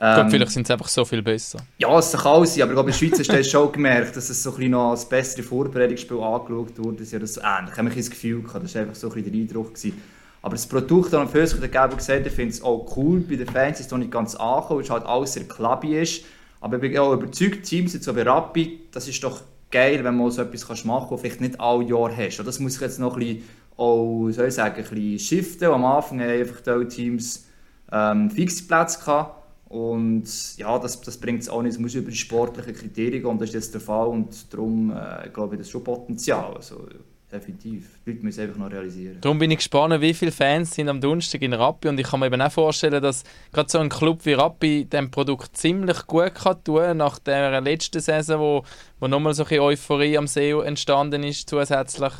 Ähm, 0.00 0.14
glaube, 0.14 0.30
vielleicht 0.30 0.52
sind 0.52 0.66
sie 0.66 0.72
einfach 0.72 0.88
so 0.88 1.04
viel 1.04 1.22
besser. 1.22 1.58
Ja, 1.78 1.98
es 1.98 2.12
kann 2.12 2.26
auch 2.26 2.44
sein, 2.44 2.62
aber 2.62 2.72
ich 2.72 2.76
glaube, 2.76 2.90
in 2.90 2.98
der 2.98 2.98
Schweiz 2.98 3.18
hast 3.18 3.32
du 3.32 3.44
schon 3.44 3.72
gemerkt, 3.72 4.16
dass 4.16 4.30
es 4.30 4.42
so 4.42 4.50
ein 4.50 4.56
bisschen 4.56 4.70
noch 4.72 4.90
als 4.90 5.08
bessere 5.08 5.42
Vorbereitungsspiel 5.42 6.18
angeschaut 6.18 6.78
wurde. 6.78 6.98
Das 6.98 7.06
ist 7.06 7.12
ja 7.12 7.18
das 7.18 7.36
ähnlich. 7.36 7.72
Ich 7.72 7.78
habe 7.78 7.82
mich 7.82 7.96
das 7.96 8.10
Gefühl 8.10 8.42
gehabt, 8.42 8.64
das 8.64 8.74
war 8.74 8.82
einfach 8.82 8.94
so 8.94 9.08
ein 9.08 9.14
bisschen 9.14 9.32
der 9.32 9.40
Eindruck. 9.40 9.74
Gewesen. 9.74 10.00
Aber 10.40 10.54
das 10.54 10.66
Produkt 10.66 11.12
an 11.14 11.22
und 11.22 11.30
für 11.30 11.44
sich, 11.44 11.58
der 11.58 11.68
Geber 11.68 11.96
gesagt, 11.96 12.26
ich 12.26 12.32
finde 12.32 12.54
es 12.54 12.62
auch 12.62 12.96
cool. 12.96 13.20
Bei 13.20 13.34
den 13.34 13.46
Fans 13.46 13.80
ist 13.80 13.86
es 13.86 13.92
noch 13.92 13.98
nicht 13.98 14.12
ganz 14.12 14.36
angekommen, 14.36 14.78
weil 14.78 14.84
es 14.84 14.90
halt 14.90 15.04
alles 15.04 15.32
sehr 15.32 15.44
klabby 15.44 15.98
ist. 16.00 16.24
Aber 16.60 16.76
ich 16.76 16.80
bin 16.80 16.98
auch 16.98 17.12
überzeugt, 17.12 17.64
Teams 17.64 17.94
jetzt 17.94 18.04
so 18.04 18.16
wie 18.16 18.20
Rapid, 18.20 18.94
das 18.94 19.08
ist 19.08 19.22
doch 19.22 19.42
geil, 19.70 20.02
wenn 20.02 20.16
man 20.16 20.30
so 20.30 20.42
etwas 20.42 20.84
machen 20.84 21.08
kann, 21.08 21.10
was 21.10 21.20
vielleicht 21.20 21.40
nicht 21.40 21.60
alle 21.60 21.84
Jahre 21.84 22.16
hast. 22.16 22.38
Und 22.40 22.46
das 22.46 22.58
muss 22.58 22.76
ich 22.76 22.80
jetzt 22.80 22.98
noch 22.98 23.16
ein 23.16 23.20
bisschen, 23.20 23.44
auch, 23.76 24.30
soll 24.30 24.48
ich 24.48 24.54
sagen, 24.54 24.76
ein 24.76 24.82
bisschen 24.82 25.18
shiften. 25.18 25.68
Am 25.68 25.84
Anfang 25.84 26.20
haben 26.20 26.30
einfach 26.30 26.60
die 26.60 26.88
Teams 26.88 27.46
ähm, 27.92 28.30
fixe 28.30 28.64
Plätze 28.64 28.98
gehabt. 28.98 29.34
Und 29.68 30.56
ja, 30.56 30.78
das, 30.78 31.00
das 31.02 31.18
bringt 31.18 31.42
es 31.42 31.48
auch 31.48 31.62
nicht. 31.62 31.74
Es 31.74 31.78
muss 31.78 31.94
über 31.94 32.10
die 32.10 32.16
sportlichen 32.16 32.74
Kriterien 32.74 33.22
gehen. 33.22 33.30
Und 33.30 33.40
das 33.40 33.50
ist 33.50 33.54
jetzt 33.54 33.74
der 33.74 33.80
Fall. 33.80 34.08
Und 34.08 34.52
darum 34.52 34.90
äh, 34.90 35.28
glaube 35.28 35.54
ich, 35.54 35.58
das 35.58 35.68
ist 35.68 35.72
schon 35.72 35.84
Potenzial. 35.84 36.54
Also, 36.54 36.86
definitiv. 37.30 37.98
Die 38.04 38.10
Leute 38.10 38.24
müssen 38.24 38.40
einfach 38.42 38.56
noch 38.56 38.70
realisieren. 38.70 39.18
Darum 39.20 39.38
bin 39.38 39.50
ich 39.50 39.58
gespannt, 39.58 40.00
wie 40.00 40.14
viele 40.14 40.32
Fans 40.32 40.74
sind 40.74 40.88
am 40.88 41.00
Donnerstag 41.00 41.42
in 41.42 41.52
Rappi. 41.52 41.88
Und 41.88 42.00
ich 42.00 42.06
kann 42.06 42.20
mir 42.20 42.26
eben 42.26 42.40
auch 42.40 42.50
vorstellen, 42.50 43.02
dass 43.02 43.24
gerade 43.52 43.68
so 43.68 43.78
ein 43.78 43.88
Club 43.88 44.24
wie 44.24 44.32
Rappi 44.32 44.84
dem 44.86 45.10
Produkt 45.10 45.56
ziemlich 45.56 46.06
gut 46.06 46.34
kann 46.34 46.62
tun 46.64 46.96
nach 46.96 47.18
der 47.18 47.60
letzten 47.60 48.00
Saison, 48.00 48.40
wo, 48.40 48.62
wo 49.00 49.08
nochmal 49.08 49.34
so 49.34 49.44
ein 49.44 49.58
Euphorie 49.58 50.16
am 50.16 50.26
See 50.26 50.50
entstanden 50.50 51.22
ist, 51.22 51.48
zusätzlich 51.48 52.12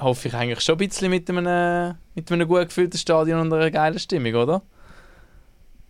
hoffe 0.00 0.28
ich 0.28 0.34
eigentlich 0.34 0.60
schon 0.60 0.74
ein 0.74 0.78
bisschen 0.78 1.10
mit 1.10 1.28
einem, 1.30 1.94
mit 2.14 2.30
einem 2.30 2.48
gut 2.48 2.68
gefüllten 2.68 2.98
Stadion 2.98 3.40
und 3.40 3.52
einer 3.52 3.70
geilen 3.70 3.98
Stimmung, 3.98 4.34
oder? 4.34 4.62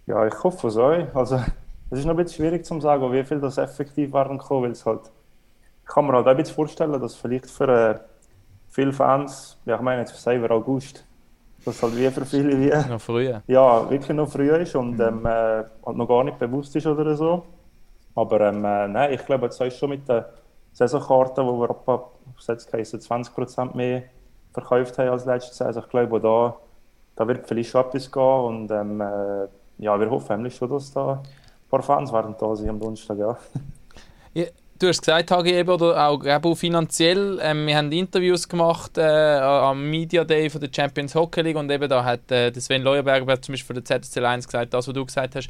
Ja, 0.06 0.26
ich 0.26 0.42
hoffe 0.42 0.68
es 0.68 0.76
auch. 0.76 1.14
Also, 1.14 1.36
es 1.90 2.00
ist 2.00 2.04
noch 2.04 2.12
ein 2.12 2.16
bisschen 2.18 2.44
schwierig 2.44 2.64
zu 2.64 2.80
sagen, 2.80 3.12
wie 3.12 3.24
viel 3.24 3.40
das 3.40 3.58
effektiv 3.58 4.12
waren 4.12 4.38
weil 4.38 4.72
es 4.72 4.84
halt, 4.84 5.10
ich 5.82 5.88
kann 5.88 6.06
mir 6.06 6.12
halt 6.12 6.26
auch 6.26 6.30
ein 6.30 6.36
bisschen 6.36 6.54
vorstellen, 6.54 7.00
dass 7.00 7.14
vielleicht 7.14 7.48
für 7.48 7.68
äh, 7.68 7.98
viele 8.74 8.92
Fans, 8.92 9.56
ja 9.64 9.76
ich 9.76 9.80
meine 9.80 10.00
jetzt 10.00 10.12
für 10.12 10.18
selber 10.18 10.52
August, 10.52 11.04
dass 11.64 11.82
halt 11.82 11.96
wie 11.96 12.10
für 12.10 12.26
viele 12.26 12.58
wie, 12.58 12.88
noch 12.90 13.00
früher. 13.00 13.42
Ja, 13.46 13.88
wirklich 13.88 14.16
noch 14.16 14.28
früher 14.28 14.58
ist 14.58 14.74
und 14.74 14.98
ähm, 15.00 15.24
äh, 15.24 15.28
halt 15.86 15.96
noch 15.96 16.08
gar 16.08 16.24
nicht 16.24 16.38
bewusst 16.38 16.74
ist 16.76 16.86
oder 16.86 17.14
so. 17.14 17.44
Aber 18.16 18.40
ähm, 18.40 18.64
äh, 18.64 18.88
nein, 18.88 19.12
ich 19.12 19.24
glaube, 19.24 19.46
jetzt 19.46 19.60
ist 19.60 19.78
schon 19.78 19.90
mit 19.90 20.08
den 20.08 20.24
Saisonkarte, 20.72 21.44
wo 21.44 21.60
wir 21.60 21.70
etwa 21.70 22.10
20% 22.38 23.76
mehr 23.76 24.02
verkauft 24.52 24.98
haben 24.98 25.08
als 25.08 25.24
letzte 25.24 25.54
Saison, 25.54 25.82
ich 25.82 25.88
glaube, 25.88 26.20
da, 26.20 26.56
da 27.16 27.28
wird 27.28 27.46
vielleicht 27.46 27.70
schon 27.70 27.84
etwas 27.84 28.10
gehen 28.10 28.22
und 28.22 28.70
ähm, 28.70 29.00
äh, 29.00 29.46
ja, 29.78 29.98
wir 29.98 30.10
hoffen 30.10 30.50
schon, 30.50 30.70
dass 30.70 30.92
da 30.92 31.12
ein 31.12 31.20
paar 31.70 31.82
Fans 31.82 32.12
werden 32.12 32.34
da 32.38 32.54
sind 32.56 32.68
am 32.68 32.80
Donnerstag, 32.80 33.18
ja. 33.18 33.36
ja. 34.34 34.46
Du 34.76 34.88
hast 34.88 35.02
gesagt, 35.02 35.30
Hagi, 35.30 35.52
eben, 35.52 35.70
oder 35.70 36.08
auch, 36.08 36.26
auch 36.26 36.54
finanziell, 36.56 37.38
ähm, 37.40 37.68
wir 37.68 37.76
haben 37.76 37.92
Interviews 37.92 38.48
gemacht 38.48 38.98
äh, 38.98 39.38
am 39.38 39.88
Media 39.88 40.24
Day 40.24 40.50
von 40.50 40.60
der 40.60 40.68
Champions 40.74 41.14
Hockey 41.14 41.42
League 41.42 41.56
und 41.56 41.70
eben 41.70 41.88
da 41.88 42.04
hat 42.04 42.28
äh, 42.32 42.52
Sven 42.58 42.82
Leuerberger 42.82 43.40
zum 43.40 43.52
Beispiel 43.52 43.76
von 43.76 43.84
der 43.84 44.02
ZSL 44.02 44.26
1 44.26 44.48
gesagt, 44.48 44.74
das, 44.74 44.88
was 44.88 44.94
du 44.94 45.04
gesagt 45.04 45.36
hast, 45.36 45.48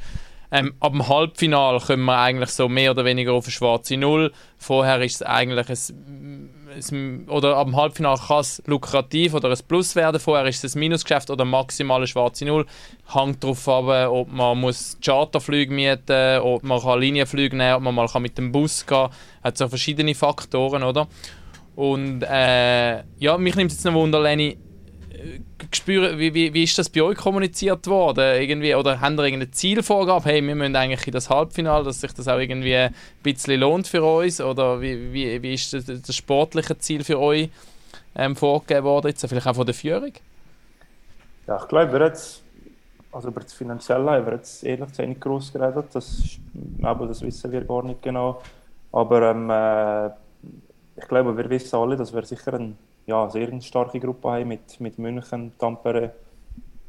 ähm, 0.51 0.75
ab 0.79 0.93
dem 0.93 1.09
Halbfinale 1.09 1.81
kommen 1.81 2.05
wir 2.05 2.19
eigentlich 2.19 2.51
so 2.51 2.69
mehr 2.69 2.91
oder 2.91 3.07
weniger 3.07 3.33
auf 3.33 3.47
eine 3.47 3.53
schwarze 3.53 3.97
Null. 3.97 4.31
Vorher 4.59 5.01
ist 5.01 5.17
es 5.17 5.23
eigentlich 5.23 5.71
ein 5.71 6.51
oder 7.29 7.65
dem 7.65 7.77
Halbfinale 7.77 8.19
kann 8.19 8.41
es 8.41 8.63
lukrativ 8.67 9.35
oder 9.35 9.51
ein 9.51 9.59
Plus 9.67 9.95
werden. 9.97 10.21
Vorher 10.21 10.47
ist 10.47 10.65
es 10.65 10.75
ein 10.75 10.81
Minusgeschäft 10.81 11.31
oder 11.31 11.45
maximale 11.45 12.07
schwarze 12.07 12.45
Null. 12.45 12.67
Hängt 13.13 13.43
darauf 13.43 13.69
ab, 13.69 14.11
ob 14.11 14.33
man 14.33 14.59
muss 14.61 14.99
Charterflüge 15.03 15.73
mieten, 15.73 16.41
ob 16.41 16.63
man 16.63 16.81
kann 16.81 17.01
Linienflüge 17.01 17.57
nehmen, 17.57 17.75
ob 17.75 17.83
man 17.83 17.95
mal 17.95 18.09
mit 18.21 18.39
dem 18.39 18.53
Bus 18.53 18.87
gehen. 18.87 19.09
Hat 19.43 19.59
so 19.59 19.69
verschiedene 19.69 20.15
Faktoren, 20.15 20.83
oder? 20.83 21.09
Und 21.77 22.23
äh, 22.23 23.03
ja, 23.19 23.37
mich 23.39 23.57
nimmt 23.57 23.71
es 23.71 23.79
jetzt 23.79 23.85
noch 23.85 23.95
Wunder, 23.95 24.21
Lenny, 24.21 24.57
spüren, 25.77 26.19
wie, 26.19 26.35
wie, 26.35 26.53
wie 26.55 26.65
ist 26.65 26.79
das 26.79 26.89
bei 26.89 27.03
euch 27.03 27.17
kommuniziert 27.17 27.87
worden? 27.87 28.41
Irgendwie, 28.41 28.75
oder 28.75 29.01
haben 29.01 29.19
ihr 29.19 29.25
irgendeine 29.25 29.51
Zielvorgabe? 29.51 30.25
Hey, 30.25 30.47
wir 30.47 30.55
müssen 30.55 30.77
eigentlich 30.77 31.07
in 31.07 31.13
das 31.13 31.31
Halbfinale, 31.31 31.85
dass 31.85 32.01
sich 32.01 32.13
das 32.13 32.29
auch 32.29 32.39
irgendwie 32.39 32.77
ein 32.77 32.95
bisschen 33.23 33.61
lohnt 33.61 33.87
für 33.87 34.03
uns? 34.03 34.41
Oder 34.41 34.81
wie, 34.81 35.13
wie, 35.13 35.43
wie 35.43 35.55
ist 35.55 35.73
das, 35.73 35.85
das 35.87 36.15
sportliche 36.15 36.79
Ziel 36.79 37.05
für 37.05 37.19
euch 37.19 37.51
ähm, 38.15 38.37
vorgegeben 38.37 38.85
worden? 38.85 39.09
Jetzt 39.09 39.27
vielleicht 39.27 39.47
auch 39.47 39.55
von 39.55 39.67
der 39.67 39.75
Führung? 39.75 40.13
Ja, 41.47 41.59
ich 41.61 41.69
glaube, 41.69 41.93
wir 41.93 42.07
jetzt, 42.07 42.43
also 43.13 43.29
über 43.29 43.41
das 43.41 43.53
Finanzielle 43.53 44.11
haben 44.11 44.27
wir 44.27 44.35
jetzt 44.35 44.65
ehrlich 44.65 44.89
gesagt 44.89 45.09
nicht 45.09 45.21
groß 45.21 45.53
geredet. 45.53 45.87
Das, 45.93 46.23
aber 46.83 47.07
das 47.07 47.23
wissen 47.23 47.53
wir 47.53 47.63
gar 47.63 47.83
nicht 47.83 48.03
genau. 48.03 48.41
Aber 48.93 49.31
ähm, 49.31 49.51
äh, 49.51 50.07
ich 50.97 51.09
glaube, 51.09 51.37
wir 51.37 51.51
wissen 51.51 51.77
alle, 51.77 51.97
dass 51.97 52.15
wir 52.15 52.25
sicher 52.25 52.55
ein 52.55 52.79
ja, 53.07 53.29
sehr 53.29 53.49
eine 53.49 53.63
starke 53.63 54.01
Gruppe 54.01 54.29
haben 54.29 54.49
mit, 54.49 54.81
mit 54.81 54.99
München, 54.99 55.53
Tampere 55.59 56.13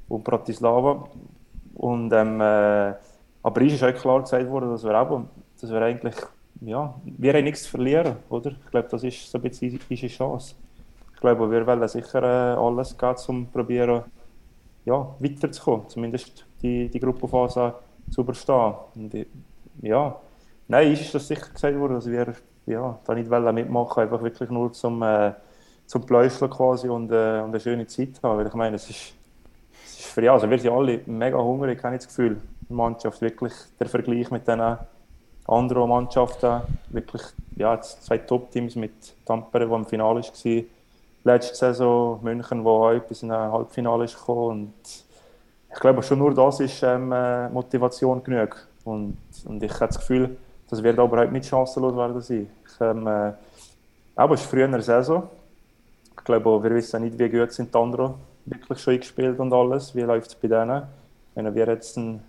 und 0.07 0.23
Bratislava. 0.23 1.07
Und, 1.75 2.11
ähm, 2.13 2.39
äh, 2.39 2.93
aber 3.43 3.61
es 3.61 3.73
ist 3.73 3.83
auch 3.83 3.93
klar 3.93 4.21
gesagt 4.21 4.49
worden, 4.49 4.69
dass 4.69 4.83
wir, 4.83 4.99
auch, 4.99 5.23
dass 5.59 5.69
wir 5.69 5.81
eigentlich, 5.81 6.15
ja, 6.61 6.95
wir 7.03 7.33
haben 7.33 7.43
nichts 7.43 7.63
zu 7.63 7.71
verlieren, 7.71 8.15
oder? 8.29 8.51
Ich 8.51 8.71
glaube, 8.71 8.87
das 8.89 9.03
ist 9.03 9.29
so 9.29 9.37
ein 9.37 9.41
bisschen 9.41 9.79
unsere 9.89 10.07
Chance. 10.07 10.55
Ich 11.13 11.19
glaube, 11.19 11.49
wir 11.51 11.67
wollen 11.67 11.87
sicher 11.87 12.23
äh, 12.23 12.57
alles 12.57 12.97
geben, 12.97 13.15
um 13.27 13.47
probieren, 13.47 14.03
ja, 14.85 15.07
weiterzukommen, 15.19 15.89
zumindest 15.89 16.45
die, 16.61 16.89
die 16.89 16.99
Gruppenphase 16.99 17.73
zu 18.09 18.21
überstehen. 18.21 18.73
Und, 18.95 19.25
ja, 19.81 20.15
nein, 20.67 20.93
ist 20.93 21.13
das 21.13 21.27
sicher 21.27 21.49
gesagt 21.51 21.77
worden, 21.77 21.95
dass 21.95 22.07
wir 22.07 22.35
ja, 22.65 22.99
da 23.05 23.13
nicht 23.13 23.29
mitmachen 23.29 24.03
einfach 24.03 24.21
wirklich 24.21 24.49
nur 24.49 24.71
zum 24.73 25.01
äh, 25.03 25.33
zum 25.85 26.05
Pläuscheln 26.05 26.49
quasi 26.49 26.89
und, 26.89 27.11
äh, 27.11 27.41
und 27.41 27.49
eine 27.49 27.59
schöne 27.59 27.87
Zeit 27.87 28.21
haben. 28.23 28.37
Weil 28.37 28.47
ich 28.47 28.53
meine, 28.53 28.75
es 28.75 28.89
ist, 28.89 29.13
es 29.85 29.99
ist 29.99 30.05
für 30.05 30.31
also 30.31 30.49
wir 30.49 30.59
sind 30.59 30.71
alle 30.71 31.01
mega 31.05 31.37
hungrig, 31.37 31.83
habe 31.83 31.95
ich 31.95 32.01
das 32.01 32.07
Gefühl. 32.07 32.41
Die 32.67 32.73
Mannschaft, 32.73 33.21
wirklich 33.21 33.53
der 33.79 33.87
Vergleich 33.87 34.31
mit 34.31 34.47
den 34.47 34.61
anderen 35.47 35.89
Mannschaften, 35.89 36.61
wirklich 36.89 37.21
ja, 37.55 37.79
zwei 37.79 38.17
Top-Teams 38.17 38.75
mit 38.75 38.93
Tampere, 39.25 39.67
die 39.67 39.73
im 39.73 39.85
Finale 39.85 40.21
war. 40.21 40.63
Letzte 41.23 41.55
Saison 41.55 42.19
München, 42.23 42.63
wo 42.63 42.87
auch 42.87 42.99
bis 42.99 43.23
in 43.23 43.31
ein 43.31 43.51
Halbfinale 43.51 44.05
gekommen. 44.07 44.49
Und 44.49 44.73
ich 45.71 45.79
glaube, 45.79 46.01
schon 46.03 46.19
nur 46.19 46.33
das 46.33 46.59
ist 46.59 46.81
ähm, 46.83 47.11
äh, 47.11 47.49
Motivation 47.49 48.23
genug. 48.23 48.67
Und, 48.83 49.17
und 49.45 49.61
ich 49.61 49.73
habe 49.73 49.87
das 49.87 49.97
Gefühl, 49.97 50.37
das 50.69 50.81
wird 50.81 50.97
aber 50.99 51.17
halt 51.17 51.31
nicht 51.31 51.47
chancenlos 51.47 51.95
werden 51.95 52.21
sein. 52.21 52.47
Ich, 52.67 52.81
ähm, 52.81 53.07
äh, 53.07 53.33
aber 54.15 54.35
es 54.35 54.41
ist 54.41 54.49
früher 54.49 54.65
in 54.65 54.71
der 54.71 54.81
Saison 54.81 55.27
ich 56.25 56.27
glaube, 56.27 56.63
wir 56.63 56.75
wissen 56.75 57.03
nicht, 57.03 57.19
wie 57.19 57.29
gut 57.29 57.51
sind 57.51 57.71
die 57.71 57.77
anderen 57.77 58.15
wirklich 58.45 58.79
schon 58.79 58.99
gespielt 58.99 59.39
und 59.39 59.53
alles. 59.53 59.93
Wie 59.93 60.01
läuft 60.01 60.29
es 60.29 60.35
bei 60.35 60.47
denen? 60.47 60.81
Wenn 61.35 61.53
wir 61.53 61.67
jetzt 61.67 61.95
ein, 61.97 62.19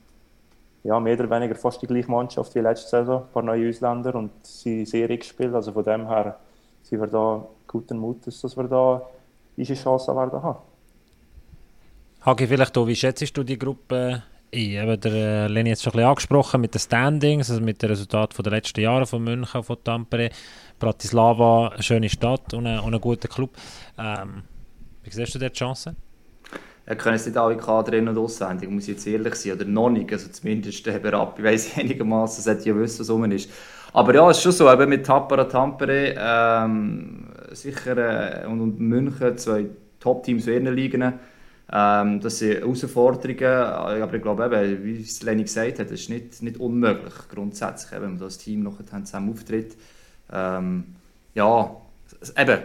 ja, 0.84 1.00
mehr 1.00 1.18
oder 1.18 1.30
weniger 1.30 1.54
fast 1.54 1.80
die 1.80 1.86
gleiche 1.86 2.10
Mannschaft 2.10 2.54
wie 2.54 2.58
letzte 2.58 2.90
Saison, 2.90 3.22
ein 3.22 3.32
paar 3.32 3.42
neue 3.42 3.70
Ausländer 3.70 4.14
und 4.14 4.32
sie 4.42 4.84
Serie 4.84 5.16
gespielt. 5.16 5.54
Also 5.54 5.72
von 5.72 5.82
dem 5.82 6.06
her 6.06 6.38
sind 6.82 7.00
wir 7.00 7.06
da 7.06 7.46
guten 7.66 7.96
Mutes, 7.96 8.38
dass 8.42 8.54
wir 8.54 8.64
da 8.64 9.00
diese 9.56 9.72
Chance 9.72 10.14
werden 10.14 10.42
haben. 10.42 10.58
Hagi, 12.20 12.46
vielleicht 12.46 12.76
auch, 12.76 12.86
wie 12.86 12.96
schätzt 12.96 13.34
du 13.34 13.44
die 13.44 13.58
Gruppe 13.58 13.96
ein? 13.96 14.22
Eben 14.52 15.00
der 15.00 15.50
äh, 15.50 15.58
hat 15.58 15.66
es 15.66 15.82
schon 15.82 15.92
ein 15.92 15.96
bisschen 15.96 16.08
angesprochen 16.08 16.60
mit 16.60 16.74
den 16.74 16.78
Standings, 16.78 17.50
also 17.50 17.62
mit 17.62 17.82
den 17.82 17.90
Resultaten 17.90 18.42
der 18.42 18.52
letzten 18.52 18.80
Jahre 18.80 19.06
von 19.06 19.22
München, 19.22 19.62
von 19.62 19.76
Tampere. 19.82 20.30
Bratislava, 20.78 21.68
eine 21.68 21.82
schöne 21.82 22.08
Stadt 22.08 22.54
und 22.54 22.66
ein, 22.66 22.80
und 22.80 22.94
ein 22.94 23.00
guter 23.00 23.28
Club. 23.28 23.50
Ähm, 23.98 24.42
wie 25.02 25.10
siehst 25.10 25.34
du 25.34 25.38
die 25.38 25.48
Chancen? 25.48 25.96
Ich 26.88 26.98
kann 26.98 27.14
jetzt 27.14 27.26
nicht 27.26 27.36
alle 27.36 27.56
Kader 27.56 27.94
in- 27.94 28.06
und 28.06 28.16
auswendig, 28.16 28.70
muss 28.70 28.84
ich 28.84 28.90
jetzt 28.90 29.06
ehrlich 29.06 29.34
sein, 29.34 29.52
oder 29.52 29.64
noch 29.64 29.90
nicht, 29.90 30.12
also 30.12 30.28
zumindest 30.30 30.86
der 30.86 31.00
Berab, 31.00 31.36
ich 31.38 31.44
weiss 31.44 31.76
einigermaßen, 31.76 32.44
sollte 32.44 32.68
ja 32.68 32.76
wissen, 32.76 33.00
was 33.00 33.10
rum 33.10 33.24
ist. 33.32 33.50
Aber 33.92 34.14
ja, 34.14 34.30
es 34.30 34.36
ist 34.36 34.42
schon 34.44 34.52
so, 34.52 34.70
eben 34.70 34.88
mit 34.88 35.04
Tappara 35.04 35.44
Tampere, 35.44 36.14
ähm, 36.16 37.26
sicher, 37.50 38.44
äh, 38.44 38.46
und, 38.46 38.60
und 38.60 38.78
München, 38.78 39.36
zwei 39.36 39.66
Top-Teams 39.98 40.46
in 40.46 40.64
ihren 40.64 40.74
Ligen, 40.76 41.14
ähm, 41.72 42.20
das 42.20 42.38
sind 42.38 42.60
Herausforderungen, 42.60 43.44
aber 43.44 44.14
ich 44.14 44.22
glaube 44.22 44.44
eben, 44.44 44.84
wie 44.84 45.00
es 45.00 45.22
Lenny 45.22 45.42
gesagt 45.42 45.80
hat, 45.80 45.86
das 45.90 46.00
ist 46.00 46.10
nicht, 46.10 46.40
nicht 46.40 46.60
unmöglich, 46.60 47.14
grundsätzlich, 47.28 48.00
wenn 48.00 48.10
man 48.10 48.18
das 48.18 48.38
Team 48.38 48.62
noch 48.62 48.78
zusammen 48.84 49.32
auftritt. 49.32 49.76
Ähm, 50.32 50.96
ja, 51.34 51.76
eben, 52.36 52.58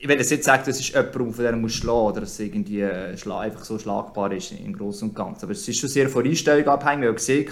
ich 0.00 0.08
will 0.08 0.16
jetzt 0.16 0.44
sagen, 0.44 0.62
das 0.66 0.80
ist 0.80 0.88
jemand, 0.88 1.12
von 1.12 1.44
dem 1.44 1.60
muss 1.60 1.74
schlagen 1.74 2.06
oder 2.06 2.20
dass 2.22 2.32
es 2.32 2.40
irgendwie 2.40 2.80
äh, 2.80 3.16
einfach 3.30 3.64
so 3.64 3.78
schlagbar 3.78 4.32
ist 4.32 4.52
im 4.52 4.76
Großen 4.76 5.08
und 5.08 5.14
Ganzen. 5.14 5.44
Aber 5.44 5.52
es 5.52 5.66
ist 5.66 5.78
schon 5.78 5.88
sehr 5.88 6.08
von 6.08 6.24
Einstellung 6.24 6.66
abhängig. 6.66 7.02
Wir 7.02 7.08
haben 7.08 7.14
gesehen, 7.14 7.46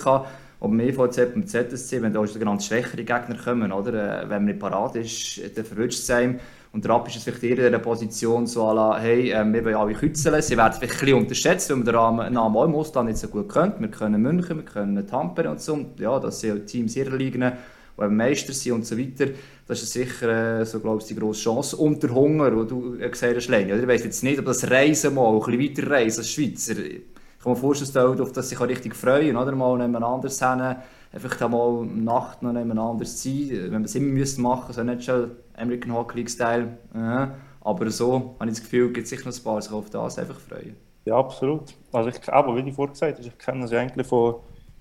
ob 0.61 0.73
im 0.73 0.81
EVZ 0.81 1.35
und 1.35 1.49
ZSC, 1.49 2.03
wenn 2.03 2.13
da 2.13 2.27
sogenannte 2.27 2.65
schwächere 2.65 3.05
Gegner 3.05 3.37
kommen, 3.43 3.73
oder? 3.73 4.23
Äh, 4.23 4.23
wenn 4.23 4.45
man 4.45 4.45
nicht 4.47 4.59
parat 4.59 4.97
ist, 4.97 5.41
dann 5.57 5.65
verwünscht 5.65 6.01
es 6.01 6.11
einem. 6.11 6.41
Und 6.73 6.85
der 6.85 6.93
Rapp 6.93 7.09
ist 7.09 7.17
es 7.17 7.25
vielleicht 7.25 7.43
eher 7.43 7.59
in 7.59 7.67
einer 7.67 7.79
Position 7.81 8.47
so 8.47 8.65
à 8.69 8.75
la, 8.75 8.99
hey, 8.99 9.31
äh, 9.31 9.45
wir 9.45 9.65
wollen 9.65 9.75
alle 9.75 9.95
kützeln. 9.95 10.41
Sie 10.41 10.57
werden 10.57 10.75
vielleicht 10.75 10.95
ein 10.95 10.99
bisschen 11.01 11.19
unterschätzt, 11.19 11.71
weil 11.71 11.79
wir 11.79 11.85
den 11.85 12.35
Namen 12.35 12.37
auch 12.37 12.65
im 12.65 12.75
Ausland 12.75 13.09
nicht 13.09 13.19
so 13.19 13.29
gut 13.29 13.49
können. 13.49 13.75
Wir 13.79 13.89
können 13.89 14.23
München, 14.23 14.57
wir 14.59 14.65
können 14.65 15.07
Tampere 15.07 15.51
und 15.51 15.61
so. 15.61 15.87
Ja, 15.99 16.21
das 16.21 16.41
sind 16.41 16.67
Teams 16.67 16.95
ihrer 16.95 17.17
Ligen, 17.17 17.53
die 17.99 18.09
Meister 18.09 18.53
sind 18.53 18.73
und 18.73 18.87
so 18.87 18.99
weiter. 18.99 19.27
Das 19.67 19.83
ist 19.83 19.93
sicher, 19.93 20.61
äh, 20.61 20.67
so 20.67 20.81
glaube 20.81 21.01
ich, 21.01 21.07
die 21.07 21.15
grosse 21.15 21.43
Chance. 21.43 21.77
Und 21.77 22.03
der 22.03 22.15
Hunger, 22.15 22.51
den 22.51 22.69
du 22.69 22.95
äh, 22.95 23.09
gesagt 23.09 23.37
hast, 23.37 23.49
Leni. 23.49 23.73
Ich 23.73 23.87
weiss 23.87 24.05
jetzt 24.05 24.23
nicht, 24.23 24.39
ob 24.39 24.47
das 24.47 24.71
Reisen 24.71 25.15
mal, 25.15 25.33
ein 25.33 25.41
bisschen 25.41 25.87
weiter 25.87 25.91
reisen 25.91 26.21
als 26.21 26.31
Schweizer. 26.31 26.79
Ich 26.79 27.03
kann 27.43 27.53
mir 27.53 27.59
vorstellen, 27.59 28.21
auf 28.21 28.33
das 28.33 28.49
sich 28.49 28.61
richtig 28.61 28.95
freuen, 28.95 29.37
oder? 29.37 29.53
Mal 29.53 29.79
nebeneinander 29.79 30.29
hin 30.29 30.77
einfach 31.13 31.49
mal 31.49 31.87
Nacht 31.87 32.43
noch 32.43 32.53
nebeneinander 32.53 33.05
sein. 33.05 33.49
Wenn 33.51 33.83
wir 33.83 33.85
es 33.85 33.95
immer 33.95 34.13
müssen 34.13 34.43
machen, 34.43 34.73
so 34.73 34.83
nicht 34.83 35.05
schon 35.05 35.33
American 35.57 35.93
Hockey 35.93 36.19
League 36.19 36.31
Style. 36.31 36.79
Äh, 36.95 37.27
aber 37.63 37.91
so 37.91 38.37
habe 38.39 38.51
ich 38.51 38.57
das 38.57 38.63
Gefühl, 38.63 38.93
gibt 38.93 39.05
es 39.05 39.11
sicher 39.11 39.29
noch 39.29 39.37
ein 39.37 39.45
paar, 39.45 39.61
sich 39.61 39.73
auf 39.73 39.91
das 39.91 40.19
einfach 40.19 40.39
freuen. 40.39 40.77
Ja, 41.05 41.17
absolut. 41.17 41.75
Also 41.93 42.11
ich, 42.11 42.33
aber 42.33 42.57
wie 42.57 42.69
ich 42.69 42.75
vorher 42.75 42.93
gesagt 42.93 43.19
habe, 43.19 43.27
ich 43.27 43.39
kenne 43.39 43.63
das 43.63 43.73
eigentlich 43.73 44.07
von, 44.07 44.37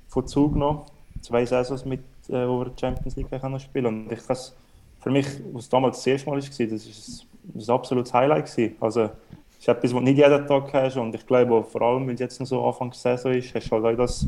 von 0.07 0.27
Zug 0.27 0.55
noch. 0.55 0.85
Zwei 1.21 1.45
Saisons 1.45 1.85
mit, 1.85 2.01
äh, 2.29 2.47
wo 2.47 2.59
wir 2.59 2.69
die 2.69 2.79
Champions 2.79 3.15
League 3.15 3.29
können 3.29 3.59
spielen 3.59 3.85
Und 3.85 4.11
ich 4.11 4.21
das 4.27 4.55
für 5.01 5.09
mich, 5.09 5.27
was 5.53 5.69
damals 5.69 5.97
das 5.97 6.07
erste 6.07 6.29
Mal 6.29 6.35
war, 6.35 6.39
das 6.39 6.59
war 6.59 6.67
ein, 6.67 7.61
ein 7.61 7.69
absolutes 7.69 8.13
Highlight. 8.13 8.51
Gewesen. 8.51 8.75
Also 8.79 9.01
es 9.03 9.11
ist 9.59 9.67
etwas, 9.67 9.93
was 9.93 9.99
du 9.99 10.01
nicht 10.01 10.17
jeden 10.17 10.47
Tag 10.47 10.73
hast 10.73 10.97
und 10.97 11.15
ich 11.15 11.25
glaube, 11.25 11.63
vor 11.63 11.81
allem, 11.81 12.07
wenn 12.07 12.15
es 12.15 12.19
jetzt 12.19 12.39
noch 12.39 12.47
so 12.47 12.65
Anfang 12.65 12.91
der 12.91 12.99
Saison 12.99 13.33
ist, 13.33 13.53
hast 13.53 13.69
du 13.69 13.83
halt 13.83 13.99
das, 13.99 14.21
so 14.21 14.27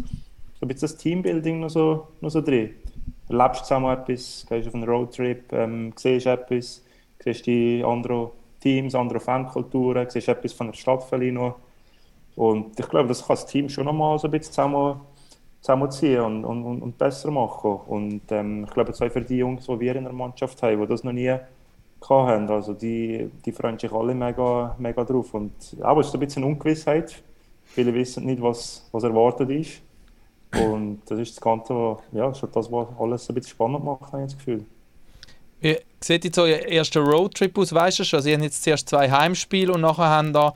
ein 0.62 0.68
bisschen 0.68 0.88
das 0.88 0.98
Teambuilding 0.98 1.60
noch 1.60 1.70
so, 1.70 2.08
noch 2.22 2.30
so 2.30 2.42
drin 2.42 2.72
erlebst 3.32 3.66
zusammen 3.66 3.92
etwas, 3.92 4.46
gehst 4.48 4.68
auf 4.68 4.76
einen 4.76 4.84
Roadtrip, 4.84 5.52
ähm, 5.54 5.94
siehst 5.96 6.28
etwas, 6.28 6.84
siehst 7.24 7.46
die 7.46 7.84
anderen 7.86 8.30
Teams, 8.60 8.94
andere 8.94 9.20
Fankulturen, 9.20 10.10
siehst 10.10 10.28
etwas 10.28 10.54
von 10.54 10.68
der 10.68 10.74
Stadt 10.74 11.12
noch. 11.12 11.56
Und 12.36 12.80
ich 12.80 12.88
glaube, 12.88 13.10
das 13.10 13.26
kann 13.26 13.36
das 13.36 13.46
Team 13.46 13.70
schon 13.70 13.86
nochmal 13.86 14.20
so 14.20 14.28
ein 14.28 14.32
bisschen 14.32 14.54
zusammen, 14.54 15.02
zusammenziehen 15.62 16.22
und, 16.22 16.44
und, 16.44 16.82
und 16.82 16.98
besser 16.98 17.32
machen. 17.32 17.80
Und 17.88 18.22
ähm, 18.32 18.66
ich 18.66 18.72
glaube, 18.72 18.92
auch 18.92 19.12
für 19.12 19.22
die 19.22 19.38
Jungs, 19.38 19.66
die 19.68 19.80
wir 19.80 19.96
in 19.96 20.04
der 20.04 20.14
Mannschaft 20.14 20.62
haben, 20.64 20.82
die 20.82 20.88
das 20.88 21.04
noch 21.04 21.14
nie 21.14 21.30
hatten, 21.30 22.50
also 22.50 22.74
die, 22.74 23.30
die 23.46 23.52
freuen 23.52 23.78
sich 23.78 23.92
alle 23.92 24.16
mega, 24.16 24.76
mega 24.80 25.04
drauf. 25.04 25.34
Und 25.34 25.54
aber 25.82 26.02
es 26.02 26.08
ist 26.08 26.14
ein 26.16 26.20
bisschen 26.20 26.44
Ungewissheit. 26.44 27.22
Viele 27.64 27.94
wissen 27.94 28.26
nicht, 28.26 28.42
was, 28.42 28.90
was 28.92 29.04
erwartet 29.04 29.50
ist. 29.52 29.82
Und 30.54 31.02
das 31.06 31.20
ist 31.20 31.38
das 31.38 31.42
Ganze, 31.42 31.98
ja, 32.12 32.34
schon 32.34 32.50
das, 32.52 32.70
was 32.72 32.88
alles 33.00 33.30
ein 33.30 33.36
bisschen 33.36 33.52
spannend 33.52 33.86
macht, 33.86 34.12
habe 34.12 34.24
ich 34.24 34.32
das 34.32 34.38
Gefühl. 34.38 34.66
Wie 35.62 35.78
sieht 36.04 36.26
jetzt 36.26 36.40
euer 36.40 36.58
erster 36.58 37.02
Roadtrip 37.02 37.58
aus? 37.58 37.72
Weißt 37.72 38.00
du 38.00 38.04
schon? 38.04 38.22
Sie 38.22 38.34
haben 38.34 38.44
jetzt 38.44 38.64
zuerst 38.64 38.90
zwei 38.90 39.10
Heimspiele 39.10 39.72
und 39.72 39.82
nachher 39.82 40.10
haben 40.10 40.34
da 40.34 40.54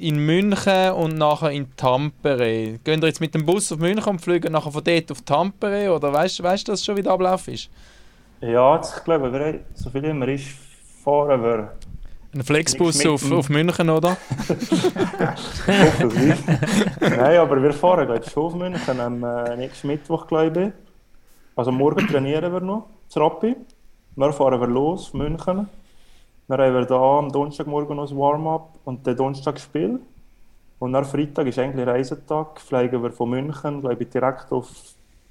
in 0.00 0.24
München 0.24 0.92
und 0.92 1.18
nachher 1.18 1.50
in 1.50 1.74
Tampere. 1.76 2.78
Gehen 2.84 3.00
ihr 3.02 3.06
jetzt 3.06 3.20
mit 3.20 3.34
dem 3.34 3.44
Bus 3.44 3.72
auf 3.72 3.78
München 3.78 4.10
und 4.10 4.20
fliegen 4.20 4.52
nachher 4.52 4.72
von 4.72 4.84
dort 4.84 5.10
auf 5.10 5.22
Tampere? 5.22 5.94
Oder 5.94 6.12
weißt 6.12 6.38
du, 6.38 6.42
das 6.42 6.84
schon, 6.84 6.96
wie 6.96 7.02
der 7.02 7.12
Ablauf 7.12 7.48
ist? 7.48 7.70
Ja, 8.40 8.76
jetzt, 8.76 8.98
ich 8.98 9.04
glaube, 9.04 9.32
wir, 9.32 9.60
so 9.74 9.90
viel 9.90 10.04
immer 10.04 10.28
ist, 10.28 10.48
fahren 11.02 11.42
wir 11.42 11.72
ein 12.34 12.42
Flexbus 12.42 13.06
auf, 13.06 13.32
auf 13.32 13.48
München, 13.48 13.88
oder? 13.88 14.16
Nein, 17.00 17.38
aber 17.38 17.62
wir 17.62 17.72
fahren 17.72 18.08
jetzt 18.12 18.30
schon 18.30 18.44
auf 18.44 18.54
München 18.54 19.00
am 19.00 19.24
äh, 19.24 19.56
nächsten 19.56 19.86
Mittwoch, 19.88 20.26
glaube 20.26 20.62
ich. 20.62 20.72
Also 21.56 21.72
morgen 21.72 22.06
trainieren 22.06 22.52
wir 22.52 22.60
noch, 22.60 22.90
zu 23.08 23.20
Rappi. 23.20 23.56
Dann 24.14 24.32
fahren 24.32 24.60
wir 24.60 24.68
los 24.68 25.06
auf 25.06 25.14
München. 25.14 25.68
Dann 26.48 26.60
haben 26.60 26.74
wir 26.74 26.86
da 26.86 27.18
am 27.18 27.30
Donnerstagmorgen 27.30 27.96
noch 27.96 28.10
ein 28.10 28.16
Warm-up 28.16 28.78
und 28.84 29.06
den 29.06 29.16
Donnerstag 29.16 29.60
Spiel. 29.60 30.00
Und 30.78 30.92
dann 30.92 31.04
Freitag 31.04 31.46
ist 31.46 31.58
eigentlich 31.58 31.86
Reisetag. 31.86 32.60
Fliegen 32.60 33.02
wir 33.02 33.12
von 33.12 33.30
München, 33.30 33.80
glaube 33.80 34.02
ich, 34.02 34.08
direkt 34.08 34.50
auf, 34.50 34.70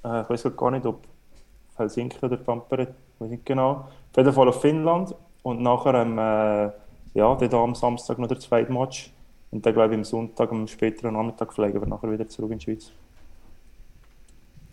äh, 0.04 0.22
ich 0.22 0.30
weiß 0.30 0.56
gar 0.56 0.70
nicht, 0.70 0.86
ob 0.86 1.00
Helsinki 1.76 2.24
oder 2.24 2.42
Tampere, 2.42 2.88
weiß 3.18 3.30
nicht 3.30 3.44
genau. 3.44 3.70
Auf 3.70 4.16
jeden 4.16 4.32
Fall 4.32 4.48
auf 4.48 4.60
Finnland. 4.60 5.14
Und 5.42 5.60
nachher 5.60 5.94
am 5.94 6.18
äh, 6.18 6.70
ja, 7.14 7.34
dann 7.34 7.54
am 7.54 7.74
Samstag 7.74 8.18
noch 8.18 8.28
der 8.28 8.38
zweite 8.38 8.72
Match. 8.72 9.12
Und 9.50 9.64
dann 9.64 9.72
glaube 9.72 9.94
ich 9.94 9.98
am 9.98 10.04
Sonntag, 10.04 10.50
am 10.52 10.68
späteren 10.68 11.14
Nachmittag 11.14 11.52
fliegen 11.52 11.80
wir 11.80 11.88
nachher 11.88 12.12
wieder 12.12 12.28
zurück 12.28 12.52
in 12.52 12.58
die 12.58 12.64
Schweiz. 12.64 12.92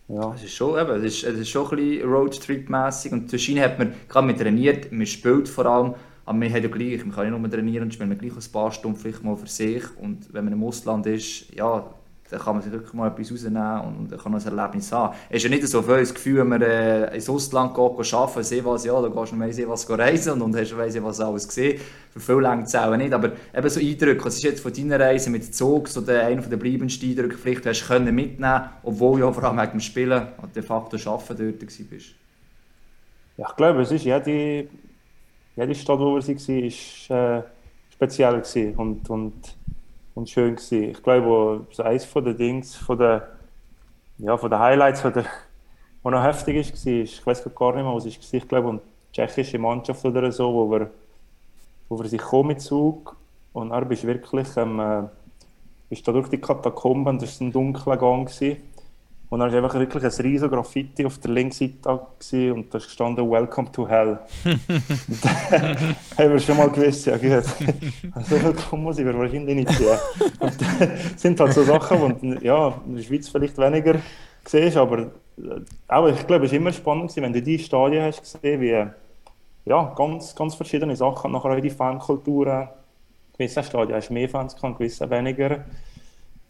Ja. 0.07 0.33
Es 0.35 0.43
ist 0.43 0.53
schon, 0.53 0.79
eben, 0.79 1.03
es 1.03 1.03
ist, 1.03 1.23
es 1.23 1.39
ist 1.39 1.49
schon 1.49 1.67
ein 1.67 1.75
bisschen 1.77 2.09
Roadtrip-mässig 2.09 3.11
und 3.11 3.29
zwischen 3.29 3.59
hat 3.59 3.79
man, 3.79 3.93
gerade 4.07 4.27
mit 4.27 4.39
trainiert, 4.39 4.91
man 4.91 5.07
spielt 5.07 5.49
vor 5.49 5.65
allem, 5.65 5.95
aber 6.25 6.37
man 6.37 6.51
hat 6.51 6.63
ja 6.63 6.69
gleich, 6.69 7.05
man 7.05 7.15
kann 7.15 7.29
nicht 7.29 7.39
nur 7.39 7.49
trainieren 7.49 7.83
und 7.83 7.93
spielt 7.93 8.09
man 8.09 8.17
gleich 8.17 8.33
ein 8.33 8.51
paar 8.51 8.71
Stunden 8.71 8.97
vielleicht 8.97 9.23
mal 9.23 9.35
für 9.35 9.47
sich 9.47 9.83
und 10.01 10.33
wenn 10.33 10.43
man 10.45 10.53
im 10.53 10.63
Ausland 10.63 11.05
ist, 11.05 11.53
ja, 11.53 11.85
dann 12.29 12.39
kann 12.39 12.55
man 12.55 12.63
sich 12.63 12.71
wirklich 12.71 12.93
mal 12.93 13.07
etwas 13.07 13.31
rausnehmen 13.31 13.81
und 13.81 14.17
kann 14.17 14.31
noch 14.31 14.43
ein 14.43 14.57
Erlebnis 14.57 14.91
haben. 14.91 15.15
Es 15.29 15.37
ist 15.37 15.43
ja 15.43 15.49
nicht 15.49 15.67
so 15.67 15.81
viel 15.83 15.97
das 15.97 16.13
Gefühl, 16.13 16.39
wenn 16.39 16.47
man 16.47 16.61
äh, 16.63 17.13
ins 17.13 17.29
Ausland 17.29 17.75
geht, 17.75 18.13
arbeiten, 18.13 18.43
sehen 18.43 18.65
was, 18.65 18.83
ja, 18.83 18.99
da 18.99 19.07
gehst 19.09 19.31
du 19.31 19.39
weiss 19.39 19.67
was 19.67 19.89
reisen 19.91 20.33
und, 20.33 20.41
und 20.41 20.55
hast 20.55 20.75
weiss 20.75 21.01
was 21.03 21.19
alles 21.19 21.47
gesehen. 21.47 21.79
Für 22.11 22.19
viel 22.19 22.41
lange 22.41 22.65
zählen 22.65 22.97
nicht, 22.97 23.13
aber 23.13 23.33
eben 23.55 23.69
so 23.69 23.79
Eindrücke, 23.79 24.25
was 24.25 24.37
ist 24.37 24.43
jetzt 24.43 24.61
von 24.61 24.73
deiner 24.73 24.99
Reise 24.99 25.29
mit 25.29 25.53
Zug 25.53 25.87
so 25.87 26.01
der, 26.01 26.25
einer 26.25 26.41
der 26.41 26.57
bleibendsten 26.57 27.11
Eindrücke, 27.11 27.37
vielleicht 27.37 27.65
hast 27.67 27.83
du 27.83 27.87
können 27.87 28.15
mitnehmen 28.15 28.69
obwohl 28.81 29.19
ja 29.19 29.31
vor 29.31 29.43
allem 29.43 29.59
wegen 29.59 29.71
dem 29.71 29.79
Spielen 29.81 30.27
und 30.41 30.55
de 30.55 30.63
facto 30.63 30.97
arbeiten 30.97 31.55
dort 31.59 31.91
warst? 31.91 32.15
Ja, 33.37 33.47
ich 33.49 33.55
glaube, 33.55 33.81
es 33.81 33.91
ist 33.91 34.03
jede, 34.03 34.67
jede 35.55 35.75
Stadt, 35.75 35.99
wo 35.99 36.15
wir 36.15 36.21
waren, 36.21 36.63
ist 36.63 37.09
äh, 37.09 37.41
speziell 37.89 38.43
und, 38.77 39.09
und 39.09 39.55
und 40.15 40.29
schön 40.29 40.55
gewesen. 40.55 40.91
Ich 40.91 41.03
glaube, 41.03 41.67
so 41.71 41.83
eines 41.83 42.05
von 42.05 42.23
den 42.23 42.37
Dings, 42.37 42.75
von 42.75 42.97
den, 42.97 43.21
ja, 44.17 44.37
von 44.37 44.49
den 44.49 44.59
Highlights, 44.59 45.01
von 45.01 45.13
der, 45.13 45.25
was 46.01 46.11
noch 46.11 46.23
heftig 46.23 46.55
war, 46.55 46.93
ich 46.93 47.25
weiß 47.25 47.43
gar 47.53 47.75
nicht 47.75 47.83
mehr, 47.83 47.93
was 47.93 48.05
es 48.05 48.33
war, 48.33 48.37
ich 48.39 48.47
glaube, 48.47 48.69
eine 48.69 48.81
tschechische 49.11 49.59
Mannschaft 49.59 50.03
oder 50.05 50.31
so, 50.31 50.53
wo 50.53 50.71
wir, 50.71 50.89
wo 51.89 51.99
wir 51.99 52.07
sich 52.09 52.21
mit 52.43 52.61
Zug 52.61 53.15
und 53.53 53.71
dann 53.71 53.87
bist 53.87 54.07
wirklich, 54.07 54.47
ähm, 54.55 54.79
äh, 54.79 55.03
bist 55.89 56.07
da 56.07 56.13
durch 56.13 56.29
die 56.29 56.39
Katakomben, 56.39 57.19
das 57.19 57.39
war 57.39 57.47
ein 57.47 57.51
dunkler 57.51 57.97
Gang 57.97 58.27
gewesen. 58.27 58.57
Und 59.29 59.39
dann 59.39 59.51
war 59.51 59.57
einfach 59.57 59.79
wirklich 59.79 60.03
ein 60.03 60.25
riesiges 60.25 60.51
Graffiti 60.51 61.05
auf 61.05 61.17
der 61.17 61.31
Linksseite 61.31 62.53
und 62.53 62.73
da 62.73 62.79
stand 62.79 63.17
Welcome 63.17 63.71
to 63.71 63.87
Hell. 63.87 64.19
da 64.43 65.29
haben 66.17 66.31
wir 66.31 66.39
schon 66.39 66.57
mal 66.57 66.69
gewusst, 66.69 67.07
ja 67.07 67.17
gut, 67.17 67.43
so 68.29 68.35
viel 68.37 68.79
muss 68.79 68.99
ich 68.99 69.05
wahrscheinlich 69.05 69.55
nicht 69.55 69.71
sehen. 69.71 69.97
Und 70.39 70.61
das 70.61 70.69
sind 71.21 71.39
halt 71.39 71.53
so 71.53 71.63
Sachen, 71.63 72.19
die 72.21 72.45
ja, 72.45 72.79
in 72.85 72.95
der 72.95 73.03
Schweiz 73.03 73.27
vielleicht 73.29 73.57
weniger 73.57 73.95
siehst, 74.45 74.77
aber 74.77 74.99
äh, 74.99 75.09
auch, 75.87 76.07
ich 76.07 76.27
glaube, 76.27 76.45
es 76.45 76.51
war 76.51 76.59
immer 76.59 76.71
spannend, 76.71 77.15
wenn 77.15 77.33
du 77.33 77.41
die 77.41 77.57
Stadien 77.57 78.03
hast 78.03 78.21
gesehen, 78.21 78.61
wie 78.61 78.85
ja, 79.65 79.93
ganz, 79.95 80.35
ganz 80.35 80.53
verschiedene 80.53 80.95
Sachen, 80.95 81.31
nachher 81.31 81.51
auch 81.51 81.59
die 81.59 81.71
Fankulturen. 81.71 82.69
Gewisse 83.35 83.63
Stadien 83.63 83.97
hast 83.97 84.11
mehr 84.11 84.29
Fans 84.29 84.55
gehabt, 84.55 84.77
gewisse 84.77 85.09
weniger. 85.09 85.65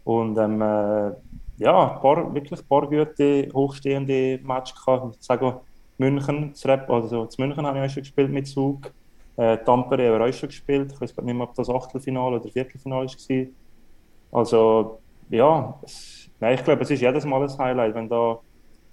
Und 0.03 0.37
ähm, 0.37 0.61
äh, 0.61 1.11
ja, 1.57 1.85
paar, 1.87 2.33
wirklich 2.33 2.59
ein 2.59 2.67
paar 2.67 2.87
gute, 2.87 3.49
hochstehende 3.53 4.39
Matches 4.43 4.75
gehabt. 4.83 5.15
Ich 5.19 5.25
sage 5.25 5.61
München, 5.97 6.51
das 6.51 6.65
Rap, 6.65 6.89
also 6.89 7.25
zu 7.25 7.41
München 7.41 7.65
habe 7.65 7.79
ich 7.79 7.85
auch 7.85 7.89
schon 7.89 8.03
gespielt 8.03 8.31
mit 8.31 8.47
Zug. 8.47 8.91
Äh, 9.37 9.57
Tampere 9.59 10.11
haben 10.11 10.19
wir 10.19 10.27
auch 10.27 10.33
schon 10.33 10.49
gespielt. 10.49 10.91
Ich 10.93 11.01
weiß 11.01 11.15
nicht 11.17 11.35
mehr, 11.35 11.47
ob 11.47 11.53
das 11.55 11.69
Achtelfinale 11.69 12.39
oder 12.39 12.49
Viertelfinale 12.49 13.07
war. 13.07 13.47
Also, 14.39 14.99
ja, 15.29 15.79
es, 15.83 16.29
nein, 16.39 16.55
ich 16.55 16.63
glaube, 16.63 16.81
es 16.83 16.91
ist 16.91 17.01
jedes 17.01 17.25
Mal 17.25 17.41
ein 17.41 17.57
Highlight, 17.57 17.95
wenn 17.95 18.09
da 18.09 18.39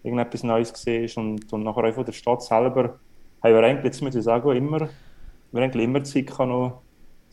irgendetwas 0.03 0.43
Neues 0.43 0.73
gesehen 0.73 1.05
ist 1.05 1.17
und, 1.17 1.53
und 1.53 1.63
nachher 1.63 1.85
auch 1.85 1.95
von 1.95 2.05
der 2.05 2.13
Stadt 2.13 2.43
selber 2.43 2.99
haben 3.43 3.55
wir 3.55 3.63
eigentlich, 3.63 3.85
jetzt 3.85 4.03
muss 4.03 4.15
ich 4.15 4.23
sagen, 4.23 4.57
immer, 4.57 4.89
wir 5.51 5.63
eigentlich 5.63 5.85
immer 5.85 6.03
Zeit 6.05 6.29
gehabt, 6.29 6.49
noch 6.49 6.83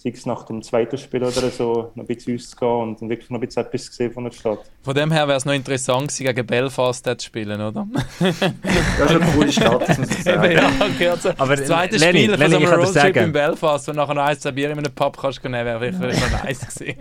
sei 0.02 0.12
es 0.12 0.26
nach 0.26 0.44
dem 0.44 0.62
zweiten 0.62 0.98
Spiel 0.98 1.22
oder 1.22 1.50
so, 1.50 1.92
noch 1.94 2.04
ein 2.04 2.08
bisschen 2.08 2.36
auszugehen 2.36 2.98
und 2.98 3.10
wirklich 3.10 3.30
noch 3.30 3.38
ein 3.38 3.46
bisschen 3.46 3.66
etwas 3.66 3.90
gesehen 3.90 4.14
von 4.14 4.24
der 4.24 4.32
Stadt. 4.32 4.60
Von 4.82 4.96
dem 4.96 5.12
her 5.12 5.28
wäre 5.28 5.38
es 5.38 5.44
noch 5.44 5.54
interessant 5.54 6.08
gewesen, 6.08 6.24
gegen 6.24 6.48
Belfast 6.48 7.04
zu 7.04 7.18
spielen, 7.20 7.60
oder? 7.60 7.86
ja, 8.22 9.08
schon 9.10 9.22
eine 9.22 9.32
coole 9.34 9.52
Stadt, 9.52 10.00
muss 10.00 10.10
ich 10.10 10.24
sagen. 10.24 10.58
ja, 11.00 11.12
also 11.12 11.32
Aber 11.38 11.58
das 11.58 11.66
zweite 11.66 11.98
Lenny, 11.98 12.24
Spiel 12.24 12.38
von 12.38 12.50
so 12.50 12.58
einem 12.58 12.70
Roadtrip 12.70 13.16
in 13.18 13.32
Belfast, 13.34 13.88
wo 13.90 13.92
nachher 13.92 14.14
noch 14.14 14.24
ein, 14.24 14.40
zwei 14.40 14.52
Bier 14.52 14.72
in 14.72 14.78
einem 14.78 14.96
Pub 14.96 15.18
kannst 15.18 15.44
nehmen, 15.44 15.66
wäre 15.66 15.82
wirklich 15.82 16.22
noch 16.22 16.44
nice 16.44 16.62
gewesen. 16.62 16.96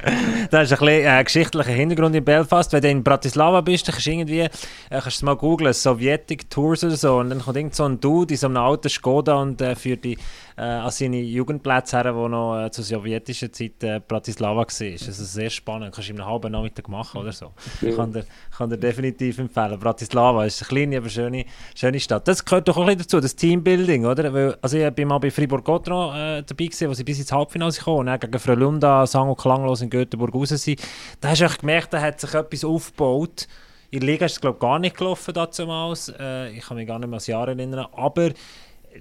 das 0.50 0.70
ist 0.70 0.80
ein 0.80 0.86
bisschen 0.86 1.06
äh, 1.06 1.24
geschichtlicher 1.24 1.72
Hintergrund 1.72 2.14
in 2.16 2.24
Belfast. 2.24 2.72
Wenn 2.72 2.82
du 2.82 2.90
in 2.90 3.02
Bratislava 3.02 3.60
bist, 3.60 3.88
dann 3.88 3.94
kannst 3.94 4.06
du 4.06 4.10
irgendwie, 4.10 4.40
äh, 4.40 4.50
kannst 4.90 5.22
du 5.22 5.26
mal 5.26 5.36
googlen, 5.36 5.72
Sowjetic 5.72 6.50
Tours 6.50 6.84
oder 6.84 6.96
so, 6.96 7.18
und 7.18 7.30
dann 7.30 7.40
kommt 7.40 7.56
irgend 7.56 7.74
so 7.74 7.84
ein 7.84 8.00
Dude 8.00 8.34
in 8.34 8.38
so 8.38 8.46
einem 8.46 8.58
alten 8.58 8.88
Skoda 8.88 9.34
und 9.36 9.60
äh, 9.60 9.74
führt 9.74 10.04
die 10.04 10.16
äh, 10.60 10.62
an 10.62 10.90
seine 10.90 11.20
Jugendplätze 11.20 11.96
her, 11.96 12.14
wo 12.14 12.28
noch 12.28 12.66
äh, 12.66 12.70
zur 12.70 12.84
sowjetischen 12.84 13.52
Zeit 13.52 13.82
äh, 13.82 14.00
Bratislava 14.06 14.56
war. 14.56 14.66
Das 14.66 14.80
ist 14.80 15.32
sehr 15.32 15.48
spannend. 15.48 15.94
Kannst 15.94 16.08
du 16.08 16.12
in 16.12 16.20
einem 16.20 16.30
halben 16.30 16.52
Nachmittag 16.52 16.88
machen 16.88 17.20
oder 17.20 17.32
so. 17.32 17.52
Ja. 17.80 17.96
Kann 17.96 18.12
dir, 18.12 18.24
kann 18.56 18.68
dir 18.68 18.76
definitiv 18.76 19.38
empfehlen. 19.38 19.78
Bratislava 19.78 20.44
ist 20.44 20.60
eine 20.62 20.68
kleine, 20.68 20.98
aber 20.98 21.08
schöne, 21.08 21.46
schöne 21.74 21.98
Stadt. 21.98 22.28
Das 22.28 22.44
gehört 22.44 22.68
doch 22.68 22.76
auch 22.76 22.82
ein 22.82 22.88
bisschen 22.88 23.02
dazu, 23.02 23.20
das 23.20 23.36
Teambuilding, 23.36 24.04
oder? 24.04 24.32
Weil, 24.32 24.58
also 24.60 24.76
ich 24.76 24.90
bin 24.90 25.08
mal 25.08 25.18
bei 25.18 25.30
Fribourg-Gotron 25.30 26.14
äh, 26.14 26.42
dabei 26.42 26.64
gewesen, 26.66 26.88
wo 26.88 26.94
sie 26.94 27.04
bis 27.04 27.18
ins 27.18 27.32
Halbfinale 27.32 27.72
kamen, 27.72 28.08
und 28.08 28.20
gegen 28.20 28.38
Frölunda 28.38 29.06
sang- 29.06 29.30
und 29.30 29.38
klanglos 29.38 29.80
in 29.80 29.89
Göteborg 29.90 30.34
raus 30.34 30.48
sind. 30.50 30.80
Da 31.20 31.28
hast 31.30 31.40
du 31.40 31.48
gemerkt, 31.48 31.92
da 31.92 32.00
hat 32.00 32.20
sich 32.20 32.32
etwas 32.34 32.64
aufgebaut. 32.64 33.46
In 33.90 34.00
der 34.00 34.08
Liga 34.08 34.26
ist 34.26 34.32
es, 34.32 34.40
glaube 34.40 34.56
ich, 34.56 34.60
gar 34.60 34.78
nicht 34.78 34.96
gelaufen 34.96 35.34
damals. 35.34 36.12
Äh, 36.18 36.50
ich 36.50 36.64
kann 36.64 36.76
mich 36.76 36.86
gar 36.86 36.98
nicht 36.98 37.08
mehr 37.08 37.16
an 37.16 37.18
das 37.18 37.26
Jahr 37.26 37.48
erinnern. 37.48 37.86
Aber 37.92 38.30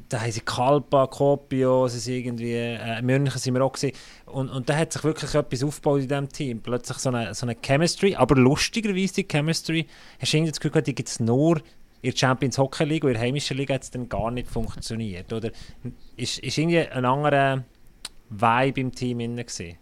da 0.08 0.22
haben 0.22 0.32
sie 0.32 0.42
Kalpa, 0.42 1.08
Kopio, 1.08 1.88
sie 1.88 2.00
sind 2.00 2.16
irgendwie, 2.16 2.54
äh, 2.54 3.02
München 3.02 3.40
sind 3.40 3.54
wir 3.54 3.64
auch 3.64 3.72
gewesen. 3.72 3.96
Und, 4.26 4.50
und 4.50 4.70
da 4.70 4.78
hat 4.78 4.94
sich 4.94 5.04
wirklich 5.04 5.34
etwas 5.34 5.64
aufgebaut 5.64 6.02
in 6.02 6.08
diesem 6.08 6.30
Team. 6.30 6.62
Plötzlich 6.62 6.98
so 6.98 7.10
eine, 7.10 7.34
so 7.34 7.46
eine 7.46 7.56
Chemistry, 7.56 8.16
aber 8.16 8.36
lustigerweise 8.36 9.16
die 9.16 9.28
Chemistry, 9.28 9.88
hast 10.20 10.34
du 10.34 10.38
irgendwie 10.38 10.52
das 10.52 10.60
Gefühl, 10.60 10.82
die 10.82 10.96
gibt 10.96 11.10
es 11.10 11.20
nur 11.20 11.58
in 12.02 12.12
der 12.12 12.18
Champions 12.18 12.58
Hockey 12.58 12.84
League 12.86 13.04
und 13.04 13.10
in 13.10 13.16
der 13.16 13.24
heimischen 13.24 13.58
Liga 13.58 13.74
hat 13.74 13.84
es 13.84 13.92
dann 13.92 14.08
gar 14.08 14.32
nicht 14.32 14.48
funktioniert. 14.48 15.34
Oder 15.34 15.52
ist, 16.16 16.40
ist 16.40 16.58
irgendwie 16.58 16.80
ein 16.80 17.06
anderer 17.06 17.64
Vibe 18.30 18.82
im 18.82 18.92
Team 18.92 19.36
gesehen? 19.36 19.78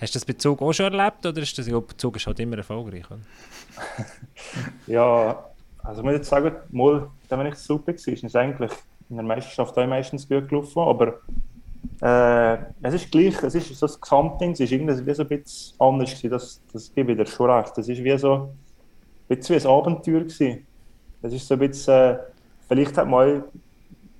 Hast 0.00 0.14
du 0.14 0.18
das 0.18 0.24
Bezug 0.24 0.62
auch 0.62 0.72
schon 0.72 0.92
erlebt 0.92 1.26
oder 1.26 1.42
ist 1.42 1.58
das 1.58 1.66
ja, 1.66 1.78
Bezug 1.78 2.16
ist 2.16 2.26
halt 2.26 2.40
immer 2.40 2.56
erfolgreich? 2.56 3.04
ja, 4.86 5.44
also 5.82 6.00
ich 6.00 6.04
muss 6.04 6.14
jetzt 6.14 6.30
sagen, 6.30 6.56
mal, 6.70 7.10
wenn 7.28 7.46
ich 7.46 7.56
super 7.56 7.88
war, 7.88 7.94
ist 7.94 8.24
es 8.24 8.36
eigentlich 8.36 8.72
in 9.10 9.16
der 9.16 9.24
Meisterschaft 9.24 9.76
auch 9.76 9.86
meistens 9.86 10.26
gut 10.26 10.48
gelaufen, 10.48 10.80
aber 10.80 11.20
äh, 12.00 12.58
es 12.82 12.94
ist 12.94 13.10
gleich, 13.10 13.42
es 13.42 13.54
ist 13.54 13.74
so 13.74 13.86
das 13.86 14.00
Gesamtding, 14.00 14.52
es 14.52 14.60
ist 14.60 14.72
irgendwie 14.72 15.06
wie 15.06 15.14
so 15.14 15.22
ein 15.22 15.28
bisschen 15.28 15.74
anders 15.78 16.10
gewesen, 16.10 16.30
das, 16.30 16.62
das 16.72 16.94
gebe 16.94 17.12
ich 17.12 17.18
dir 17.18 17.26
schon 17.26 17.50
recht, 17.50 17.76
es 17.76 17.88
ist 17.88 18.02
wie 18.02 18.16
so 18.16 18.34
ein 19.28 19.36
bisschen 19.36 19.56
wie 19.56 19.66
ein 19.66 19.70
Abenteuer 19.70 20.20
gewesen. 20.20 20.66
Es 21.20 21.32
ist 21.34 21.46
so 21.46 21.54
ein 21.54 21.60
bisschen, 21.60 21.92
äh, 21.92 22.18
vielleicht 22.68 22.96
hat 22.96 23.06
man 23.06 23.44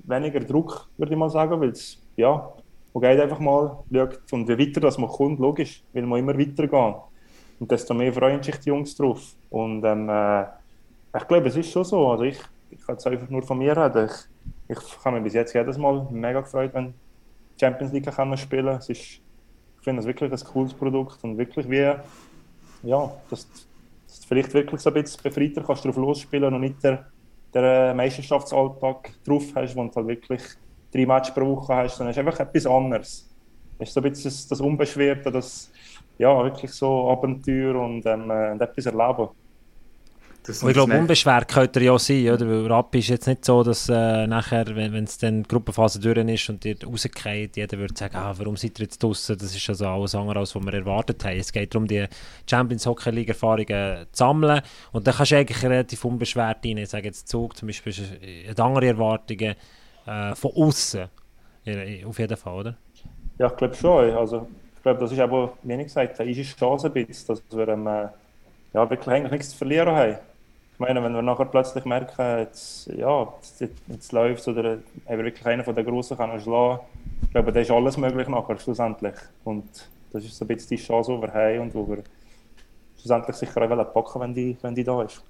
weniger 0.04 0.40
Druck, 0.40 0.88
würde 0.98 1.12
ich 1.12 1.18
mal 1.18 1.30
sagen, 1.30 1.58
weil 1.58 1.70
es, 1.70 1.96
ja, 2.16 2.52
man 2.92 3.02
geht 3.02 3.20
einfach 3.20 3.38
mal, 3.38 3.78
schaut, 3.92 4.32
und 4.32 4.48
wie 4.48 4.58
weiter 4.58 4.80
das 4.80 4.98
man 4.98 5.10
kommt, 5.10 5.38
logisch, 5.38 5.82
will 5.92 6.06
man 6.06 6.18
immer 6.18 6.38
weitergehen. 6.38 6.94
Und 7.60 7.70
desto 7.70 7.94
mehr 7.94 8.12
freuen 8.12 8.42
sich 8.42 8.56
die 8.56 8.70
Jungs 8.70 8.96
drauf. 8.96 9.34
Und 9.50 9.84
ähm, 9.84 10.08
äh, 10.08 10.42
ich 11.16 11.28
glaube, 11.28 11.48
es 11.48 11.56
ist 11.56 11.70
schon 11.70 11.84
so. 11.84 12.10
Also 12.10 12.24
ich, 12.24 12.38
ich 12.70 12.80
kann 12.84 12.94
jetzt 12.94 13.06
einfach 13.06 13.28
nur 13.28 13.42
von 13.42 13.58
mir 13.58 13.76
reden. 13.76 14.08
Ich, 14.68 14.76
ich 14.76 15.04
habe 15.04 15.16
mich 15.16 15.24
bis 15.24 15.34
jetzt 15.34 15.52
jedes 15.52 15.76
Mal 15.76 16.06
mega 16.10 16.40
gefreut, 16.40 16.70
wenn 16.72 16.94
Champions 17.58 17.92
League 17.92 18.06
kann 18.06 18.36
spielen 18.36 18.78
kann. 18.78 18.82
ich 18.88 19.20
finde 19.82 20.00
es 20.00 20.06
wirklich 20.06 20.32
ein 20.32 20.38
cooles 20.52 20.72
Produkt 20.72 21.22
und 21.22 21.36
wirklich 21.36 21.68
wie, 21.68 21.92
ja, 22.82 23.12
dass, 23.28 23.46
dass 24.06 24.20
du 24.20 24.26
vielleicht 24.26 24.54
wirklich 24.54 24.80
so 24.80 24.90
ein 24.90 24.94
bisschen 24.94 25.22
befreiter 25.22 25.62
kannst 25.62 25.84
drauf 25.84 25.96
losspielen 25.96 26.54
und 26.54 26.60
nicht 26.60 26.82
der, 26.82 27.06
der 27.52 27.94
Meisterschaftsalltag 27.94 29.12
drauf 29.24 29.44
hast, 29.54 29.76
wo 29.76 29.84
du 29.84 29.94
halt 29.94 30.06
wirklich 30.06 30.42
drei 30.92 31.06
Matches 31.06 31.34
pro 31.34 31.56
Woche 31.56 31.74
hast, 31.74 31.96
sondern 31.96 32.10
es 32.10 32.16
ist 32.16 32.26
einfach 32.26 32.40
etwas 32.40 32.66
anderes. 32.66 33.28
Es 33.78 33.88
ist 33.88 33.94
so 33.94 34.00
ein 34.00 34.10
bisschen 34.10 34.48
das, 34.48 34.60
Unbeschwerte, 34.60 35.30
das 35.30 35.70
ja, 36.18 36.44
wirklich 36.44 36.72
so 36.72 37.10
Abenteuer 37.10 37.76
und, 37.76 38.04
ähm, 38.04 38.30
äh, 38.30 38.52
und 38.52 38.60
etwas 38.60 38.86
erleben. 38.86 39.28
Das 40.42 40.62
ich 40.62 40.72
glaube, 40.72 40.98
unbeschwert 40.98 41.48
könnte 41.48 41.80
er 41.80 41.86
ja 41.86 41.98
sein, 41.98 42.30
oder? 42.30 42.48
Weil 42.48 42.66
Rappi 42.66 43.00
ist 43.00 43.08
jetzt 43.08 43.26
nicht 43.26 43.44
so, 43.44 43.62
dass 43.62 43.90
äh, 43.90 44.26
nachher, 44.26 44.64
wenn 44.74 44.94
es 45.04 45.18
dann 45.18 45.42
die 45.42 45.48
Gruppenphase 45.48 46.00
durch 46.00 46.16
ist 46.16 46.48
und 46.48 46.64
ihr 46.64 46.76
rausgeht, 46.82 47.56
jeder 47.56 47.78
würde 47.78 47.94
sagen, 47.96 48.16
ah, 48.16 48.32
warum 48.36 48.56
seid 48.56 48.78
ihr 48.78 48.84
jetzt 48.84 49.02
draußen? 49.02 49.36
Das 49.36 49.54
ist 49.54 49.68
also 49.68 49.86
alles 49.86 50.14
andere, 50.14 50.38
als 50.38 50.54
was 50.54 50.62
wir 50.62 50.72
erwartet 50.72 51.22
haben. 51.24 51.36
Es 51.36 51.52
geht 51.52 51.74
darum, 51.74 51.86
die 51.86 52.06
Champions 52.48 52.86
Hockey 52.86 53.10
League 53.10 53.28
Erfahrungen 53.28 54.06
zu 54.12 54.18
sammeln 54.18 54.62
und 54.92 55.06
dann 55.06 55.14
kannst 55.14 55.32
du 55.32 55.36
eigentlich 55.36 55.62
relativ 55.62 56.04
unbeschwert 56.06 56.64
rein. 56.64 56.78
Ich 56.78 56.88
sage 56.88 57.08
jetzt 57.08 57.28
Zug, 57.28 57.56
zum 57.56 57.68
Beispiel, 57.68 57.92
hat 58.48 58.60
andere 58.60 58.86
Erwartungen 58.86 59.54
äh, 60.10 60.34
von 60.34 60.50
außen. 60.54 61.08
Auf 62.06 62.18
jeden 62.18 62.36
Fall, 62.36 62.54
oder? 62.54 62.76
Ja, 63.38 63.46
ich 63.46 63.56
glaube 63.56 63.74
schon. 63.74 64.10
Also, 64.16 64.48
ich 64.76 64.82
glaube, 64.82 65.00
das 65.00 65.12
ist 65.12 65.20
aber, 65.20 65.52
wie 65.62 65.74
ich 65.74 65.84
gesagt 65.84 66.18
habe, 66.18 66.30
ist 66.30 66.58
Chance 66.58 66.88
ein 66.88 66.92
bisschen, 66.92 67.26
dass 67.28 67.42
wir 67.50 67.68
ähm, 67.68 67.86
ja, 67.86 68.90
wirklich 68.90 69.08
eigentlich 69.08 69.32
nichts 69.32 69.50
zu 69.50 69.58
verlieren 69.58 69.94
haben. 69.94 70.16
Ich 70.72 70.78
meine, 70.78 71.02
wenn 71.02 71.12
wir 71.12 71.22
nachher 71.22 71.44
plötzlich 71.44 71.84
merken, 71.84 72.38
jetzt, 72.38 72.86
ja, 72.86 73.28
jetzt, 73.40 73.60
jetzt 73.86 74.12
läuft 74.12 74.40
es 74.40 74.48
oder 74.48 74.78
wir 75.06 75.18
wirklich 75.18 75.46
einen 75.46 75.62
von 75.62 75.74
den 75.74 75.84
Großen 75.84 76.16
kann 76.16 76.40
schlagen, 76.40 76.80
ich 77.22 77.30
glaube, 77.30 77.52
da 77.52 77.60
ist 77.60 77.70
alles 77.70 77.96
möglich 77.98 78.28
nachher 78.28 78.58
schlussendlich. 78.58 79.14
Und 79.44 79.68
das 80.10 80.24
ist 80.24 80.36
so 80.36 80.44
ein 80.44 80.48
bisschen 80.48 80.76
die 80.76 80.82
Chance, 80.82 81.12
die 81.14 81.22
wir 81.22 81.32
haben 81.32 81.60
und 81.60 81.74
wo 81.74 81.86
wir 81.86 82.02
schlussendlich 82.98 83.36
sicher 83.36 83.62
auch 83.62 83.92
packen 83.92 84.20
wenn 84.20 84.34
die, 84.34 84.56
wenn 84.62 84.74
die 84.74 84.84
da 84.84 85.02
ist. 85.02 85.22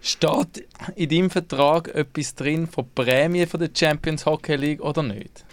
Steht 0.00 0.66
in 0.94 1.08
deinem 1.08 1.30
Vertrag 1.30 1.88
etwas 1.88 2.34
drin 2.34 2.66
von 2.66 2.86
Prämie 2.94 3.46
von 3.46 3.60
der 3.60 3.70
Champions 3.74 4.24
Hockey 4.26 4.54
League 4.56 4.80
oder 4.80 5.02
nicht? 5.02 5.44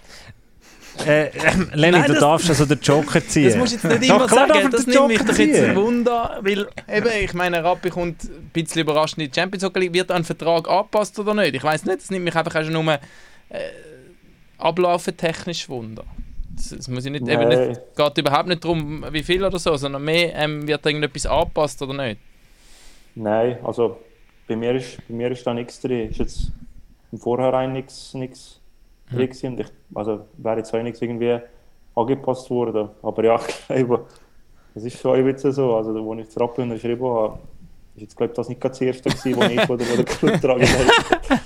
Äh, 1.06 1.28
äh, 1.28 1.32
Lenny, 1.74 1.98
Nein, 1.98 2.08
du 2.08 2.14
darfst 2.20 2.50
also 2.50 2.66
den 2.66 2.80
Joker 2.80 3.22
ziehen. 3.28 3.50
Das 3.50 3.58
musst 3.58 3.84
du 3.84 3.88
jetzt 3.88 4.00
nicht 4.00 4.10
immer 4.10 4.28
klar, 4.28 4.48
sagen, 4.48 4.72
das 4.72 4.88
nimmt 4.88 5.08
mich 5.08 5.22
doch 5.22 5.38
jetzt 5.38 5.62
ein 5.62 5.76
Wunder, 5.76 6.40
weil 6.42 6.68
eben, 6.88 7.10
ich 7.24 7.34
meine, 7.34 7.64
Rappi 7.64 7.90
kommt 7.90 8.24
ein 8.24 8.50
bisschen 8.54 8.82
überraschend 8.82 9.24
in 9.24 9.32
die 9.32 9.40
Champions 9.40 9.64
Hockey 9.64 9.80
League, 9.80 9.94
wird 9.94 10.12
ein 10.12 10.24
Vertrag 10.24 10.70
angepasst 10.70 11.20
oder 11.20 11.34
nicht? 11.34 11.56
Ich 11.56 11.64
weiß 11.64 11.86
nicht, 11.86 12.02
das 12.02 12.12
nimmt 12.12 12.26
mich 12.26 12.36
einfach 12.36 12.56
auch 12.56 12.70
nur 12.70 12.94
äh, 12.94 13.00
ablaufentechnisch 14.58 15.68
Wunder. 15.68 16.06
Das, 16.56 16.70
das 16.70 16.88
muss 16.88 17.06
ich 17.06 17.12
nicht, 17.12 17.28
eben 17.28 17.50
nicht, 17.50 17.82
geht 17.96 18.18
überhaupt 18.18 18.48
nicht 18.48 18.64
darum, 18.64 19.06
wie 19.12 19.24
viel 19.24 19.44
oder 19.44 19.60
so, 19.60 19.76
sondern 19.76 20.04
mehr, 20.04 20.34
ähm, 20.36 20.66
wird 20.66 20.86
irgendetwas 20.86 21.26
angepasst 21.26 21.82
oder 21.82 21.94
nicht? 21.94 22.22
Nein, 23.16 23.58
also 23.64 23.98
bei 24.48 24.56
mir 24.56 24.76
ist, 24.76 24.98
bei 25.08 25.14
mir 25.14 25.32
ist 25.32 25.46
da 25.46 25.54
nichts 25.54 25.80
drin. 25.82 26.10
Ist 26.10 26.20
jetzt 26.20 26.52
im 27.12 27.18
Vorhinein 27.18 27.74
nichts, 27.74 28.14
nichts 28.14 28.62
mhm. 29.10 29.16
drin 29.16 29.28
gewesen. 29.28 29.60
Ich, 29.60 29.68
also 29.94 30.26
wäre 30.38 30.58
jetzt 30.58 30.74
auch 30.74 30.82
nichts 30.82 31.02
irgendwie 31.02 31.40
angepasst 31.96 32.50
worden. 32.50 32.90
Aber 33.02 33.24
ja, 33.24 33.40
ich 33.70 33.86
glaube, 33.86 34.06
es 34.76 34.84
ist 34.84 35.00
schon 35.00 35.18
ein 35.18 35.26
bisschen 35.26 35.52
so. 35.52 35.76
Also, 35.76 36.12
als 36.12 36.20
ich 36.20 36.26
das 36.28 36.40
Rappen 36.40 36.64
unterschrieben 36.64 37.06
habe, 37.06 37.40
ist 37.96 38.02
jetzt, 38.02 38.18
glaube 38.18 38.32
ich, 38.32 38.36
das 38.36 38.50
nicht 38.50 38.64
das 38.64 38.82
erste 38.82 39.10
gewesen, 39.10 39.36
wo 39.36 39.44
ich 39.44 39.70
wo 39.70 39.76
der 39.76 40.04
Club 40.04 40.42
tragen 40.42 40.68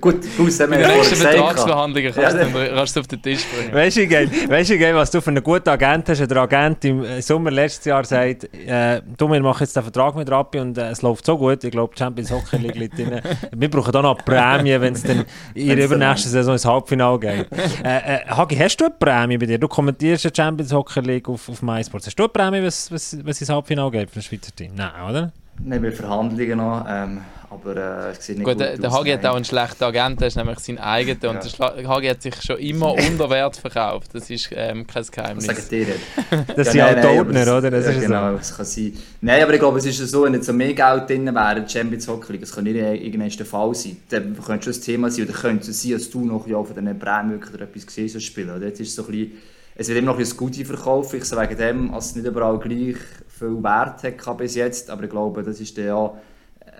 Gut, 0.00 0.36
Bus 0.36 0.60
haben 0.60 0.72
wir 0.72 0.80
ja 0.80 0.88
nächsten 0.88 1.16
Vertragsverhandlungen 1.16 2.12
kannst, 2.12 2.36
ja, 2.36 2.44
du, 2.44 2.74
kannst 2.74 2.96
du 2.96 3.00
auf 3.00 3.06
den 3.06 3.22
Tisch 3.22 3.44
bringen. 3.44 3.72
Weißt 3.72 3.96
du, 3.96 4.06
geil, 4.06 4.30
weißt 4.48 4.70
du, 4.70 4.94
was 4.94 5.10
du 5.10 5.20
für 5.20 5.30
einen 5.30 5.42
guten 5.42 5.68
Agent 5.68 6.08
hast? 6.08 6.20
Der 6.30 6.36
Agent 6.36 6.84
im 6.84 7.20
Sommer 7.20 7.50
letztes 7.50 7.84
Jahr 7.86 8.04
sagt, 8.04 8.44
äh, 8.54 9.00
du, 9.16 9.30
wir 9.30 9.40
machen 9.40 9.62
jetzt 9.62 9.74
den 9.74 9.82
Vertrag 9.82 10.14
mit 10.16 10.30
Rappi 10.30 10.58
und 10.58 10.76
äh, 10.78 10.90
es 10.90 11.02
läuft 11.02 11.26
so 11.26 11.38
gut. 11.38 11.64
Ich 11.64 11.70
glaube, 11.70 11.94
Champions 11.96 12.30
Hockey 12.30 12.56
League 12.58 12.76
liegt 12.76 12.98
drin. 12.98 13.20
Wir 13.54 13.70
brauchen 13.70 13.92
da 13.92 14.02
noch 14.02 14.16
eine 14.16 14.24
Prämie, 14.24 14.80
wenn 14.80 14.94
es 14.94 15.02
dann 15.02 15.24
in 15.54 15.68
der 15.68 15.84
übernächsten 15.84 16.30
Saison 16.30 16.54
ins 16.54 16.64
Halbfinale 16.64 17.18
geht. 17.18 17.46
Äh, 17.84 18.16
äh, 18.16 18.26
Hagi, 18.28 18.56
hast 18.56 18.76
du 18.76 18.86
eine 18.86 18.94
Prämie 18.98 19.38
bei 19.38 19.46
dir? 19.46 19.58
Du 19.58 19.68
kommentierst 19.68 20.24
die 20.24 20.30
Champions 20.34 20.72
Hockey 20.72 21.00
League 21.00 21.28
auf, 21.28 21.48
auf 21.48 21.62
MySports. 21.62 22.06
Hast 22.06 22.18
du 22.18 22.24
eine 22.24 22.28
Prämie, 22.28 22.64
was, 22.64 22.90
was, 22.90 23.16
was 23.24 23.40
ins 23.40 23.50
Halbfinale 23.50 23.90
geht 23.90 24.10
für 24.10 24.20
ein 24.20 24.22
Schweizer 24.22 24.54
Team? 24.54 24.72
Nein, 24.74 24.90
oder? 25.08 25.32
Nein, 25.64 25.82
wir 25.82 25.92
Verhandlungen 25.92 26.58
noch. 26.58 26.86
Ähm, 26.88 27.20
aber 27.48 27.76
äh, 27.76 28.10
es 28.10 28.26
sieht 28.26 28.38
nicht 28.38 28.44
gut, 28.44 28.58
gut 28.58 28.82
der, 28.82 28.90
Hagi 28.90 29.10
hat 29.10 29.24
auch 29.24 29.36
einen 29.36 29.44
schlechten 29.44 29.84
Agenten, 29.84 30.18
das 30.18 30.28
ist 30.28 30.36
nämlich 30.36 30.58
sein 30.58 30.78
eigener. 30.78 31.30
Und 31.30 31.58
ja. 31.58 31.70
der 31.70 31.88
Hagi 31.88 32.08
hat 32.08 32.22
sich 32.22 32.42
schon 32.42 32.58
immer 32.58 32.92
unter 33.10 33.30
Wert 33.30 33.56
verkauft. 33.56 34.10
Das 34.14 34.28
ist 34.30 34.50
ähm, 34.52 34.86
kein 34.86 35.04
Geheimnis. 35.04 35.46
Das 35.46 35.56
sagen 35.56 35.68
die 35.70 35.76
nicht. 35.78 36.58
Das 36.58 36.74
ja, 36.74 36.88
sind 36.88 36.98
auch 36.98 37.16
Totner, 37.16 37.58
oder? 37.58 37.70
Das 37.70 37.84
ja, 37.86 37.92
ist 37.92 38.00
genau, 38.00 38.32
so. 38.32 38.38
das 38.38 38.56
kann 38.56 38.66
sein. 38.66 38.92
Nein, 39.20 39.42
aber 39.42 39.54
ich 39.54 39.60
glaube, 39.60 39.78
es 39.78 39.86
ist 39.86 39.98
so, 39.98 40.24
wenn 40.24 40.34
jetzt 40.34 40.46
so 40.46 40.52
mehr 40.52 40.74
Geld 40.74 41.08
drin 41.08 41.34
wäre, 41.34 41.62
die 41.62 41.72
Champions 41.72 42.08
Hockey 42.08 42.32
League, 42.32 42.40
das 42.42 42.52
kann 42.52 42.64
nicht 42.64 42.76
irgendwann 42.76 43.30
der 43.30 43.46
Fall 43.46 43.74
sein. 43.74 43.96
Dann 44.08 44.36
könnte 44.36 44.64
schon 44.64 44.72
das 44.72 44.80
Thema 44.80 45.10
sein, 45.10 45.24
oder 45.24 45.34
könnte 45.34 45.70
es 45.70 45.82
sein, 45.82 45.92
dass 45.92 46.10
du 46.10 46.24
noch 46.24 46.46
ja, 46.46 46.62
von 46.62 46.74
diesen 46.74 46.98
Prämien 46.98 47.40
oder 47.54 47.62
etwas 47.62 47.86
gesehen 47.86 48.10
hast 48.12 48.22
spielen. 48.22 48.50
Oder? 48.50 48.66
Jetzt 48.66 48.80
ist 48.80 48.94
so 48.94 49.04
ein 49.04 49.10
bisschen, 49.10 49.32
es 49.78 49.88
wird 49.88 49.98
immer 49.98 50.12
noch 50.12 50.18
ein 50.18 50.36
Goodie 50.36 50.64
verkauft, 50.64 51.14
ich 51.14 51.24
sage 51.24 51.50
wegen 51.50 51.58
dem, 51.58 51.94
als 51.94 52.06
es 52.06 52.16
nicht 52.16 52.26
überall 52.26 52.58
gleich 52.58 52.96
viel 53.28 53.62
Wert 53.62 54.02
hat 54.02 54.38
bis 54.38 54.54
jetzt, 54.54 54.88
aber 54.90 55.04
ich 55.04 55.10
glaube, 55.10 55.42
das 55.42 55.60
ist 55.60 55.76
der 55.76 55.84
ja 55.86 56.14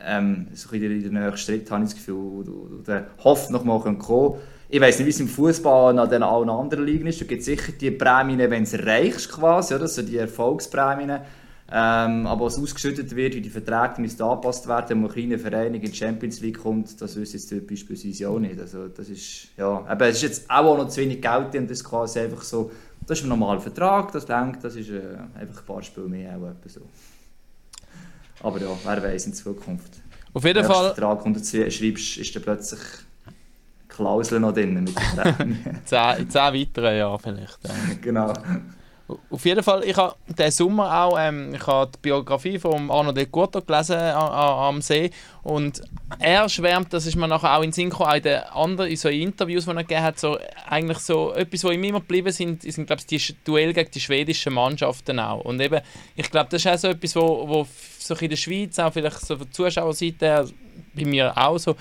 ähm, 0.04 0.46
so 0.54 0.74
in 0.74 0.80
der 0.80 0.90
nächsten 0.90 1.36
Schritt, 1.36 1.70
habe 1.70 1.84
ich 1.84 1.90
das 1.90 1.98
Gefühl, 1.98 2.44
du 2.44 2.82
hoffst 3.22 3.50
noch 3.50 3.64
mal 3.64 3.80
kommen 3.80 4.36
Ich 4.68 4.80
weiß 4.80 4.98
nicht, 4.98 5.06
wie 5.06 5.10
es 5.10 5.20
im 5.20 5.28
Fußball 5.28 5.98
an 5.98 6.08
den 6.08 6.22
allen 6.22 6.48
anderen 6.48 6.86
Ligen 6.86 7.06
ist. 7.06 7.20
Du 7.20 7.24
gibt 7.24 7.42
sicher 7.42 7.72
die 7.72 7.90
Prämien, 7.90 8.38
wenn 8.38 8.50
du 8.50 8.62
es 8.62 8.72
erreichst, 8.72 9.30
quasi, 9.30 9.74
oder? 9.74 9.88
So 9.88 10.02
die 10.02 10.16
Erfolgsprämien. 10.16 11.20
Ähm, 11.68 12.26
aber 12.26 12.46
was 12.46 12.58
ausgeschüttet 12.58 13.16
wird, 13.16 13.34
wie 13.34 13.40
die 13.40 13.50
Verträge 13.50 14.00
müssen 14.00 14.22
angepasst 14.22 14.68
werden, 14.68 14.90
wenn 14.90 15.00
man 15.02 15.10
eine 15.10 15.20
kleine 15.20 15.38
Verein 15.38 15.74
in 15.74 15.80
die 15.80 15.92
Champions 15.92 16.40
League 16.40 16.58
kommt, 16.58 17.00
das 17.00 17.16
wüsste 17.16 17.38
jetzt 17.38 17.66
beispielsweise 17.66 18.28
auch 18.30 18.38
nicht. 18.38 18.60
Also 18.60 18.86
das 18.86 19.08
ist, 19.08 19.48
ja, 19.56 19.84
aber 19.86 20.06
es 20.06 20.16
ist 20.16 20.22
jetzt 20.22 20.50
auch 20.50 20.76
noch 20.76 20.88
zu 20.88 21.00
wenig 21.00 21.20
Geld 21.20 21.56
und 21.56 21.68
das 21.68 21.82
quasi 21.82 22.20
einfach 22.20 22.42
so 22.42 22.70
das 23.06 23.18
ist 23.18 23.24
ein 23.24 23.28
normaler 23.28 23.60
Vertrag, 23.60 24.12
das 24.12 24.26
denkt, 24.26 24.64
das 24.64 24.74
ist 24.74 24.90
äh, 24.90 25.16
einfach 25.38 25.60
ein 25.60 25.66
paar 25.66 25.82
Spiele 25.82 26.08
mehr 26.08 26.36
auch 26.36 26.68
so. 26.68 26.80
Aber 28.42 28.60
ja, 28.60 28.68
wer 28.84 29.02
weiß 29.02 29.26
in 29.26 29.34
Zukunft. 29.34 30.00
Auf 30.34 30.44
jeden 30.44 30.56
Wenn 30.56 30.66
du 30.66 30.74
Fall 30.74 30.88
den 30.88 30.94
Vertrag 30.94 31.24
unterschreibst, 31.24 32.18
ist 32.18 32.36
dann 32.36 32.42
plötzlich 32.42 32.80
Klausel 33.88 34.40
noch 34.40 34.52
drin 34.52 34.74
mit 34.74 34.88
dem. 34.88 34.94
zehn, 35.84 36.28
zehn 36.28 36.54
weitere 36.54 36.98
Jahre 36.98 37.18
vielleicht. 37.18 37.58
Ja. 37.62 37.70
genau. 38.02 38.32
Auf 39.30 39.44
jeden 39.44 39.62
Fall, 39.62 39.84
ich 39.84 39.96
habe 39.96 40.16
diesen 40.26 40.50
Sommer 40.50 41.04
auch 41.04 41.16
ähm, 41.16 41.54
ich 41.54 41.64
habe 41.64 41.92
die 41.94 41.98
Biografie 42.02 42.58
von 42.58 42.90
Arno 42.90 43.12
de 43.12 43.26
Curto 43.26 43.62
gelesen 43.62 43.94
a- 43.96 44.14
a- 44.18 44.68
am 44.68 44.82
See 44.82 45.10
und 45.44 45.80
er 46.18 46.48
schwärmt, 46.48 46.92
das 46.92 47.06
ist 47.06 47.14
mir 47.14 47.28
nachher 47.28 47.56
auch 47.56 47.62
in 47.62 47.70
Sinn 47.70 47.90
gekommen, 47.90 48.10
auch 48.10 48.16
in 48.16 48.22
den 48.24 48.38
anderen 48.42 48.90
in 48.90 48.96
so 48.96 49.08
Interviews, 49.08 49.64
die 49.64 49.70
er 49.70 49.76
gegeben 49.76 50.02
hat, 50.02 50.18
so, 50.18 50.36
eigentlich 50.68 50.98
so 50.98 51.32
etwas, 51.34 51.62
was 51.62 51.72
ihm 51.72 51.84
immer 51.84 52.00
geblieben 52.00 52.32
sind, 52.32 52.62
sind 52.62 52.86
glaube 52.88 53.02
ich, 53.08 53.26
die 53.28 53.36
Duell 53.44 53.72
gegen 53.72 53.90
die 53.92 54.00
schwedischen 54.00 54.54
Mannschaften 54.54 55.20
auch. 55.20 55.44
Und 55.44 55.60
eben, 55.60 55.80
ich 56.16 56.28
glaube, 56.28 56.48
das 56.50 56.64
ist 56.64 56.72
auch 56.72 56.78
so 56.78 56.88
etwas, 56.88 57.14
wo, 57.14 57.46
wo 57.48 57.66
so 58.00 58.16
in 58.16 58.28
der 58.30 58.36
Schweiz, 58.36 58.76
auch 58.80 58.92
vielleicht 58.92 59.20
so 59.20 59.36
von 59.36 59.52
Zuschauerseite 59.52 60.26
her, 60.26 60.48
bei 60.94 61.04
mir 61.04 61.32
auch 61.38 61.58
so, 61.58 61.76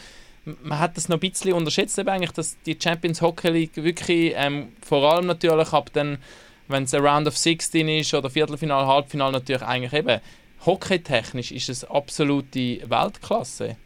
man 0.61 0.77
hat 0.77 0.95
das 0.95 1.09
noch 1.09 1.17
ein 1.17 1.27
bisschen 1.31 1.53
unterschätzt, 1.53 1.97
eben 1.97 2.09
eigentlich, 2.09 2.33
dass 2.33 2.55
die 2.67 2.77
Champions 2.79 3.19
Hockey 3.19 3.49
League 3.49 3.75
wirklich, 3.77 4.33
ähm, 4.35 4.73
vor 4.85 5.11
allem 5.11 5.25
natürlich 5.25 5.73
ab 5.73 5.89
dann, 5.93 6.19
wenn 6.67 6.83
es 6.83 6.93
ein 6.93 7.05
Round 7.05 7.27
of 7.27 7.37
16 7.37 7.87
ist 7.87 8.13
oder 8.13 8.29
Viertelfinal, 8.29 8.85
Halbfinal, 8.85 9.31
natürlich 9.31 9.61
eigentlich 9.61 9.93
eben, 9.93 10.19
hockeytechnisch 10.65 11.51
ist 11.51 11.69
es 11.69 11.83
absolute 11.83 12.79
Weltklasse. 12.89 13.77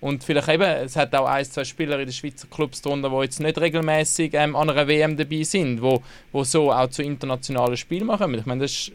Und 0.00 0.24
vielleicht 0.24 0.48
eben, 0.48 0.62
es 0.62 0.96
hat 0.96 1.14
auch 1.14 1.26
ein, 1.26 1.44
zwei 1.44 1.64
Spieler 1.64 1.98
in 1.98 2.06
den 2.06 2.12
Schweizer 2.12 2.48
Clubs 2.48 2.80
drunter, 2.80 3.10
die 3.10 3.16
jetzt 3.16 3.40
nicht 3.40 3.60
regelmäßig 3.60 4.32
ähm, 4.32 4.56
an 4.56 4.70
einer 4.70 4.88
WM 4.88 5.16
dabei 5.16 5.42
sind, 5.42 5.82
wo, 5.82 6.02
wo 6.32 6.42
so 6.42 6.72
auch 6.72 6.88
zu 6.88 7.02
internationalen 7.02 7.76
Spielen 7.76 8.06
machen. 8.06 8.32
Ich 8.34 8.46
meine, 8.46 8.62
das 8.62 8.72
ist, 8.72 8.92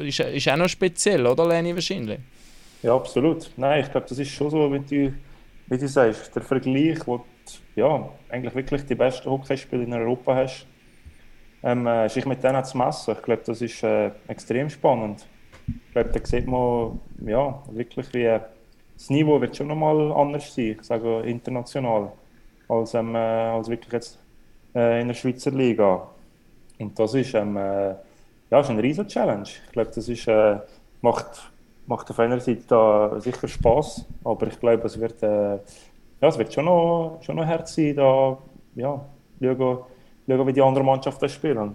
ist, 0.00 0.20
ist 0.20 0.48
auch 0.48 0.56
noch 0.56 0.68
speziell, 0.68 1.26
oder 1.26 1.46
Leni, 1.46 1.74
wahrscheinlich? 1.74 2.18
Ja, 2.82 2.96
absolut. 2.96 3.50
Nein, 3.56 3.84
ich 3.84 3.92
glaube, 3.92 4.06
das 4.08 4.18
ist 4.18 4.30
schon 4.30 4.50
so, 4.50 4.72
wie 4.72 4.80
du, 4.80 5.14
wie 5.68 5.78
du 5.78 5.86
sagst, 5.86 6.34
der 6.34 6.42
Vergleich, 6.42 6.98
wo 7.06 7.18
du 7.18 7.24
ja, 7.76 8.08
eigentlich 8.28 8.54
wirklich 8.54 8.84
die 8.84 8.96
besten 8.96 9.30
Hockeyspieler 9.30 9.84
in 9.84 9.92
Europa 9.92 10.34
hast, 10.34 10.66
ähm, 11.62 11.86
äh, 11.86 12.08
sich 12.08 12.26
mit 12.26 12.42
denen 12.42 12.64
zu 12.64 12.76
messen. 12.76 13.14
Ich 13.16 13.22
glaube, 13.22 13.42
das 13.44 13.60
ist 13.60 13.82
äh, 13.82 14.10
extrem 14.28 14.68
spannend. 14.68 15.26
Ich 15.66 15.92
glaube, 15.92 16.10
da 16.10 16.26
sieht 16.26 16.46
man 16.46 17.00
ja, 17.24 17.62
wirklich, 17.70 18.12
wie 18.12 18.24
äh, 18.24 18.40
das 18.96 19.10
Niveau 19.10 19.40
wird 19.40 19.56
schon 19.56 19.68
nochmal 19.68 20.12
anders 20.12 20.54
sein, 20.54 20.76
ich 20.78 20.82
sage 20.82 21.20
international, 21.22 22.12
als, 22.68 22.94
ähm, 22.94 23.14
äh, 23.14 23.18
als 23.18 23.68
wirklich 23.68 23.92
jetzt 23.92 24.18
äh, 24.74 25.00
in 25.00 25.08
der 25.08 25.14
Schweizer 25.14 25.50
Liga. 25.50 26.08
Und 26.78 26.98
das 26.98 27.14
ist, 27.14 27.34
ähm, 27.34 27.56
äh, 27.56 27.94
ja, 28.50 28.60
ist 28.60 28.70
eine 28.70 28.82
riesige 28.82 29.06
Challenge. 29.08 29.42
Ich 29.44 29.72
glaube, 29.72 29.90
das 29.94 30.08
ist, 30.08 30.26
äh, 30.28 30.58
macht, 31.00 31.50
macht 31.86 32.10
auf 32.10 32.18
einer 32.18 32.40
Seite 32.40 32.62
da 32.68 33.20
sicher 33.20 33.48
Spaß, 33.48 34.04
aber 34.24 34.46
ich 34.48 34.58
glaube, 34.58 34.86
es 34.86 35.00
wird, 35.00 35.20
ja, 35.22 35.58
es 36.20 36.38
wird 36.38 36.52
schon 36.52 36.64
noch, 36.64 37.18
schon 37.22 37.36
noch 37.36 37.46
hart 37.46 37.68
sein, 37.68 37.96
da 37.96 38.38
ja, 38.74 39.04
schauen, 39.40 39.78
schauen, 40.36 40.46
wie 40.46 40.52
die 40.52 40.62
anderen 40.62 40.86
Mannschaften 40.86 41.28
spielen. 41.28 41.74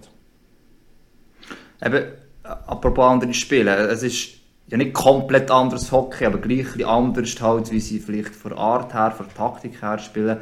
Eben, 1.84 2.04
apropos 2.42 3.04
andere 3.04 3.34
Spiele, 3.34 3.76
es 3.88 4.02
ist 4.02 4.38
ja 4.68 4.76
nicht 4.76 4.92
komplett 4.92 5.50
anderes 5.50 5.92
Hockey, 5.92 6.26
aber 6.26 6.38
gleich 6.38 6.74
ein 6.74 6.84
anders 6.84 7.40
halt, 7.40 7.70
wie 7.70 7.80
sie 7.80 7.98
vielleicht 7.98 8.34
von 8.34 8.52
Art 8.52 8.92
her, 8.94 9.10
von 9.10 9.26
der 9.26 9.34
Taktik 9.34 9.80
her 9.82 9.98
spielen. 9.98 10.38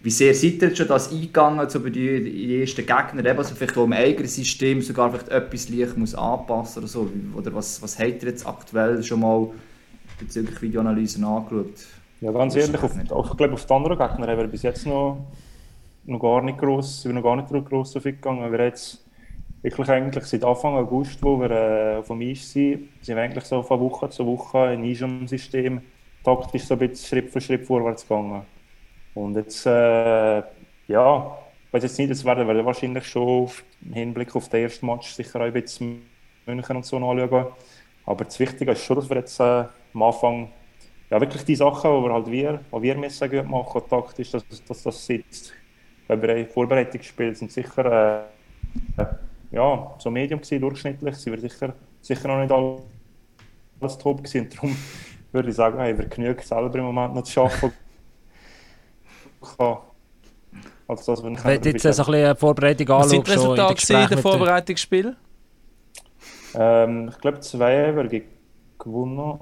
Wie 0.00 0.10
sehr 0.10 0.32
seid 0.32 0.62
ihr 0.62 0.68
jetzt 0.68 0.78
schon 0.78 0.86
das 0.86 1.10
eingegangen, 1.10 1.68
so 1.68 1.80
bei 1.80 1.90
die 1.90 2.60
ersten 2.60 2.86
Gegner, 2.86 3.24
eben, 3.24 3.38
also 3.38 3.54
vielleicht 3.54 3.76
wo 3.76 3.84
im 3.84 3.92
eigenen 3.92 4.28
System 4.28 4.80
sogar 4.80 5.10
vielleicht 5.10 5.28
etwas 5.28 5.68
leicht 5.68 5.96
muss 5.96 6.14
anpassen 6.14 6.82
oder 6.82 6.88
so? 6.88 7.10
Oder 7.34 7.52
was, 7.52 7.82
was 7.82 7.98
habt 7.98 8.22
ihr 8.22 8.28
jetzt 8.28 8.46
aktuell 8.46 9.02
schon 9.02 9.20
mal 9.20 9.48
bezüglich 10.18 10.62
Videoanalysen 10.62 11.24
angeschaut? 11.24 11.74
Ja, 12.20 12.30
ganz 12.30 12.54
ehrlich, 12.54 12.80
auf, 12.80 12.92
auf, 13.10 13.30
ich 13.30 13.36
glaube, 13.36 13.54
auf 13.54 13.66
die 13.66 13.72
anderen 13.72 13.98
Gegner 13.98 14.26
haben 14.28 14.38
wir 14.38 14.46
bis 14.46 14.62
jetzt 14.62 14.86
noch, 14.86 15.26
noch 16.08 16.20
gar 16.20 16.42
nicht 16.42 16.58
gross, 16.58 17.02
sind 17.02 17.10
wir 17.12 17.20
noch 17.20 17.22
gar 17.22 17.36
nicht 17.36 17.48
gross 17.68 17.92
viel 17.92 18.12
gegangen. 18.12 18.50
Wir 18.52 18.64
jetzt 18.64 19.04
wirklich 19.62 19.88
eigentlich 19.90 20.24
seit 20.24 20.44
Anfang 20.44 20.74
August, 20.76 21.22
wo 21.22 21.38
wir 21.40 21.50
äh, 21.50 21.96
auf 21.98 22.10
Eis 22.10 22.52
sind, 22.52 22.88
sind 23.02 23.16
wir 23.16 23.22
eigentlich 23.22 23.44
so 23.44 23.62
von 23.62 23.80
Woche 23.80 24.08
zu 24.10 24.26
Woche 24.26 24.72
in 24.74 24.82
unserem 24.84 25.26
System 25.28 25.82
taktisch 26.24 26.64
so 26.64 26.74
ein 26.74 26.80
bisschen 26.80 27.06
Schritt 27.08 27.30
für 27.30 27.40
Schritt 27.40 27.66
vorwärts 27.66 28.02
gegangen. 28.06 28.42
Und 29.14 29.36
jetzt, 29.36 29.66
äh, 29.66 30.42
ja, 30.88 31.38
ich 31.66 31.72
weiß 31.72 31.82
jetzt 31.82 31.98
nicht, 31.98 32.10
das 32.10 32.24
werden 32.24 32.46
wir 32.48 32.64
wahrscheinlich 32.64 33.04
schon 33.06 33.22
auf- 33.44 33.64
im 33.84 33.92
Hinblick 33.92 34.34
auf 34.36 34.48
den 34.48 34.62
ersten 34.64 34.86
Match 34.86 35.10
sicher 35.12 35.40
auch 35.40 35.44
ein 35.44 35.52
bisschen 35.52 36.02
München 36.46 36.76
und 36.76 36.84
so 36.86 36.96
anschauen. 36.96 37.46
Aber 38.06 38.24
das 38.24 38.38
Wichtige 38.40 38.72
ist 38.72 38.84
schon, 38.84 38.96
dass 38.96 39.08
wir 39.10 39.18
jetzt 39.18 39.38
äh, 39.40 39.64
am 39.94 40.02
Anfang 40.02 40.52
ja, 41.10 41.20
wirklich 41.20 41.44
die 41.44 41.56
Sachen, 41.56 41.90
die 41.90 42.02
wir 42.08 42.12
halt 42.12 42.30
wir, 42.30 42.60
die 42.72 42.82
wir 42.82 42.96
müssen 42.96 43.30
gut 43.30 43.48
machen, 43.48 43.82
taktisch, 43.88 44.30
dass, 44.30 44.44
dass 44.66 44.82
das 44.82 45.06
sitzt. 45.06 45.52
Weil 46.08 46.22
wir 46.22 46.28
haben 46.30 46.46
Vorbereitungsspiele 46.46 47.34
sind 47.34 47.52
sicher 47.52 48.24
äh, 48.96 49.04
ja, 49.50 49.94
so 49.98 50.10
Medium 50.10 50.40
gewesen, 50.40 50.60
durchschnittlich, 50.60 51.14
sind 51.16 51.32
wir 51.34 51.40
sicher, 51.50 51.72
sicher 52.00 52.28
noch 52.28 52.38
nicht 52.40 52.50
all- 52.52 52.80
alles 53.80 53.96
top 53.98 54.18
gewesen. 54.24 54.48
Darum 54.54 54.76
würde 55.32 55.48
ich 55.50 55.54
sagen, 55.54 55.78
haben 55.78 55.98
wir 55.98 56.06
genug 56.06 56.40
selber 56.42 56.78
im 56.78 56.84
Moment 56.86 57.14
noch 57.14 57.22
zu 57.22 57.42
arbeiten. 57.42 57.72
kann, 59.56 59.76
als 60.88 61.06
wir 61.06 61.22
Wenn 61.44 61.60
du 61.60 61.70
jetzt 61.70 61.82
so 61.82 61.88
ein 61.88 61.94
bisschen 61.96 62.14
eine 62.14 62.36
Vorbereitung 62.36 62.88
Was 62.88 63.10
sind 63.10 63.20
anschaust, 63.20 63.36
die 63.36 63.40
Resultate 63.62 64.02
in 64.02 64.08
den 64.08 64.18
Vorbereitungsspielen? 64.18 65.16
Ähm, 66.54 67.08
ich 67.10 67.18
glaube, 67.18 67.40
zwei 67.40 67.88
haben 67.88 67.96
wir 67.96 68.08
ge- 68.08 68.24
gewonnen 68.78 69.38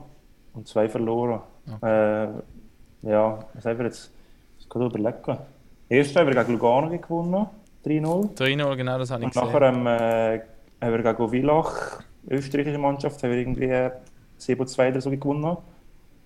und 0.55 0.67
zwei 0.69 0.89
verloren. 0.89 1.41
Äh, 1.83 2.27
ja, 3.03 3.39
was 3.55 3.65
haben 3.65 3.79
wir 3.79 3.87
jetzt? 3.87 4.11
Ich 4.59 4.69
kann 4.69 4.83
überlegen. 4.83 5.39
Erst 5.89 6.17
haben 6.17 6.27
wir 6.29 6.35
gegen 6.35 6.53
Lugano 6.59 6.89
gewonnen, 6.99 7.47
3-0. 7.85 8.35
3-0, 8.37 8.77
genau, 8.77 8.99
das 8.99 9.11
habe 9.11 9.23
ich 9.23 9.27
Und 9.27 9.33
gesehen. 9.35 9.47
nachher 9.47 9.67
haben, 9.69 9.87
äh, 9.87 10.41
haben 10.81 10.93
wir 11.05 11.13
gegen 11.15 11.31
Villach, 11.31 12.03
österreichische 12.29 12.79
Mannschaft, 12.79 13.23
haben 13.23 13.31
wir 13.31 13.39
irgendwie 13.39 13.65
äh, 13.67 13.91
7-2 14.41 14.91
oder 14.91 15.01
so 15.01 15.11
gewonnen. 15.11 15.57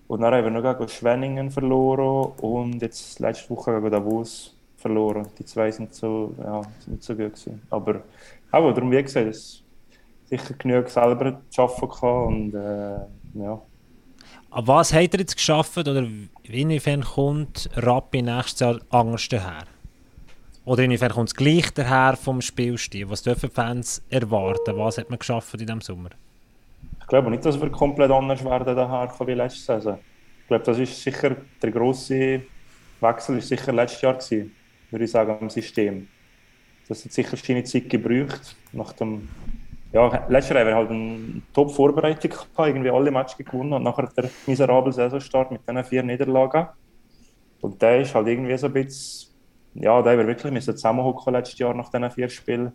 Und 0.07 0.21
dann 0.21 0.33
haben 0.33 0.43
wir 0.43 0.61
noch 0.61 0.77
gegen 0.77 0.89
Schwenningen 0.89 1.51
verloren 1.51 2.33
und 2.41 2.81
jetzt 2.81 3.19
letzte 3.19 3.49
Woche 3.51 3.75
gegen 3.75 3.91
Davos 3.91 4.55
verloren. 4.77 5.27
Die 5.37 5.45
zwei 5.45 5.71
sind, 5.71 5.93
so, 5.93 6.33
ja, 6.39 6.61
sind 6.79 6.93
nicht 6.93 7.03
so 7.03 7.13
gut 7.15 7.33
gewesen. 7.33 7.61
Aber, 7.69 8.01
aber 8.51 8.73
darum, 8.73 8.91
wie 8.91 9.01
gesagt, 9.01 9.27
es 9.27 9.63
sicher 10.25 10.53
genug 10.57 10.89
selber 10.89 11.39
zu 11.49 11.61
arbeiten 11.61 12.27
und 12.27 12.53
äh, 12.55 12.97
ja. 13.35 13.61
Was 14.53 14.93
habt 14.93 15.13
ihr 15.13 15.21
jetzt 15.21 15.37
geschafft 15.37 15.77
oder 15.77 16.05
inwiefern 16.43 17.03
kommt 17.03 17.69
Rappi 17.75 18.21
nächstes 18.21 18.59
Jahr 18.59 18.79
anders 18.89 19.29
daher? 19.29 19.63
Oder 20.65 20.83
inwiefern 20.83 21.13
kommt 21.13 21.29
es 21.29 21.35
gleich 21.35 21.71
daher 21.71 22.17
vom 22.17 22.41
Spielstil? 22.41 23.09
Was 23.09 23.23
dürfen 23.23 23.49
Fans 23.49 24.03
erwarten? 24.09 24.77
Was 24.77 24.97
hat 24.97 25.09
man 25.09 25.19
geschafft 25.19 25.53
in 25.53 25.59
diesem 25.59 25.79
Sommer? 25.79 26.09
Ich 26.99 27.07
glaube 27.07 27.31
nicht, 27.31 27.45
dass 27.45 27.61
wir 27.61 27.69
komplett 27.69 28.11
anders 28.11 28.43
werden 28.43 28.75
daher 28.75 29.09
wie 29.25 29.33
letzte 29.33 29.61
Saison. 29.61 29.97
Ich 30.41 30.47
glaube, 30.47 30.65
das 30.65 30.79
ist 30.79 31.01
sicher 31.01 31.37
der 31.61 31.71
grosse 31.71 32.41
Wechsel 32.99 33.37
ist 33.37 33.47
sicher 33.47 33.71
letztes 33.71 34.01
Jahr 34.01 34.15
gewesen, 34.15 34.53
würde 34.91 35.05
ich 35.05 35.11
sagen, 35.11 35.37
im 35.39 35.49
System. 35.49 36.09
Das 36.89 37.05
hat 37.05 37.13
sicher 37.13 37.37
seine 37.37 37.63
Zeit 37.63 37.89
gebraucht. 37.89 38.57
Nach 38.73 38.91
dem, 38.93 39.29
ja, 39.93 40.25
letztes 40.29 40.55
Jahr 40.55 40.61
haben 40.61 40.67
wir 40.67 40.75
halt 40.75 40.89
eine 40.89 41.41
Top-Vorbereitung 41.53 42.31
gehabt, 42.31 42.49
irgendwie 42.57 42.89
alle 42.89 43.11
Matches 43.11 43.37
gewonnen 43.37 43.73
und 43.73 43.83
nachher 43.83 44.07
der 44.07 44.29
miserable 44.47 44.93
Saisonstart 44.93 45.51
mit 45.51 45.67
diesen 45.67 45.83
vier 45.83 46.03
Niederlagen. 46.03 46.67
Und 47.59 47.81
der 47.81 48.01
ist 48.01 48.15
halt 48.15 48.27
irgendwie 48.27 48.57
so 48.57 48.67
ein 48.67 48.73
bisschen, 48.73 49.33
ja, 49.73 50.01
da 50.01 50.11
haben 50.11 50.19
wir 50.19 50.27
wirklich 50.27 50.51
müssen 50.51 50.75
zusammenhocken 50.75 51.33
letztes 51.33 51.59
Jahr 51.59 51.73
nach 51.73 51.89
diesen 51.89 52.09
vier 52.11 52.29
Spielen. 52.29 52.71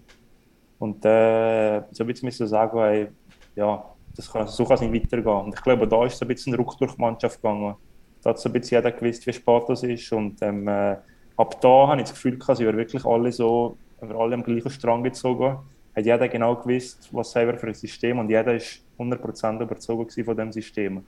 Und 0.78 1.04
äh, 1.06 1.82
so 1.90 2.04
ein 2.04 2.06
bisschen 2.06 2.26
müssen 2.26 2.46
sagen, 2.46 2.78
ey, 2.78 3.08
ja, 3.54 3.82
das 4.14 4.30
kann, 4.30 4.46
so 4.46 4.64
kann 4.64 4.74
es 4.74 4.80
nicht 4.82 5.04
weitergehen. 5.04 5.46
Und 5.46 5.54
ich 5.54 5.62
glaube, 5.62 5.88
da 5.88 6.04
ist 6.04 6.18
so 6.18 6.24
ein 6.24 6.28
bisschen 6.28 6.52
ein 6.52 6.58
Ruck 6.58 6.76
durch 6.78 6.94
die 6.94 7.00
Mannschaft 7.00 7.40
gegangen. 7.40 7.76
Da 8.22 8.30
hat 8.30 8.38
so 8.38 8.48
ein 8.48 8.52
bisschen 8.52 8.78
jeder 8.78 8.92
gewusst, 8.92 9.26
wie 9.26 9.32
spät 9.32 9.62
das 9.68 9.82
ist. 9.82 10.12
Und 10.12 10.40
ähm, 10.42 10.68
äh, 10.68 10.96
ab 11.36 11.60
da 11.60 11.88
habe 11.88 12.00
ich 12.00 12.08
das 12.08 12.14
Gefühl, 12.14 12.38
sie 12.54 12.66
waren 12.66 12.76
wirklich 12.76 13.04
alle 13.06 13.32
so, 13.32 13.78
wir 14.00 14.16
alle 14.16 14.34
am 14.34 14.42
gleichen 14.42 14.70
Strang 14.70 15.02
gezogen. 15.02 15.58
Hat 15.96 16.04
jeder 16.04 16.28
genau 16.28 16.54
gewusst, 16.56 17.08
was 17.12 17.30
selber 17.32 17.56
für 17.58 17.68
ein 17.68 17.74
System 17.74 18.18
und 18.18 18.28
jeder 18.28 18.54
ist 18.54 18.82
100% 18.98 19.62
überzogen 19.62 20.06
gewesen 20.06 20.24
von 20.24 20.36
dem 20.36 20.52
System. 20.52 20.98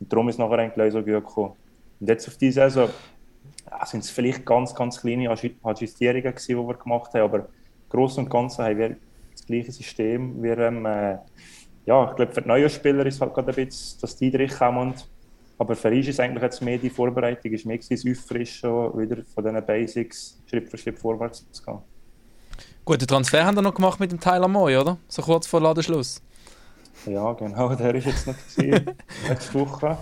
Und 0.00 0.12
darum 0.12 0.28
ist 0.28 0.38
nachher 0.38 0.58
eigentlich 0.58 0.92
so 0.92 1.00
gut 1.02 1.06
gekommen. 1.26 1.52
Und 2.00 2.08
jetzt 2.08 2.28
auf 2.28 2.36
diese 2.36 2.60
Saison 2.60 2.88
sind 3.84 4.04
es 4.04 4.10
vielleicht 4.10 4.46
ganz, 4.46 4.74
ganz 4.74 5.00
kleine 5.00 5.30
Adju- 5.30 5.54
Adjustierungen 5.62 6.22
gewesen, 6.22 6.56
die 6.56 6.68
wir 6.68 6.74
gemacht 6.74 7.12
haben, 7.14 7.22
aber 7.22 7.48
gross 7.88 8.18
und 8.18 8.30
ganzen 8.30 8.64
haben 8.64 8.78
wir 8.78 8.96
das 9.32 9.44
gleiche 9.46 9.72
System. 9.72 10.42
Wir, 10.42 10.58
ähm, 10.58 10.86
äh, 10.86 11.18
ja, 11.86 12.08
ich 12.10 12.16
glaube, 12.16 12.32
für 12.32 12.42
die 12.42 12.48
neuen 12.48 12.70
Spieler 12.70 13.06
ist 13.06 13.20
halt 13.20 13.34
gerade 13.34 13.50
ein 13.50 13.66
bisschen, 13.66 14.00
dass 14.00 14.16
die 14.16 14.34
reinkommen. 14.34 14.94
Aber 15.58 15.74
für 15.74 15.88
uns 15.90 16.06
ist 16.06 16.20
eigentlich 16.20 16.42
jetzt 16.42 16.62
mehr 16.62 16.78
die 16.78 16.90
Vorbereitung, 16.90 17.50
ist 17.52 17.66
mehr 17.66 17.78
das 17.78 18.06
Auffrischen 18.06 18.70
wieder 18.96 19.24
von 19.34 19.44
diesen 19.44 19.66
Basics 19.66 20.40
Schritt 20.48 20.68
für 20.70 20.78
Schritt 20.78 20.98
vorwärts 20.98 21.44
zu 21.50 21.62
gehen. 21.64 21.78
Guten 22.84 23.06
Transfer 23.06 23.44
haben 23.44 23.56
wir 23.56 23.62
noch 23.62 23.74
gemacht 23.74 24.00
mit 24.00 24.10
dem 24.10 24.20
Tyler 24.20 24.48
Moy, 24.48 24.76
oder? 24.76 24.96
So 25.08 25.22
kurz 25.22 25.46
vor 25.46 25.60
Ladenschluss. 25.60 26.22
Ja, 27.06 27.32
genau, 27.32 27.74
der 27.74 27.94
ist 27.94 28.06
jetzt 28.06 28.26
noch 28.26 28.34
gesehen, 28.34 28.90
letzte 29.28 29.54
Woche. 29.54 29.98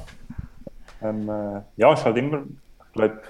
Ähm, 1.03 1.29
äh, 1.29 1.63
ja, 1.77 1.93
ist 1.93 2.05
halt 2.05 2.17
immer, 2.17 2.43
ich 2.87 2.93
glaube, 2.93 3.21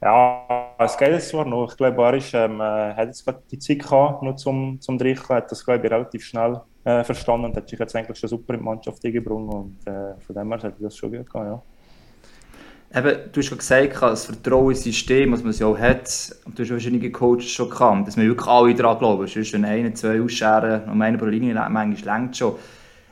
ja, 0.00 0.74
es 0.78 0.96
geht 0.96 1.12
jetzt 1.12 1.30
zwar 1.30 1.46
noch. 1.46 1.70
Ich 1.70 1.76
glaube, 1.76 2.02
er 2.02 2.14
ist, 2.14 2.34
ähm, 2.34 2.60
äh, 2.60 2.94
hat 2.94 3.08
jetzt 3.08 3.24
gerade 3.24 3.42
die 3.50 3.58
Zeit 3.58 3.78
gehabt, 3.78 4.22
nur 4.22 4.36
zum, 4.36 4.80
zum 4.80 4.98
Drichen, 4.98 5.28
hat 5.34 5.50
das, 5.50 5.64
glaube 5.64 5.86
ich, 5.86 5.92
relativ 5.92 6.24
schnell 6.24 6.60
äh, 6.84 7.02
verstanden 7.04 7.46
und 7.46 7.56
hat 7.56 7.68
sich 7.68 7.78
jetzt 7.78 7.96
eigentlich 7.96 8.18
schon 8.18 8.28
super 8.28 8.54
in 8.54 8.60
die 8.60 8.64
Mannschaft 8.64 9.04
eingebracht 9.04 9.54
und 9.54 9.78
äh, 9.86 10.14
von 10.20 10.36
dem 10.36 10.52
her 10.52 10.62
hat 10.62 10.74
das 10.78 10.96
schon 10.96 11.10
gut 11.10 11.30
gehabt, 11.30 11.46
ja. 11.46 11.62
Eben, 12.96 13.16
du 13.32 13.40
hast 13.40 13.58
gesagt, 13.58 14.02
das 14.02 14.26
Vertrauenssystem, 14.26 15.32
das 15.32 15.42
man 15.42 15.52
ja 15.52 15.66
auch 15.66 15.78
hat, 15.78 16.36
und 16.44 16.56
du 16.56 16.62
hast 16.62 16.68
verschiedene 16.68 17.10
Coaches 17.10 17.50
schon 17.50 17.68
gehabt, 17.68 18.06
dass 18.06 18.16
wir 18.16 18.24
wirklich 18.24 18.46
alle 18.46 18.72
daran 18.72 18.98
glauben. 18.98 19.26
Sonst, 19.26 19.52
wenn 19.52 19.64
einer, 19.64 19.92
zwei 19.94 20.20
ausscheren 20.20 20.88
und 20.88 21.02
einer 21.02 21.18
pro 21.18 21.24
Linie 21.24 21.54
manchmal 21.54 22.20
längt 22.20 22.36
schon. 22.36 22.54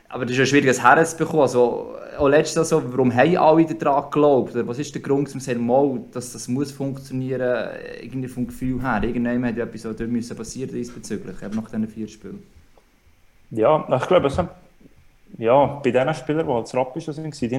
Aber 0.07 0.23
das 0.23 0.33
ist 0.33 0.37
ja 0.37 0.45
schwierig, 0.45 0.67
das 0.67 0.81
herzubekommen. 0.81 1.41
Also, 1.41 1.95
auch 2.17 2.29
letztes 2.29 2.55
Jahr 2.55 2.65
so, 2.65 2.83
warum 2.91 3.13
haben 3.13 3.35
alle 3.35 3.65
daran 3.65 4.03
geglaubt? 4.03 4.51
Was 4.55 4.79
ist 4.79 4.95
der 4.95 5.01
Grund, 5.01 5.33
dass 5.33 5.47
man 5.47 5.65
mal, 5.65 5.99
dass 6.11 6.31
das 6.31 6.47
muss 6.47 6.71
funktionieren, 6.71 7.67
irgendwie 8.01 8.29
vom 8.29 8.47
Gefühl 8.47 8.81
her? 8.81 9.01
Irgendwann 9.03 9.45
hat 9.45 9.57
ja 9.57 9.65
etwas 9.65 9.81
dort 9.81 9.99
müssen 10.07 10.37
passieren 10.37 10.71
diesbezüglich, 10.71 11.41
eben 11.41 11.55
nach 11.55 11.65
diesen 11.65 11.87
vier 11.89 12.07
Spielen. 12.07 12.43
Ja, 13.51 13.85
ich 13.97 14.07
glaube, 14.07 14.27
es 14.27 14.39
ja, 15.39 15.65
bei 15.83 15.91
diesen 15.91 16.13
Spielern, 16.13 16.47
die 16.47 16.53
als 16.53 16.73
Rappisch 16.73 17.05
sind, 17.05 17.41
die 17.41 17.49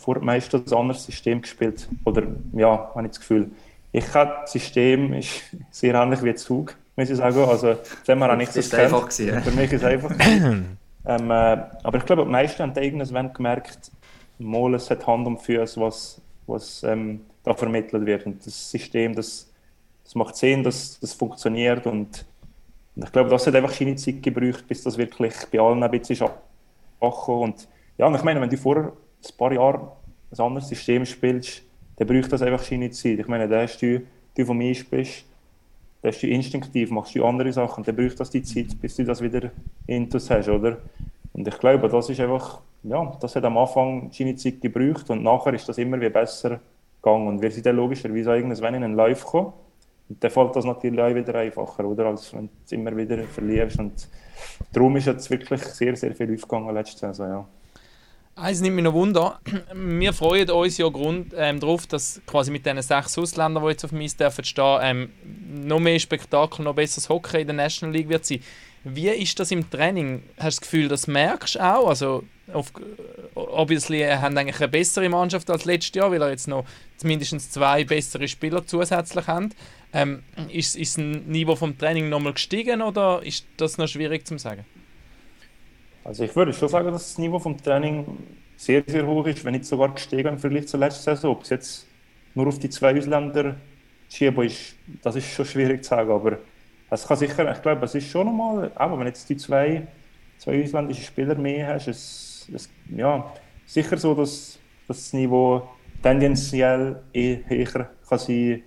vor 0.00 0.18
meistens 0.20 0.72
ein 0.72 0.78
anderes 0.78 1.04
System 1.04 1.42
gespielt. 1.42 1.88
Oder 2.04 2.22
ja, 2.52 2.90
habe 2.94 3.02
ich 3.02 3.12
das 3.12 3.20
Gefühl. 3.20 3.50
Ich 3.92 4.14
habe 4.14 4.38
das 4.42 4.52
System 4.52 5.12
ist 5.12 5.42
sehr 5.70 5.94
ähnlich 5.94 6.22
wie 6.22 6.34
Zug, 6.34 6.76
muss 6.96 7.10
ich 7.10 7.16
sagen. 7.16 7.38
Also, 7.44 7.74
das 7.74 8.08
haben 8.08 8.18
wir 8.18 8.32
auch 8.32 8.36
nicht 8.36 8.52
so 8.52 8.76
einfach 8.76 9.08
gewesen, 9.08 9.42
Für 9.42 9.50
mich 9.50 9.72
ist 9.72 9.82
es 9.82 9.84
einfach. 9.84 10.10
ähm, 10.18 11.30
äh, 11.30 11.32
aber 11.82 11.98
ich 11.98 12.06
glaube, 12.06 12.24
die 12.24 12.30
meisten 12.30 12.62
haben 12.62 12.74
irgendwann 12.82 13.32
gemerkt, 13.32 13.90
mal, 14.38 14.74
es 14.74 14.90
hat 14.90 15.06
Hand 15.06 15.26
und 15.26 15.38
Füße, 15.38 15.80
was, 15.80 16.20
was 16.46 16.82
ähm, 16.82 17.20
da 17.42 17.54
vermittelt 17.54 18.06
wird. 18.06 18.26
Und 18.26 18.46
das 18.46 18.70
System, 18.70 19.14
das, 19.14 19.50
das 20.04 20.14
macht 20.14 20.36
Sinn, 20.36 20.62
das, 20.62 20.98
das 20.98 21.12
funktioniert. 21.12 21.86
Und, 21.86 22.24
und 22.96 23.04
ich 23.04 23.12
glaube, 23.12 23.28
das 23.28 23.46
hat 23.46 23.54
einfach 23.54 23.72
seine 23.72 23.96
Zeit 23.96 24.22
gebraucht, 24.22 24.66
bis 24.66 24.82
das 24.82 24.96
wirklich 24.96 25.34
bei 25.52 25.60
allen 25.60 25.82
ein 25.82 25.90
bisschen 25.90 26.24
ist. 26.24 26.32
Und 27.00 27.68
ja, 27.98 28.06
und 28.06 28.14
ich 28.14 28.22
meine, 28.22 28.40
wenn 28.40 28.48
du 28.48 28.56
vorher 28.56 28.92
ein 29.24 29.36
paar 29.36 29.52
Jahre 29.52 29.92
ein 30.32 30.40
anderes 30.40 30.68
System 30.68 31.04
spielst, 31.04 31.62
dann 31.96 32.06
braucht 32.06 32.32
das 32.32 32.42
einfach 32.42 32.62
seine 32.62 32.90
Zeit. 32.90 33.18
Ich 33.18 33.28
meine, 33.28 33.48
da 33.48 33.62
hast 33.62 33.80
du, 33.82 34.02
du 34.36 34.46
von 34.46 34.56
mir 34.56 34.76
bist, 34.90 35.24
da 36.02 36.08
hast 36.08 36.22
du 36.22 36.28
instinktiv, 36.28 36.90
machst 36.90 37.14
du 37.14 37.24
andere 37.24 37.52
Sachen, 37.52 37.84
dann 37.84 37.96
braucht 37.96 38.20
das 38.20 38.30
die 38.30 38.42
Zeit, 38.42 38.80
bis 38.80 38.96
du 38.96 39.04
das 39.04 39.20
wieder 39.20 39.50
intus 39.86 40.30
hast, 40.30 40.48
oder? 40.48 40.78
Und 41.32 41.46
ich 41.46 41.58
glaube, 41.58 41.88
das 41.88 42.08
ist 42.08 42.20
einfach, 42.20 42.60
ja, 42.82 43.16
das 43.20 43.36
hat 43.36 43.44
am 43.44 43.58
Anfang 43.58 44.10
seine 44.12 44.36
Zeit 44.36 44.60
gebraucht 44.60 45.10
und 45.10 45.22
nachher 45.22 45.54
ist 45.54 45.68
das 45.68 45.78
immer 45.78 46.00
wie 46.00 46.08
besser 46.08 46.60
gegangen. 47.02 47.28
Und 47.28 47.42
wir 47.42 47.50
sind 47.50 47.66
dann 47.66 47.76
logischerweise 47.76 48.34
irgendwann 48.34 48.74
in 48.74 48.84
einen 48.84 48.94
Live 48.94 49.24
gekommen. 49.24 49.52
Dann 50.08 50.30
fällt 50.30 50.56
das 50.56 50.64
natürlich 50.64 51.00
auch 51.00 51.14
wieder 51.14 51.34
einfacher, 51.36 51.84
oder? 51.84 52.06
Als 52.06 52.34
wenn 52.34 52.46
du 52.46 52.52
es 52.64 52.72
immer 52.72 52.96
wieder 52.96 53.18
verlierst. 53.24 53.78
Und 53.78 54.08
darum 54.72 54.96
ist 54.96 55.06
jetzt 55.06 55.30
wirklich 55.30 55.62
sehr, 55.62 55.94
sehr 55.94 56.14
viel 56.14 56.34
aufgegangen 56.34 56.74
letzte 56.74 56.98
Saison, 56.98 57.28
ja. 57.28 57.48
Eins 58.36 58.60
nimmt 58.60 58.76
mich 58.76 58.84
noch 58.84 58.94
Wunder. 58.94 59.38
Wir 59.74 60.12
freuen 60.12 60.50
uns 60.50 60.78
ja 60.78 60.88
Grund, 60.88 61.34
ähm, 61.36 61.60
darauf, 61.60 61.86
dass 61.86 62.20
quasi 62.26 62.50
mit 62.50 62.64
diesen 62.64 62.80
sechs 62.80 63.18
Ausländern, 63.18 63.62
die 63.62 63.70
jetzt 63.70 63.84
auf 63.84 63.92
mich 63.92 64.16
dürfen 64.16 64.44
stehen, 64.44 64.78
ähm, 64.82 65.10
noch 65.66 65.80
mehr 65.80 65.98
Spektakel, 65.98 66.64
noch 66.64 66.74
besseres 66.74 67.08
Hockey 67.08 67.42
in 67.42 67.48
der 67.48 67.56
National 67.56 67.94
League 67.94 68.08
wird 68.08 68.24
sein. 68.24 68.40
Wie 68.82 69.08
ist 69.08 69.38
das 69.38 69.50
im 69.50 69.68
Training? 69.68 70.22
Hast 70.38 70.58
du 70.58 70.60
das 70.60 70.60
Gefühl, 70.62 70.88
das 70.88 71.06
merkst 71.06 71.56
du 71.56 71.60
auch? 71.60 71.88
Also, 71.88 72.24
auf, 72.52 72.72
obviously 73.34 74.02
äh, 74.02 74.16
haben 74.16 74.36
eigentlich 74.36 74.60
eine 74.60 74.68
bessere 74.68 75.08
Mannschaft 75.08 75.50
als 75.50 75.66
letztes 75.66 75.94
Jahr, 75.94 76.10
weil 76.10 76.22
er 76.22 76.30
jetzt 76.30 76.48
noch 76.48 76.64
mindestens 77.02 77.50
zwei 77.50 77.84
bessere 77.84 78.26
Spieler 78.26 78.66
zusätzlich 78.66 79.26
haben. 79.26 79.50
Ähm, 79.92 80.22
ist, 80.50 80.76
ist 80.76 80.96
das 80.96 81.04
Niveau 81.04 81.56
vom 81.56 81.76
Training 81.76 82.08
nochmal 82.08 82.32
gestiegen 82.32 82.80
oder 82.80 83.22
ist 83.22 83.44
das 83.56 83.76
noch 83.76 83.88
schwierig 83.88 84.26
zu 84.26 84.38
sagen? 84.38 84.64
Also 86.04 86.24
ich 86.24 86.34
würde 86.34 86.52
schon 86.52 86.68
sagen, 86.68 86.90
dass 86.92 87.08
das 87.08 87.18
Niveau 87.18 87.38
vom 87.38 87.56
Training 87.56 88.06
sehr, 88.56 88.82
sehr 88.86 89.06
hoch 89.06 89.26
ist, 89.26 89.44
wenn 89.44 89.52
nicht 89.52 89.64
sogar 89.64 89.92
gestiegen 89.94 90.28
im 90.28 90.38
Vergleich 90.38 90.68
zur 90.68 90.80
letzten 90.80 91.02
Saison. 91.02 91.32
Ob 91.32 91.42
es 91.42 91.50
jetzt 91.50 91.86
nur 92.34 92.46
auf 92.46 92.58
die 92.58 92.70
zwei 92.70 92.96
Ausländer 92.96 93.56
schieben 94.08 94.44
ist, 94.44 94.74
das 95.02 95.16
ist 95.16 95.30
schon 95.30 95.44
schwierig 95.44 95.84
zu 95.84 95.90
sagen, 95.90 96.10
aber 96.10 96.38
es 96.90 97.06
kann 97.06 97.16
sicher, 97.16 97.50
ich 97.52 97.62
glaube, 97.62 97.84
es 97.84 97.94
ist 97.94 98.08
schon 98.08 98.26
nochmal, 98.26 98.72
aber 98.74 98.98
wenn 98.98 99.06
jetzt 99.06 99.28
die 99.28 99.36
zwei, 99.36 99.86
zwei 100.38 100.62
ausländischen 100.62 101.04
Spieler 101.04 101.36
mehr 101.36 101.74
hast, 101.74 101.86
ist 101.86 102.48
es 102.52 102.68
ja, 102.94 103.32
sicher 103.64 103.96
so, 103.96 104.14
dass, 104.14 104.58
dass 104.88 104.96
das 104.96 105.12
Niveau 105.12 105.68
tendenziell 106.02 107.02
eh 107.12 107.38
höher 107.46 107.90
kann 108.08 108.18
sein, 108.18 108.62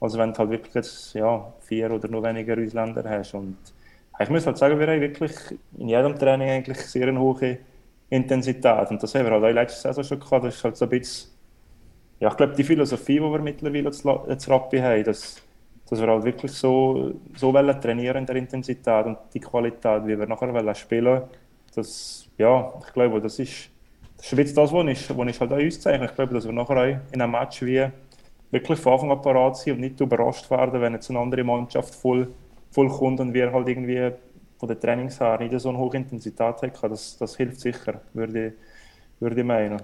als 0.00 0.18
wenn 0.18 0.32
du 0.32 0.38
halt 0.38 0.50
wirklich 0.50 0.74
jetzt, 0.74 1.14
ja, 1.14 1.52
vier 1.60 1.90
oder 1.90 2.08
noch 2.08 2.22
weniger 2.22 2.58
Ausländer 2.58 3.08
hast 3.08 3.34
und 3.34 3.56
ich 4.22 4.30
muss 4.30 4.46
halt 4.46 4.58
sagen, 4.58 4.78
wir 4.78 4.86
haben 4.86 5.00
wirklich 5.00 5.32
in 5.78 5.88
jedem 5.88 6.18
Training 6.18 6.50
eigentlich 6.50 6.78
sehr 6.78 7.08
eine 7.08 7.20
hohe 7.20 7.58
Intensität. 8.10 8.90
Und 8.90 9.02
das 9.02 9.14
haben 9.14 9.24
wir 9.24 9.32
halt 9.32 9.44
auch 9.44 9.50
letzte 9.50 9.80
Saison 9.80 10.04
schon 10.04 10.20
gehabt. 10.20 10.44
Das 10.44 10.56
ist 10.56 10.64
halt 10.64 10.76
so 10.76 10.84
ein 10.84 10.90
bisschen, 10.90 11.30
ja, 12.20 12.28
ich 12.28 12.36
glaube, 12.36 12.54
die 12.54 12.64
Philosophie, 12.64 13.14
die 13.14 13.20
wir 13.20 13.38
mittlerweile 13.38 13.90
jetzt 14.28 14.48
Rappi 14.50 14.78
haben, 14.78 15.04
dass, 15.04 15.40
dass 15.88 16.00
wir 16.00 16.08
halt 16.08 16.24
wirklich 16.24 16.52
so, 16.52 17.14
so 17.34 17.52
wollen 17.54 17.80
trainieren 17.80 18.18
in 18.18 18.26
der 18.26 18.36
Intensität 18.36 19.06
und 19.06 19.18
die 19.32 19.40
Qualität, 19.40 20.06
wie 20.06 20.18
wir 20.18 20.26
nachher 20.26 20.52
wollen 20.52 20.74
spielen, 20.74 21.22
das, 21.74 22.28
ja, 22.36 22.72
ich 22.86 22.92
glaube, 22.92 23.20
das 23.20 23.38
ist, 23.38 23.70
das 24.18 24.32
ist 24.32 24.38
jetzt 24.38 24.56
das, 24.56 24.72
was 24.72 24.86
ich, 24.86 25.16
was 25.16 25.28
ich 25.28 25.40
halt 25.40 25.52
auch 25.52 25.56
auszeichne. 25.56 26.06
Ich 26.06 26.14
glaube, 26.14 26.34
dass 26.34 26.44
wir 26.44 26.52
nachher 26.52 26.76
auch 26.76 27.12
in 27.12 27.20
einem 27.20 27.32
Match 27.32 27.62
wie 27.62 27.86
wirklich 28.50 28.78
von 28.78 28.92
Anfang 28.92 29.10
an 29.10 29.22
parat 29.22 29.56
sind 29.56 29.74
und 29.74 29.80
nicht 29.80 30.00
überrascht 30.00 30.50
werden, 30.50 30.80
wenn 30.80 30.92
jetzt 30.92 31.08
eine 31.10 31.18
andere 31.18 31.42
Mannschaft 31.42 31.94
voll 31.94 32.28
voll 32.72 32.88
kommt 32.88 33.20
und 33.20 33.32
wir 33.32 33.52
halt 33.52 33.68
irgendwie 33.68 34.10
von 34.58 34.68
der 34.68 34.80
Trainings 34.80 35.20
her 35.20 35.38
nicht 35.38 35.58
so 35.60 35.68
eine 35.68 35.78
hohe 35.78 35.94
Intensität 35.94 36.62
hat, 36.62 36.82
das, 36.82 37.16
das 37.18 37.36
hilft 37.36 37.60
sicher, 37.60 38.00
würde 38.14 38.48
ich, 38.48 38.52
würde 39.20 39.40
ich 39.40 39.46
meinen. 39.46 39.80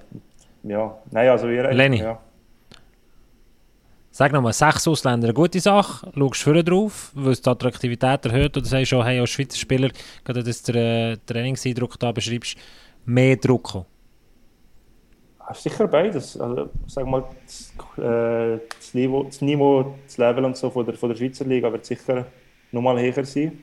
Ja, 0.62 0.98
nein, 1.10 1.28
also 1.28 1.48
wir... 1.48 1.72
Lenny. 1.72 1.98
Ja. 1.98 2.18
Sag 4.10 4.32
nochmal, 4.32 4.52
sechs 4.52 4.88
Ausländer, 4.88 5.28
eine 5.28 5.34
gute 5.34 5.60
Sache. 5.60 6.10
Schaust 6.12 6.46
du 6.46 6.64
drauf, 6.64 7.12
weil 7.14 7.32
es 7.32 7.42
die 7.42 7.50
Attraktivität 7.50 8.24
erhöht 8.24 8.56
oder 8.56 8.66
sagst 8.66 8.90
du 8.90 8.96
schon, 8.96 9.04
hey, 9.04 9.20
als 9.20 9.30
Schweizer 9.30 9.56
Spieler, 9.56 9.90
gerade 10.24 10.42
dass 10.42 10.62
du 10.62 10.72
den 10.72 11.12
äh, 11.12 11.16
Trainingseindruck 11.24 11.98
da 12.00 12.10
beschreibst, 12.10 12.56
mehr 13.04 13.36
Druck 13.36 13.74
haben? 13.74 13.86
Sicher 15.54 15.86
beides. 15.86 16.38
Also, 16.38 16.68
sag 16.86 17.06
mal, 17.06 17.24
das, 17.44 17.72
äh, 17.96 18.58
das, 18.76 18.92
Niveau, 18.92 19.22
das 19.22 19.40
Niveau, 19.40 19.94
das 20.04 20.18
Level 20.18 20.44
und 20.44 20.56
so 20.56 20.68
von 20.70 20.84
der, 20.84 20.94
von 20.94 21.10
der 21.10 21.16
Schweizer 21.16 21.44
Liga 21.44 21.72
wird 21.72 21.86
sicher 21.86 22.26
nochmal 22.72 23.00
höher 23.00 23.24
sein. 23.24 23.58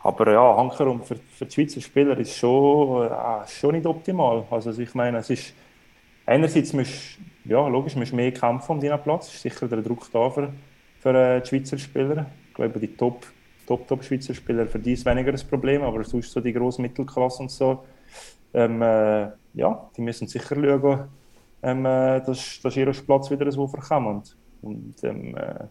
Aber 0.00 0.32
ja, 0.32 0.56
Hankerum 0.56 1.02
für, 1.02 1.16
für 1.16 1.46
die 1.46 1.52
Schweizer 1.52 1.80
Spieler 1.80 2.16
ist 2.18 2.36
schon, 2.36 3.06
äh, 3.10 3.46
schon 3.48 3.74
nicht 3.74 3.86
optimal. 3.86 4.44
Also 4.50 4.70
ich 4.80 4.94
meine, 4.94 5.18
es 5.18 5.30
ist 5.30 5.54
einerseits 6.26 6.72
musst, 6.72 7.18
ja, 7.44 7.66
logisch, 7.66 7.96
musst 7.96 8.12
mehr 8.12 8.32
kämpfen 8.32 8.72
um 8.72 8.80
deinen 8.80 9.02
Platz. 9.02 9.32
ist 9.32 9.42
sicher 9.42 9.66
der 9.68 9.82
Druck 9.82 10.10
da 10.12 10.30
für, 10.30 10.52
für 11.00 11.14
äh, 11.14 11.40
die 11.40 11.48
Schweizer 11.48 11.78
Spieler. 11.78 12.26
Ich 12.48 12.54
glaube, 12.54 12.78
die 12.78 12.96
Top, 12.96 13.26
Top, 13.66 13.88
Top 13.88 14.04
Schweizer 14.04 14.34
Spieler, 14.34 14.66
für 14.66 14.78
die 14.78 14.92
ist 14.92 15.04
weniger 15.04 15.32
das 15.32 15.44
Problem, 15.44 15.82
aber 15.82 16.04
sonst 16.04 16.30
so 16.30 16.40
die 16.40 16.52
grosse 16.52 16.82
Mittelklasse 16.82 17.42
und 17.42 17.50
so, 17.50 17.84
ähm, 18.54 18.80
äh, 18.82 19.28
ja, 19.54 19.90
die 19.96 20.02
müssen 20.02 20.28
sicher 20.28 20.54
schauen, 20.54 21.08
ähm, 21.62 21.84
äh, 21.84 22.20
dass, 22.20 22.60
dass 22.62 22.76
ihr 22.76 22.92
Platz 22.92 23.30
wieder 23.30 23.50
so 23.50 23.66
verkommt. 23.66 24.36
Und 24.62 25.02
ähm, 25.02 25.36
äh, 25.36 25.64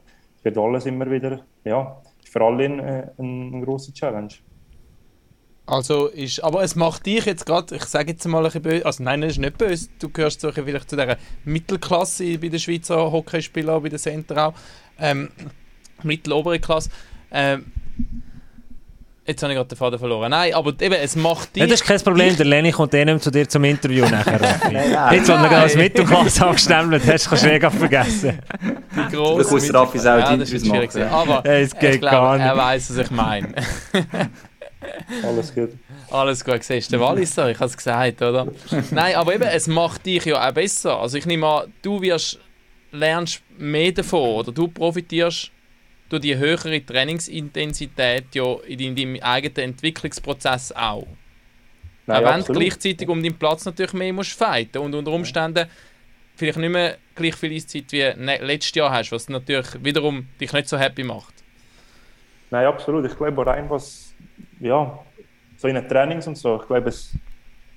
wird 0.44 0.58
alles 0.58 0.86
immer 0.86 1.10
wieder, 1.10 1.40
ja, 1.64 2.02
für 2.36 2.44
alle 2.44 2.66
eine, 2.66 3.12
eine 3.18 3.66
große 3.66 3.94
Challenge. 3.94 4.34
Also 5.68 6.08
ist, 6.08 6.44
aber 6.44 6.64
es 6.64 6.76
macht 6.76 7.06
dich 7.06 7.26
jetzt 7.26 7.46
gerade, 7.46 7.76
ich 7.76 7.86
sage 7.86 8.12
jetzt 8.12 8.28
mal 8.28 8.40
ein 8.40 8.44
bisschen 8.44 8.62
böse, 8.62 8.86
also 8.86 9.04
nein, 9.04 9.22
das 9.22 9.32
ist 9.32 9.38
nicht 9.40 9.58
böse, 9.58 9.90
du 10.00 10.10
gehörst 10.10 10.42
so 10.42 10.52
vielleicht 10.52 10.90
zu 10.90 10.96
dieser 10.96 11.18
Mittelklasse 11.44 12.38
bei 12.38 12.50
den 12.50 12.60
Schweizer 12.60 13.12
Hockeyspielern, 13.12 13.82
bei 13.82 13.90
den 13.90 13.98
Center 13.98 14.48
auch, 14.48 14.54
ähm, 15.00 15.30
mittelobere 16.04 16.60
Klasse. 16.60 16.92
Ähm, 17.32 17.72
Jetzt 19.28 19.42
habe 19.42 19.54
ich 19.54 19.58
gerade 19.58 19.70
den 19.70 19.78
Faden 19.78 19.98
verloren. 19.98 20.30
Nein, 20.30 20.54
aber 20.54 20.70
eben, 20.80 20.94
es 20.94 21.16
macht 21.16 21.56
dich... 21.56 21.62
Ja, 21.62 21.68
das 21.68 21.82
ist 21.82 21.88
kein 21.88 22.00
Problem, 22.00 22.38
der 22.38 22.46
Lenny 22.46 22.72
kommt 22.72 22.94
eh 22.94 23.04
nicht 23.04 23.24
zum 23.24 23.32
dir 23.32 23.50
zum 23.50 23.64
Interview 23.64 24.06
nachher. 24.12 24.40
Jetzt, 25.12 25.28
wenn 25.28 25.42
du 25.42 25.50
gerade 25.50 25.64
als 25.64 25.76
Mittelklasse 25.76 26.46
angestempelt 26.46 27.02
hast, 27.08 27.28
kannst 27.28 27.44
du 27.44 27.48
schräg 27.48 27.72
vergessen. 27.72 28.40
Die 28.62 29.16
grosse 29.16 29.44
du 29.44 29.50
kannst 29.50 29.74
Raffi 29.74 30.00
auch 30.00 30.04
ja, 30.04 30.38
das 30.38 30.52
ist 30.52 30.66
machen. 30.68 31.04
Aber 31.10 31.44
es 31.44 31.76
geht 31.76 32.02
glaub, 32.02 32.12
gar 32.12 32.38
nicht. 32.38 32.46
er 32.46 32.56
weiß, 32.56 32.92
was 32.92 32.98
ich 32.98 33.12
meine. 33.12 33.48
Alles 35.24 35.56
gut. 35.56 35.72
Alles 36.12 36.46
gut, 36.46 36.64
siehst 36.64 36.92
du, 36.92 36.98
der 36.98 37.08
Walliser, 37.08 37.50
ich 37.50 37.58
habe 37.58 37.66
es 37.66 37.76
gesagt, 37.76 38.22
oder? 38.22 38.48
Nein, 38.92 39.16
aber 39.16 39.34
eben, 39.34 39.44
es 39.44 39.66
macht 39.66 40.06
dich 40.06 40.26
ja 40.26 40.48
auch 40.48 40.54
besser. 40.54 41.00
Also 41.00 41.18
ich 41.18 41.26
nehme 41.26 41.48
an, 41.48 41.74
du 41.82 42.00
wirst, 42.00 42.40
lernst 42.92 43.42
mehr 43.58 43.92
davon, 43.92 44.36
oder 44.36 44.52
du 44.52 44.68
profitierst 44.68 45.50
durch 46.10 46.22
die 46.22 46.38
höhere 46.38 46.86
Trainingsintensität 46.86 48.34
ja 48.34 48.56
in 48.68 48.96
deinem 48.96 49.22
eigenen 49.22 49.72
Entwicklungsprozess 49.72 50.72
auch. 50.72 51.08
Nein, 52.08 52.24
auch 52.24 52.34
wenn 52.34 52.44
du 52.44 52.54
gleichzeitig 52.54 53.08
um 53.10 53.22
deinen 53.22 53.38
Platz 53.38 53.66
natürlich 53.66 53.94
mehr 53.94 54.14
musst 54.14 54.34
fighten 54.34 54.78
und 54.78 54.94
unter 54.94 55.12
Umständen 55.12 55.68
vielleicht 56.36 56.58
nicht 56.58 56.70
mehr 56.70 56.98
gleich 57.16 57.36
viel 57.36 57.54
Eiszeit 57.54 57.92
wie 57.92 58.14
ne, 58.16 58.38
letztes 58.38 58.76
Jahr 58.76 58.92
hast, 58.92 59.12
was 59.12 59.30
natürlich 59.30 59.84
wiederum 59.84 60.28
dich 60.40 60.52
nicht 60.54 60.68
so 60.68 60.78
happy 60.78 61.04
macht. 61.04 61.34
Nein, 62.52 62.68
absolut. 62.68 63.06
Ich 63.06 63.18
glaube 63.18 63.46
rein, 63.46 63.70
was 63.70 64.14
ja, 64.60 65.00
so 65.58 65.68
in 65.68 65.76
den 65.76 65.88
Trainings 65.88 66.28
und 66.28 66.38
so, 66.38 66.60
ich 66.62 66.68
glaube, 66.68 66.90
es, 66.90 67.12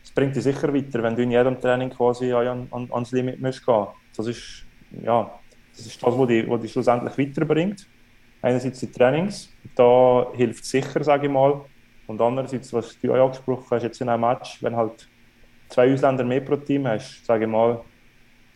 es 0.04 0.10
bringt 0.10 0.36
dich 0.36 0.42
sicher 0.42 0.72
weiter, 0.74 1.02
wenn 1.02 1.16
du 1.16 1.22
in 1.22 1.30
jedem 1.30 1.60
Training 1.60 1.90
quasi 1.90 2.32
an, 2.32 2.68
an, 2.70 2.88
ans 2.92 3.12
Limit 3.12 3.40
musst 3.40 3.64
gehen. 3.64 3.86
Das 4.16 4.26
ist, 4.26 4.64
ja, 5.02 5.30
das 5.76 5.86
ist 5.86 6.02
das, 6.02 6.18
was 6.18 6.28
dich, 6.28 6.48
was 6.48 6.60
dich 6.60 6.72
schlussendlich 6.72 7.16
weiterbringt. 7.16 7.86
Einerseits 8.40 8.80
die 8.80 8.90
Trainings, 8.90 9.52
da 9.74 10.28
hilft 10.34 10.64
es 10.64 10.70
sicher, 10.70 11.02
sage 11.02 11.26
ich 11.26 11.32
mal. 11.32 11.60
Und 12.06 12.20
andererseits, 12.20 12.72
was 12.72 12.98
du 13.00 13.12
auch 13.12 13.26
angesprochen 13.26 13.66
hast, 13.70 13.82
jetzt 13.82 14.00
in 14.00 14.08
einem 14.08 14.22
Match, 14.22 14.62
wenn 14.62 14.76
halt 14.76 15.08
zwei 15.68 15.92
Ausländer 15.92 16.24
mehr 16.24 16.40
pro 16.40 16.56
Team 16.56 16.86
hast, 16.86 17.24
sage 17.24 17.44
ich 17.44 17.50
mal, 17.50 17.82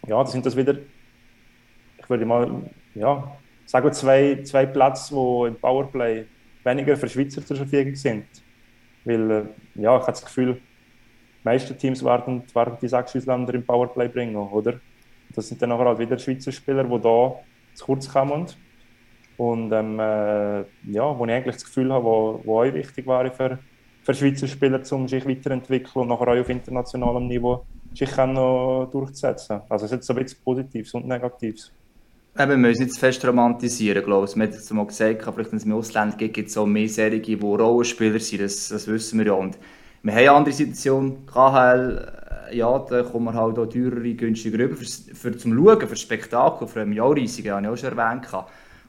ja, 0.06 0.22
das 0.22 0.32
sind 0.32 0.46
das 0.46 0.56
wieder, 0.56 0.76
ich 1.98 2.08
würde 2.08 2.24
mal, 2.24 2.70
ja, 2.94 3.36
sagen 3.66 3.92
zwei, 3.92 4.42
zwei 4.42 4.66
Plätze, 4.66 5.14
wo 5.14 5.46
im 5.46 5.56
Powerplay 5.56 6.26
weniger 6.64 6.96
für 6.96 7.08
Schweizer 7.08 7.44
zur 7.44 7.56
Verfügung 7.56 7.94
sind. 7.94 8.26
Weil, 9.04 9.30
äh, 9.30 9.44
ja, 9.74 9.96
ich 9.96 10.02
habe 10.02 10.12
das 10.12 10.24
Gefühl, 10.24 10.54
die 10.54 10.60
meisten 11.44 11.76
Teams 11.76 12.04
werden, 12.04 12.42
werden 12.54 12.76
die 12.80 12.88
sechs 12.88 13.16
Ausländer 13.16 13.54
im 13.54 13.64
Powerplay 13.64 14.08
bringen, 14.08 14.36
oder? 14.36 14.80
Das 15.34 15.48
sind 15.48 15.60
dann 15.60 15.70
nachher 15.70 15.86
halt 15.86 15.98
wieder 15.98 16.18
Schweizer 16.18 16.52
Spieler, 16.52 16.84
die 16.84 17.00
da 17.00 17.34
zu 17.74 17.84
kurz 17.84 18.12
kommen. 18.12 18.46
Und 19.36 19.72
ähm, 19.72 19.98
äh, 19.98 20.60
ja, 20.90 21.18
wo 21.18 21.24
ich 21.24 21.32
eigentlich 21.32 21.56
das 21.56 21.64
Gefühl 21.64 21.92
habe, 21.92 22.04
wo, 22.04 22.40
wo 22.44 22.60
auch 22.62 22.72
wichtig 22.72 23.06
wäre 23.06 23.30
für, 23.30 23.58
für 24.02 24.14
Schweizer 24.14 24.46
Spieler, 24.46 24.80
um 24.90 25.08
sich 25.08 25.26
weiterzuentwickeln 25.26 26.02
und 26.02 26.08
nachher 26.08 26.28
auch 26.28 26.40
auf 26.40 26.48
internationalem 26.48 27.26
Niveau 27.26 27.64
sich 27.94 28.16
noch 28.16 28.88
durchzusetzen. 28.90 29.60
Also 29.68 29.86
es 29.86 29.92
ist 29.92 30.04
so 30.04 30.14
ein 30.14 30.26
Positives 30.44 30.94
und 30.94 31.06
Negatives. 31.06 31.72
Eben, 32.38 32.50
wir 32.50 32.56
müssen 32.56 32.84
nicht 32.84 32.94
zu 32.94 33.00
fest 33.00 33.24
romantisieren, 33.26 34.02
glaube 34.02 34.26
ich. 34.26 34.34
Wir 34.34 34.44
haben 34.44 34.52
es 34.52 34.70
mal 34.70 34.86
gesagt, 34.86 35.22
vielleicht 35.22 35.52
wenn 35.52 35.58
es 35.58 35.64
im 35.64 35.72
Ausland 35.74 36.16
gibt, 36.16 36.34
gibt 36.34 36.48
es 36.48 36.56
auch 36.56 36.64
mehr 36.64 36.88
Serien, 36.88 37.22
die 37.22 37.34
Rollenspieler 37.34 38.18
sind, 38.18 38.40
das, 38.40 38.68
das 38.68 38.86
wissen 38.86 39.18
wir 39.18 39.26
ja. 39.26 39.32
Und 39.34 39.58
wir 40.02 40.12
haben 40.12 40.18
eine 40.18 40.32
andere 40.32 40.54
Situation, 40.54 41.26
KHL, 41.26 42.14
äh, 42.50 42.56
ja, 42.56 42.78
da 42.78 43.02
kommen 43.02 43.26
wir 43.26 43.34
halt 43.34 43.58
auch 43.58 43.66
teurere, 43.66 44.14
günstiger 44.14 44.58
rüber, 44.58 44.76
für, 44.76 44.86
für 44.86 45.36
zum 45.36 45.54
Schauen, 45.54 45.86
für 45.86 45.96
Spektakel, 45.96 46.66
für 46.66 46.80
ein 46.80 46.92
Jahrreisige, 46.94 47.52
habe 47.52 47.66
ich 47.66 47.68
auch 47.68 47.76
schon 47.76 47.98
erwähnt. 47.98 48.26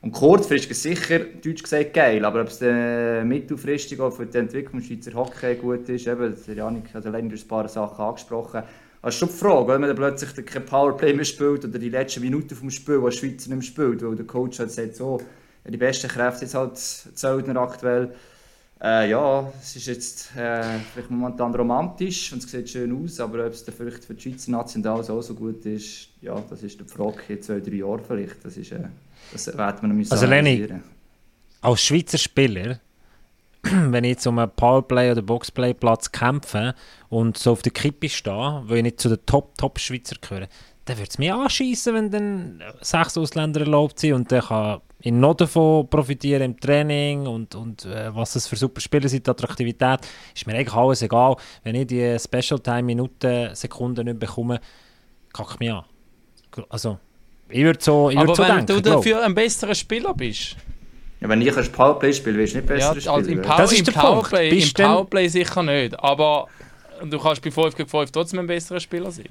Und 0.04 0.12
kurzfristig 0.12 0.72
ist 0.72 0.84
sicher, 0.84 1.20
deutsch 1.20 1.64
gesagt, 1.64 1.94
geil, 1.94 2.26
aber 2.26 2.42
ob 2.42 2.48
es 2.50 2.60
dann 2.60 3.26
mittelfristig 3.26 4.02
auch 4.02 4.12
für 4.12 4.26
die 4.26 4.38
Entwicklung 4.38 4.82
des 4.82 4.88
Schweizer 4.88 5.14
Hockey 5.14 5.56
gut 5.56 5.88
ist, 5.88 6.08
eben, 6.08 6.36
der 6.46 6.56
Janik 6.56 6.94
hat 6.94 7.06
allein 7.06 7.30
durch 7.30 7.46
ein 7.46 7.48
paar 7.48 7.70
Sachen 7.70 8.04
angesprochen, 8.04 8.64
das 9.02 9.14
ist 9.14 9.20
schon 9.20 9.30
die 9.30 9.36
Frage, 9.36 9.68
wenn 9.70 9.80
man 9.80 9.88
dann 9.88 9.96
plötzlich 9.96 10.46
kein 10.46 10.66
Powerplay 10.66 11.14
mehr 11.14 11.24
spielt 11.24 11.64
oder 11.64 11.80
die 11.80 11.88
letzten 11.88 12.20
Minuten 12.20 12.54
vom 12.54 12.70
Spiel, 12.70 13.02
was 13.02 13.16
Schweizer 13.16 13.50
nicht 13.50 13.50
mehr 13.50 13.62
spielt, 13.62 14.04
weil 14.04 14.18
der 14.18 14.26
Coach 14.26 14.60
hat 14.60 14.68
gesagt, 14.68 14.98
so, 14.98 15.22
die 15.66 15.78
besten 15.78 16.10
Kräfte 16.10 16.44
jetzt 16.44 16.56
halt 16.56 16.78
Zeltner 16.78 17.62
aktuell. 17.62 18.14
Äh, 18.82 19.10
ja, 19.10 19.54
es 19.62 19.78
ist 19.78 19.88
jetzt 19.88 20.36
äh, 20.36 20.80
vielleicht 20.94 21.12
momentan 21.12 21.56
romantisch 21.56 22.34
und 22.34 22.44
es 22.44 22.52
sieht 22.52 22.70
schön 22.70 23.02
aus, 23.02 23.22
aber 23.22 23.46
ob 23.46 23.54
es 23.54 23.64
dann 23.64 23.74
vielleicht 23.74 24.04
für 24.04 24.16
die 24.16 24.22
Schweizer 24.22 24.52
National 24.52 25.02
so 25.02 25.34
gut 25.34 25.66
ist, 25.66 26.10
ja, 26.20 26.44
das 26.50 26.62
ist 26.62 26.82
die 26.82 26.84
Frage 26.84 27.22
in 27.30 27.42
zwei, 27.42 27.62
drei 27.62 27.76
Jahren 27.76 28.02
vielleicht. 28.06 28.44
Das, 28.44 28.58
ist, 28.58 28.74
äh, 28.74 28.80
das 29.34 29.48
wird 29.48 29.82
man 29.82 29.96
müssen 29.96 30.12
Also 30.12 30.26
Lenny, 30.26 30.70
als 31.62 31.82
Schweizer 31.82 32.18
Spieler 32.18 32.80
wenn 33.64 34.04
ich 34.04 34.12
jetzt 34.12 34.28
um 34.28 34.40
einen 34.40 34.52
Powerplay- 34.52 35.12
oder 35.12 35.22
Boxplay-Platz 35.22 36.12
kämpfe 36.12 36.76
und 37.10 37.38
so 37.38 37.52
auf 37.52 37.62
der 37.62 37.72
Kippe 37.72 38.10
stehe, 38.10 38.62
weil 38.66 38.78
ich 38.78 38.84
nicht 38.84 39.00
zu 39.00 39.08
den 39.08 39.26
Top-Top-Schweizer 39.26 40.18
gehöre, 40.20 40.48
dann 40.86 40.98
würde 40.98 41.10
es 41.10 41.18
mich 41.18 41.32
anschießen, 41.32 41.94
wenn 41.94 42.12
dann 42.12 42.62
sechs 42.82 43.18
Ausländer 43.18 43.62
erlaubt 43.62 44.00
sind 44.00 44.14
und 44.14 44.32
dann 44.34 44.42
kann 44.42 44.82
ich 45.00 45.14
noch 45.14 45.36
davon 45.36 45.90
profitieren 45.90 46.42
im 46.42 46.60
Training 46.60 47.26
und, 47.26 47.56
und 47.56 47.86
äh, 47.86 48.14
was 48.14 48.36
es 48.36 48.48
für 48.48 48.58
super 48.58 48.82
Spieler 48.82 49.08
sind, 49.08 49.26
die 49.26 49.32
Attraktivität, 49.32 50.00
ist 50.36 50.46
mir 50.46 50.56
eigentlich 50.56 50.74
alles 50.74 51.02
egal. 51.02 51.38
Wenn 51.64 51.76
ich 51.76 51.88
die 51.88 52.18
Special-Time-Minuten, 52.20 53.56
Sekunden 53.56 54.06
nicht 54.06 54.20
bekomme, 54.20 54.60
kacke 55.32 55.56
mich 55.60 55.72
an. 55.72 55.86
Also, 56.68 57.00
ich 57.54 57.64
würde 57.64 57.80
so, 57.82 58.10
ich 58.10 58.18
würd 58.18 58.30
Aber 58.30 58.36
so 58.36 58.44
wenn 58.44 58.56
denken, 58.66 58.66
du 58.68 58.82
dafür 58.82 59.24
ein 59.24 59.36
besserer 59.36 59.76
Spieler 59.76 60.14
bist, 60.14 60.58
ja, 61.22 61.30
wenn 61.30 61.42
ich 61.42 61.56
ein 61.56 61.72
Powerplay 61.72 62.12
spiele, 62.12 62.38
willst 62.38 62.54
du 62.54 62.58
nicht 62.58 62.68
besser 62.68 62.98
ja, 62.98 63.12
also 63.14 63.32
im, 63.32 63.42
Power, 63.42 63.58
das 63.58 63.72
ist 63.72 63.80
im 63.80 63.86
der 63.86 63.92
Powerplay, 63.94 64.50
Punkt. 64.50 64.80
im 64.80 64.86
Powerplay 64.86 65.28
sicher 65.28 65.64
nicht, 65.64 66.00
aber 66.00 66.48
du 67.04 67.18
kannst 67.20 67.42
bei 67.42 67.52
5 67.52 67.76
gegen 67.76 67.90
5 67.90 68.12
trotzdem 68.12 68.40
ein 68.40 68.48
besserer 68.48 68.80
Spieler 68.80 69.12
sein. 69.12 69.30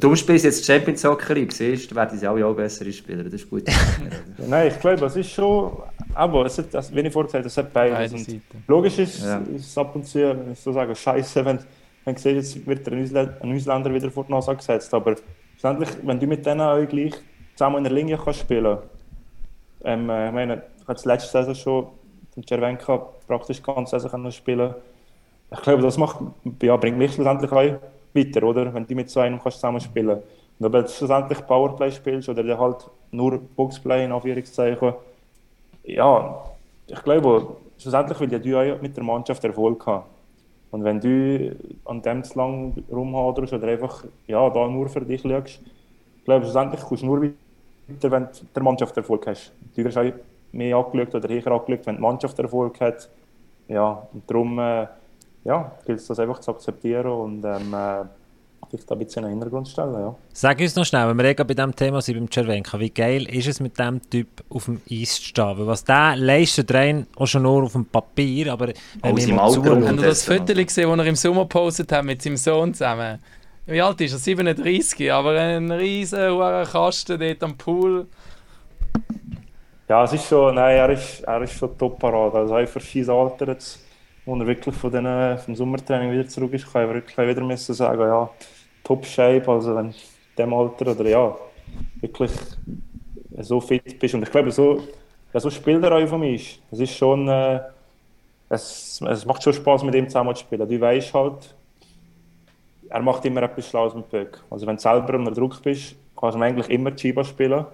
Du 0.00 0.16
spielst 0.16 0.44
jetzt 0.44 0.64
Champions 0.66 1.00
Soccer 1.00 1.34
League, 1.34 1.52
siehst 1.52 1.90
du, 1.90 1.94
werden 1.94 2.18
sie 2.18 2.26
auch, 2.26 2.36
auch 2.36 2.54
bessere 2.54 2.92
Spieler, 2.92 3.22
das 3.22 3.34
ist 3.34 3.48
gut. 3.48 3.62
Nein, 4.38 4.68
ich 4.68 4.80
glaube, 4.80 5.06
es 5.06 5.14
ist 5.14 5.30
schon, 5.30 5.72
aber 6.12 6.46
es 6.46 6.58
hat, 6.58 6.74
also, 6.74 6.94
wie 6.94 7.00
ich 7.00 7.14
habe, 7.14 7.38
es 7.38 7.56
hat 7.56 7.72
beides. 7.72 8.12
Beide 8.12 8.40
logisch 8.66 8.98
ist, 8.98 9.22
Ja. 9.22 9.40
ist 9.54 9.78
ab 9.78 9.94
und 9.94 10.04
zu, 10.04 10.18
wenn 10.18 10.52
ich 10.52 10.58
so 10.58 10.72
sagen, 10.72 10.94
scheiße, 10.94 11.44
wenn, 11.44 11.60
wenn 12.04 12.14
du 12.16 12.20
siehst, 12.20 12.56
jetzt 12.56 12.66
wird 12.66 12.88
ein 12.88 13.54
Ausländer 13.54 13.94
wieder 13.94 14.10
vor 14.10 14.24
die 14.24 14.32
Nase 14.32 14.56
gesetzt, 14.56 14.92
aber 14.92 15.14
schlussendlich, 15.52 15.90
wenn 16.02 16.18
du 16.18 16.26
mit 16.26 16.44
denen 16.44 16.60
auch 16.62 16.84
gleich 16.88 17.14
zusammen 17.56 17.78
in 17.78 17.84
der 17.84 17.92
Linie 17.92 18.18
kannst 18.18 18.40
spielen 18.40 18.78
ähm, 19.86 20.10
äh, 20.10 20.28
ich 20.28 20.34
meine, 20.34 20.62
ich 20.80 20.88
habe 20.88 21.00
letzte 21.04 21.30
Saison 21.30 21.54
schon 21.54 21.86
mit 22.34 22.48
Cervenka 22.48 22.98
praktisch 23.26 23.58
die 23.58 23.62
ganze 23.62 24.00
Saison 24.00 24.30
spielen 24.30 24.74
Ich 25.50 25.62
glaube, 25.62 25.82
das 25.82 25.96
macht, 25.96 26.16
ja, 26.62 26.76
bringt 26.76 26.98
mich 26.98 27.14
schlussendlich 27.14 27.50
weiter, 27.52 28.42
oder? 28.42 28.74
Wenn 28.74 28.86
du 28.86 28.94
mit 28.94 29.08
so 29.08 29.20
einem 29.20 29.40
kannst 29.40 29.58
zusammen 29.58 29.80
spielen 29.80 30.18
Und 30.58 30.66
ob 30.66 30.72
du 30.72 30.88
schlussendlich 30.88 31.46
Powerplay 31.46 31.92
spielst 31.92 32.28
oder 32.28 32.58
halt 32.58 32.90
nur 33.12 33.38
Boxplay 33.38 34.04
in 34.04 34.12
Anführungszeichen, 34.12 34.94
ja, 35.84 36.44
ich 36.88 37.02
glaube, 37.02 37.56
schlussendlich 37.78 38.18
will 38.20 38.32
ja 38.32 38.38
du 38.38 38.58
auch 38.58 38.82
mit 38.82 38.96
der 38.96 39.04
Mannschaft 39.04 39.44
Erfolg 39.44 39.86
haben. 39.86 40.04
Und 40.72 40.82
wenn 40.82 41.00
du 41.00 41.54
an 41.84 42.02
dem 42.02 42.24
zu 42.24 42.36
lang 42.36 42.74
rumhaderst 42.90 43.52
oder 43.52 43.68
einfach 43.68 44.04
ja, 44.26 44.50
da 44.50 44.66
nur 44.66 44.88
für 44.88 45.02
dich 45.02 45.22
schaust, 45.22 45.60
ich 46.18 46.24
glaube, 46.24 46.44
schlussendlich 46.44 46.80
kommst 46.80 47.04
du 47.04 47.06
nur 47.06 47.30
weiter, 47.88 48.10
wenn 48.10 48.24
du 48.24 48.30
der 48.54 48.62
Mannschaft 48.62 48.96
Erfolg 48.96 49.26
hast. 49.26 49.52
Du 49.74 49.84
wirst 49.84 49.98
auch 49.98 50.04
mehr 50.52 50.76
angeschaut 50.76 51.14
oder 51.14 51.30
eher 51.30 51.46
angeschaut, 51.46 51.86
wenn 51.86 51.96
die 51.96 52.02
Mannschaft 52.02 52.38
Erfolg 52.38 52.80
hat. 52.80 53.08
Ja, 53.68 54.06
und 54.12 54.28
darum 54.30 54.58
äh, 54.58 54.86
ja, 55.44 55.72
gilt 55.84 55.98
es 55.98 56.06
das 56.06 56.18
einfach 56.18 56.40
zu 56.40 56.50
akzeptieren 56.50 57.10
und 57.10 57.44
ähm, 57.44 57.74
äh, 57.74 58.04
da 58.86 58.94
ein 58.94 58.98
bisschen 58.98 59.22
in 59.22 59.30
den 59.30 59.30
Hintergrund 59.30 59.68
stellen. 59.68 59.94
Ja. 59.94 60.14
Sag 60.32 60.58
uns 60.60 60.74
noch 60.74 60.84
schnell, 60.84 61.08
wenn 61.08 61.16
wir 61.16 61.24
eh 61.24 61.34
gerade 61.34 61.46
bei 61.46 61.54
diesem 61.54 61.74
Thema 61.74 62.02
sind, 62.02 62.18
beim 62.18 62.30
Cervenka, 62.30 62.78
wie 62.80 62.90
geil 62.90 63.24
ist 63.28 63.46
es 63.46 63.60
mit 63.60 63.78
diesem 63.78 64.02
Typ 64.10 64.28
auf 64.50 64.64
dem 64.64 64.80
Eis 64.90 65.16
zu 65.16 65.22
stehen? 65.22 65.58
Weil 65.58 65.66
was 65.66 65.84
der 65.84 66.16
leistet, 66.16 66.74
rein 66.74 67.06
auch 67.16 67.26
schon 67.26 67.42
nur 67.42 67.62
auf 67.62 67.72
dem 67.72 67.84
Papier, 67.84 68.52
aber 68.52 68.72
wenn 69.02 69.16
wir 69.16 69.34
mal 69.34 69.54
Habt 69.54 69.64
ihr 69.66 69.96
das 69.96 70.24
Foto 70.24 70.54
gesehen, 70.54 70.88
das 70.88 70.98
er 70.98 71.06
im 71.06 71.16
Sommer 71.16 71.42
gepostet 71.42 71.92
hat 71.92 72.04
mit 72.04 72.22
seinem 72.22 72.36
Sohn 72.36 72.74
zusammen? 72.74 73.18
Wie 73.68 73.82
alt 73.82 74.00
ist 74.00 74.12
er? 74.12 74.18
37, 74.18 75.12
aber 75.12 75.40
ein 75.40 75.72
riesen 75.72 76.30
hoher 76.30 76.64
Kasten 76.64 77.18
dort 77.18 77.42
am 77.42 77.56
Pool. 77.58 78.06
Ja, 79.88 80.04
es 80.04 80.12
ist 80.12 80.28
schon, 80.28 80.54
nein, 80.54 80.76
er 80.76 80.90
ist, 80.90 81.20
er 81.22 81.42
ist 81.42 81.54
schon 81.54 81.76
top 81.76 81.98
parat. 81.98 82.34
Also 82.34 82.56
auch 82.56 82.68
für 82.68 82.78
sein 82.78 83.10
Alter 83.10 83.48
jetzt, 83.48 83.84
wo 84.24 84.36
er 84.36 84.46
wirklich 84.46 84.74
von 84.76 84.92
den, 84.92 85.38
vom 85.38 85.56
Sommertraining 85.56 86.12
wieder 86.12 86.28
zurück 86.28 86.52
ist, 86.52 86.72
kann 86.72 86.88
ich 86.88 86.94
wirklich 86.94 87.28
wieder 87.28 87.40
müssen 87.40 87.74
sagen, 87.74 88.02
ja, 88.02 88.30
top 88.84 89.04
shape, 89.04 89.50
also 89.50 89.74
wenn 89.74 89.86
in 89.86 89.94
dem 90.38 90.54
Alter 90.54 90.92
oder 90.92 91.08
ja, 91.08 91.36
wirklich 92.00 92.30
so 93.40 93.60
fit 93.60 93.98
bist. 93.98 94.14
Und 94.14 94.22
ich 94.22 94.30
glaube, 94.30 94.52
so, 94.52 94.80
ja, 95.32 95.40
so 95.40 95.50
spielt 95.50 95.82
er 95.82 95.92
auch 95.92 96.06
von 96.06 96.20
mir. 96.20 96.38
Es 96.70 96.78
ist 96.78 96.96
schon, 96.96 97.26
äh, 97.26 97.62
es, 98.48 99.00
es 99.00 99.26
macht 99.26 99.42
schon 99.42 99.52
Spaß 99.54 99.82
mit 99.82 99.96
ihm 99.96 100.08
zusammen 100.08 100.36
zu 100.36 100.42
spielen. 100.42 100.68
Du 100.68 100.80
weißt 100.80 101.12
halt, 101.14 101.55
er 102.88 103.02
macht 103.02 103.24
immer 103.24 103.42
etwas 103.42 103.68
Schlaues 103.68 103.94
mit 103.94 104.10
Böck. 104.10 104.40
Also 104.50 104.66
wenn 104.66 104.76
du 104.76 104.82
selber 104.82 105.14
unter 105.14 105.32
Druck 105.32 105.62
bist, 105.62 105.96
kannst 106.18 106.36
du 106.36 106.42
eigentlich 106.42 106.68
immer 106.70 106.94
Chiba 106.94 107.24
spielen. 107.24 107.66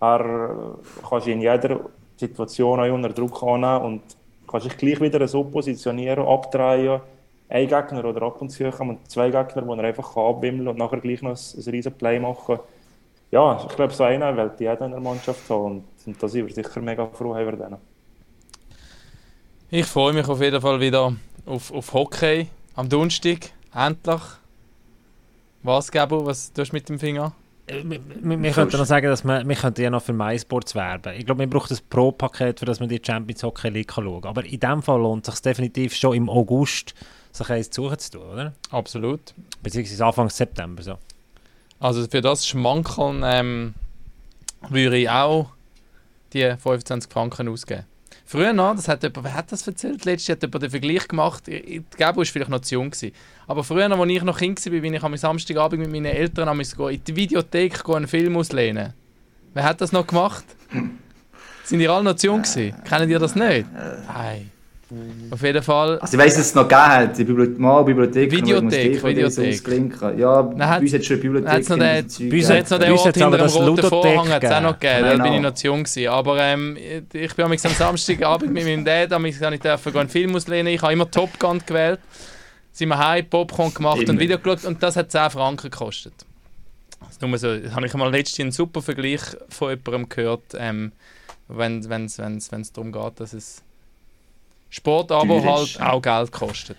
Er 0.00 0.20
äh, 0.20 1.06
kannst 1.08 1.26
in 1.26 1.40
jeder 1.40 1.80
Situation 2.16 2.80
auch 2.80 2.92
unter 2.92 3.10
Druck 3.10 3.42
annehmen 3.42 3.84
und 3.84 4.02
kannst 4.48 4.66
dich 4.66 4.76
gleich 4.76 5.00
wieder 5.00 5.26
so 5.28 5.44
positionieren, 5.44 6.26
abdrehen. 6.26 7.00
Ein 7.48 7.66
Gegner 7.66 8.04
oder 8.04 8.22
ab 8.22 8.40
und 8.40 8.50
zu 8.50 8.70
kommen 8.70 8.98
zwei 9.08 9.30
Gegner, 9.30 9.66
wo 9.66 9.74
er 9.74 9.84
einfach 9.84 10.16
abwimmeln 10.16 10.68
und 10.68 10.78
nachher 10.78 11.00
gleich 11.00 11.20
noch 11.22 11.30
ein, 11.30 11.36
ein 11.36 11.70
riesen 11.70 11.92
Play 11.92 12.20
machen. 12.20 12.60
Ja, 13.32 13.64
ich 13.68 13.76
glaube, 13.76 13.92
so 13.92 14.04
einen 14.04 14.36
will 14.36 14.50
jeder 14.58 14.84
in 14.84 14.92
der 14.92 15.00
Mannschaft 15.00 15.48
haben 15.50 15.64
und, 15.64 15.84
und 16.06 16.22
da 16.22 16.28
sind 16.28 16.46
wir 16.46 16.54
sicher 16.54 16.80
mega 16.80 17.06
froh 17.06 17.36
über 17.38 17.52
den. 17.52 17.76
Ich 19.70 19.86
freue 19.86 20.12
mich 20.12 20.28
auf 20.28 20.40
jeden 20.40 20.60
Fall 20.60 20.80
wieder 20.80 21.12
auf, 21.46 21.72
auf 21.72 21.92
Hockey 21.92 22.48
am 22.74 22.88
Donnerstag. 22.88 23.50
Endlich. 23.74 24.39
Was, 25.62 25.90
Gabo? 25.90 26.24
Was 26.24 26.52
tust 26.52 26.72
du 26.72 26.76
mit 26.76 26.88
dem 26.88 26.98
Finger? 26.98 27.32
äh, 27.70 27.82
wir, 27.84 28.42
wir 28.42 28.50
könnten 28.52 28.76
noch 28.76 28.86
sagen, 28.86 29.06
dass 29.06 29.24
wir, 29.24 29.46
wir 29.46 29.56
könnten 29.56 29.82
ja 29.82 29.90
noch 29.90 30.02
für 30.02 30.12
MySports 30.12 30.74
werben. 30.74 31.14
Ich 31.16 31.26
glaube, 31.26 31.40
wir 31.40 31.50
brauchen 31.50 31.74
ein 31.74 31.80
Pro-Paket, 31.88 32.60
für 32.60 32.66
das 32.66 32.80
man 32.80 32.88
die 32.88 33.00
Champions 33.04 33.42
Hockey 33.42 33.68
League 33.68 33.92
schauen 33.92 34.20
kann. 34.20 34.30
Aber 34.30 34.44
in 34.44 34.60
dem 34.60 34.82
Fall 34.82 35.00
lohnt 35.00 35.26
es 35.26 35.34
sich 35.34 35.42
definitiv 35.42 35.94
schon 35.94 36.16
im 36.16 36.28
August, 36.28 36.94
sich 37.32 37.50
eins 37.50 37.70
zu 37.70 37.84
suchen 37.84 37.98
zu 37.98 38.10
tun, 38.12 38.22
oder? 38.32 38.52
Absolut. 38.70 39.34
Beziehungsweise 39.62 40.04
Anfang 40.04 40.30
September 40.30 40.82
so. 40.82 40.98
Also 41.78 42.06
für 42.06 42.20
das 42.20 42.46
Schmankeln 42.46 43.22
ähm, 43.24 43.74
würde 44.68 44.98
ich 44.98 45.08
auch 45.08 45.50
die 46.32 46.56
25 46.56 47.10
Franken 47.10 47.48
ausgeben. 47.48 47.84
Früher 48.30 48.52
noch, 48.52 48.76
das 48.76 48.86
hat 48.86 49.02
jemand, 49.02 49.24
wer 49.24 49.34
hat 49.34 49.50
das 49.50 49.66
erzählt? 49.66 50.04
Letztes 50.04 50.28
hat 50.28 50.42
jemand 50.42 50.62
den 50.62 50.70
Vergleich 50.70 51.08
gemacht. 51.08 51.48
Ich 51.48 51.82
glaube, 51.96 52.18
war 52.18 52.24
vielleicht 52.24 52.48
noch 52.48 52.60
zu 52.60 52.76
jung. 52.76 52.90
Gewesen. 52.90 53.12
Aber 53.48 53.64
früher, 53.64 53.88
noch, 53.88 53.98
als 53.98 54.08
ich 54.08 54.22
noch 54.22 54.38
Kind 54.38 54.64
war, 54.64 54.80
bin 54.80 54.94
ich 54.94 55.02
am 55.02 55.16
Samstagabend 55.16 55.80
mit 55.80 55.90
meinen 55.90 56.14
Eltern 56.14 56.60
in 56.60 57.04
die 57.04 57.16
Videothek 57.16 57.88
einen 57.88 58.06
Film 58.06 58.36
auslehnen. 58.36 58.92
Wer 59.52 59.64
hat 59.64 59.80
das 59.80 59.90
noch 59.90 60.06
gemacht? 60.06 60.44
Sind 61.64 61.80
ihr 61.80 61.90
alle 61.90 62.04
noch 62.04 62.14
zu 62.14 62.28
jung 62.28 62.42
gewesen? 62.42 62.72
Kennen 62.84 63.10
ihr 63.10 63.18
das 63.18 63.34
nicht? 63.34 63.66
Nein. 63.72 64.52
Auf 65.30 65.42
jeden 65.42 65.62
Fall. 65.62 65.98
Also 66.00 66.16
ich 66.16 66.22
weiss, 66.22 66.34
dass 66.34 66.46
es 66.46 66.54
noch 66.54 66.66
gegeben 66.66 66.86
hat, 66.86 67.16
die 67.16 67.24
Bibliothek, 67.24 67.58
mal 67.58 67.84
Bibliothek. 67.84 68.30
Videothek, 68.30 69.04
Videothek. 69.04 70.18
Ja, 70.18 70.42
bei 70.42 70.78
uns 70.78 70.92
hat 70.92 71.00
es 71.00 71.06
schon 71.06 71.14
eine 71.14 71.22
Bibliothek. 71.22 71.48
Hat's 71.48 71.68
noch 71.68 71.78
den, 71.78 72.30
bei 72.30 72.36
uns 72.36 72.50
hat 72.50 72.64
es 72.64 72.70
noch 72.70 72.78
den 72.78 72.92
Ort 72.92 73.16
hinter 73.16 73.38
dem 73.38 73.46
roten 73.46 73.88
Vorhang 73.88 74.28
hat's 74.28 74.50
auch 74.50 74.60
noch 74.60 74.80
gegeben, 74.80 75.18
da 75.18 75.22
bin 75.22 75.32
ich 75.34 75.40
noch 75.40 75.54
zu 75.54 75.66
jung 75.68 75.84
gewesen. 75.84 76.08
Aber 76.08 76.40
ähm, 76.40 76.76
ich 77.12 77.34
bin 77.34 77.44
am 77.44 77.56
Samstagabend 77.56 78.52
mit 78.52 78.64
meinem 78.64 78.84
Dad, 78.84 79.12
am 79.12 79.24
ich 79.24 79.38
durfte 79.38 80.00
einen 80.00 80.08
Film 80.08 80.34
auslehnen, 80.34 80.74
ich 80.74 80.82
habe 80.82 80.92
immer 80.92 81.10
Top 81.10 81.38
Gun 81.38 81.60
gewählt. 81.64 82.00
Sind 82.72 82.88
wir 82.88 82.98
heim, 82.98 83.26
Popcorn 83.28 83.74
gemacht 83.74 84.02
immer. 84.02 84.10
und 84.10 84.20
Video 84.20 84.38
geschaut 84.38 84.64
und 84.64 84.82
das 84.82 84.96
hat 84.96 85.10
10 85.10 85.30
Franken 85.30 85.70
gekostet. 85.70 86.14
Das 87.00 87.20
nur 87.20 87.36
so, 87.38 87.48
habe 87.48 87.86
ich 87.86 87.94
mal 87.94 88.10
letztens 88.10 88.40
einen 88.40 88.52
super 88.52 88.82
Vergleich 88.82 89.20
von 89.48 89.70
jemandem 89.70 90.08
gehört, 90.08 90.54
ähm, 90.56 90.92
wenn 91.48 91.80
es 91.80 92.72
darum 92.72 92.92
geht, 92.92 93.20
dass 93.20 93.32
es 93.32 93.62
Sport 94.70 95.12
aber 95.12 95.42
halt 95.42 95.80
auch 95.80 96.00
Geld 96.00 96.32
kostet. 96.32 96.78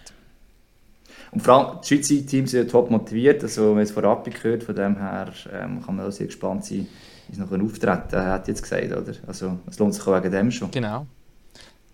Und 1.32 1.42
vor 1.42 1.54
allem, 1.54 1.80
die 1.82 1.88
Schweizer 1.88 2.26
Teams 2.26 2.52
sind 2.52 2.70
top 2.70 2.89
motiviert, 2.89 3.42
also 3.44 3.68
wenn 3.68 3.76
man 3.76 3.84
es 3.84 3.92
vorab 3.92 4.26
gehört, 4.26 4.64
von 4.64 4.76
dem 4.76 4.98
her 4.98 5.32
ähm, 5.52 5.82
kann 5.86 5.96
man 5.96 6.08
auch 6.08 6.12
sehr 6.12 6.26
gespannt 6.26 6.66
sein, 6.66 6.88
wie 7.28 7.34
es 7.34 7.38
noch 7.38 7.52
auftreten 7.52 8.18
hat 8.18 8.48
jetzt 8.48 8.64
gesagt, 8.64 8.92
oder? 8.92 9.14
Also 9.28 9.60
es 9.70 9.80
lohnt 9.80 9.94
sich 9.94 10.06
auch 10.06 10.16
wegen 10.18 10.32
dem 10.32 10.52
schon. 10.52 10.72
Genau. 10.72 11.06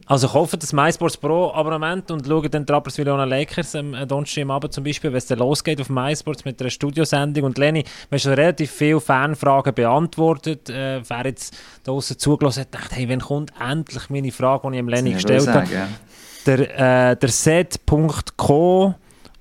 Also 0.09 0.29
kauft 0.29 0.63
das 0.63 0.71
MySports 0.71 1.17
Pro 1.17 1.51
Abonnement 1.53 2.09
und 2.11 2.25
schaut 2.25 2.53
den 2.53 2.65
Trappers 2.65 2.97
Villona 2.97 3.25
Lakers 3.25 3.75
am 3.75 3.91
Donnerstag 4.07 4.43
am 4.43 4.51
Abend 4.51 4.71
zum 4.71 4.85
Beispiel, 4.85 5.11
wenn 5.11 5.17
es 5.17 5.25
dann 5.25 5.39
losgeht 5.39 5.81
auf 5.81 5.89
MySports 5.89 6.45
mit 6.45 6.61
einer 6.61 6.69
Studiosendung. 6.69 7.43
Und 7.43 7.57
Lenny, 7.57 7.83
wir 7.83 8.15
haben 8.15 8.19
schon 8.19 8.33
relativ 8.33 8.71
viele 8.71 9.01
Fanfragen 9.01 9.73
beantwortet. 9.73 10.69
Äh, 10.69 11.01
wer 11.05 11.25
jetzt 11.25 11.57
da 11.83 11.91
draußen 11.91 12.17
zugelassen 12.17 12.61
hat, 12.61 12.73
dachte, 12.73 12.95
hey, 12.95 13.09
wann 13.09 13.19
kommt 13.19 13.51
endlich 13.59 14.09
meine 14.09 14.31
Frage, 14.31 14.69
die 14.69 14.75
ich 14.75 14.79
dem 14.79 14.89
Lenny 14.89 15.11
gestellt 15.11 15.47
habe? 15.47 15.67
Der, 16.45 17.11
äh, 17.11 17.17
der 17.17 17.29
Set.co 17.29 18.95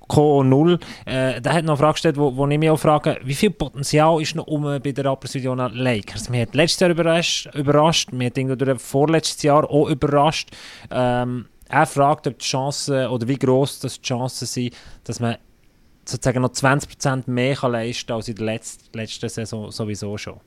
Co0, 0.09 0.79
äh, 1.05 1.41
der 1.41 1.53
hat 1.53 1.65
noch 1.65 1.73
eine 1.73 1.77
Frage 1.77 1.93
gestellt, 1.93 2.17
wo, 2.17 2.35
wo 2.35 2.47
ich 2.47 2.57
mich 2.57 2.69
auch 2.69 2.79
frage, 2.79 3.19
wie 3.23 3.33
viel 3.33 3.51
Potenzial 3.51 4.21
ist 4.21 4.35
noch 4.35 4.47
um 4.47 4.63
bei 4.63 4.91
der 4.91 5.05
Rapperswil 5.05 5.53
Lakers? 5.73 6.29
Mir 6.29 6.43
hat 6.43 6.55
letztes 6.55 6.79
Jahr 6.79 6.91
überrascht, 6.91 7.49
überrascht 7.53 8.11
mir 8.11 8.27
hat 8.27 8.37
irgendwie 8.37 8.75
vorletztes 8.77 9.43
Jahr 9.43 9.69
auch 9.69 9.89
überrascht. 9.89 10.49
Ähm, 10.91 11.47
er 11.69 11.85
fragt, 11.85 12.27
ob 12.27 12.39
die 12.39 12.45
Chancen, 12.45 13.07
oder 13.07 13.27
wie 13.27 13.37
groß 13.37 13.79
das 13.79 13.99
die 13.99 14.07
Chancen 14.07 14.45
sind, 14.45 14.73
dass 15.03 15.19
man 15.19 15.37
sozusagen 16.05 16.41
noch 16.41 16.51
20% 16.51 17.29
mehr 17.29 17.55
kann 17.55 17.73
leisten 17.73 18.11
als 18.13 18.29
in 18.29 18.35
der 18.35 18.45
letzten, 18.45 18.97
letzten 18.97 19.29
Saison 19.29 19.71
sowieso 19.71 20.17
schon. 20.17 20.39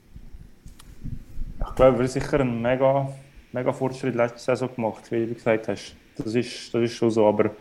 Ich 1.59 1.75
glaube, 1.75 1.97
wir 1.97 2.05
haben 2.05 2.07
sicher 2.07 2.39
einen 2.39 2.61
mega, 2.61 3.07
mega 3.51 3.71
Fortschritt 3.71 4.15
letzte 4.15 4.39
Saison 4.39 4.73
gemacht, 4.75 5.11
wie 5.11 5.27
du 5.27 5.33
gesagt 5.35 5.67
hast. 5.67 5.95
Das 6.17 6.33
ist, 6.33 6.73
das 6.73 6.81
ist 6.81 6.93
schon 6.93 7.11
so, 7.11 7.27
aber 7.27 7.51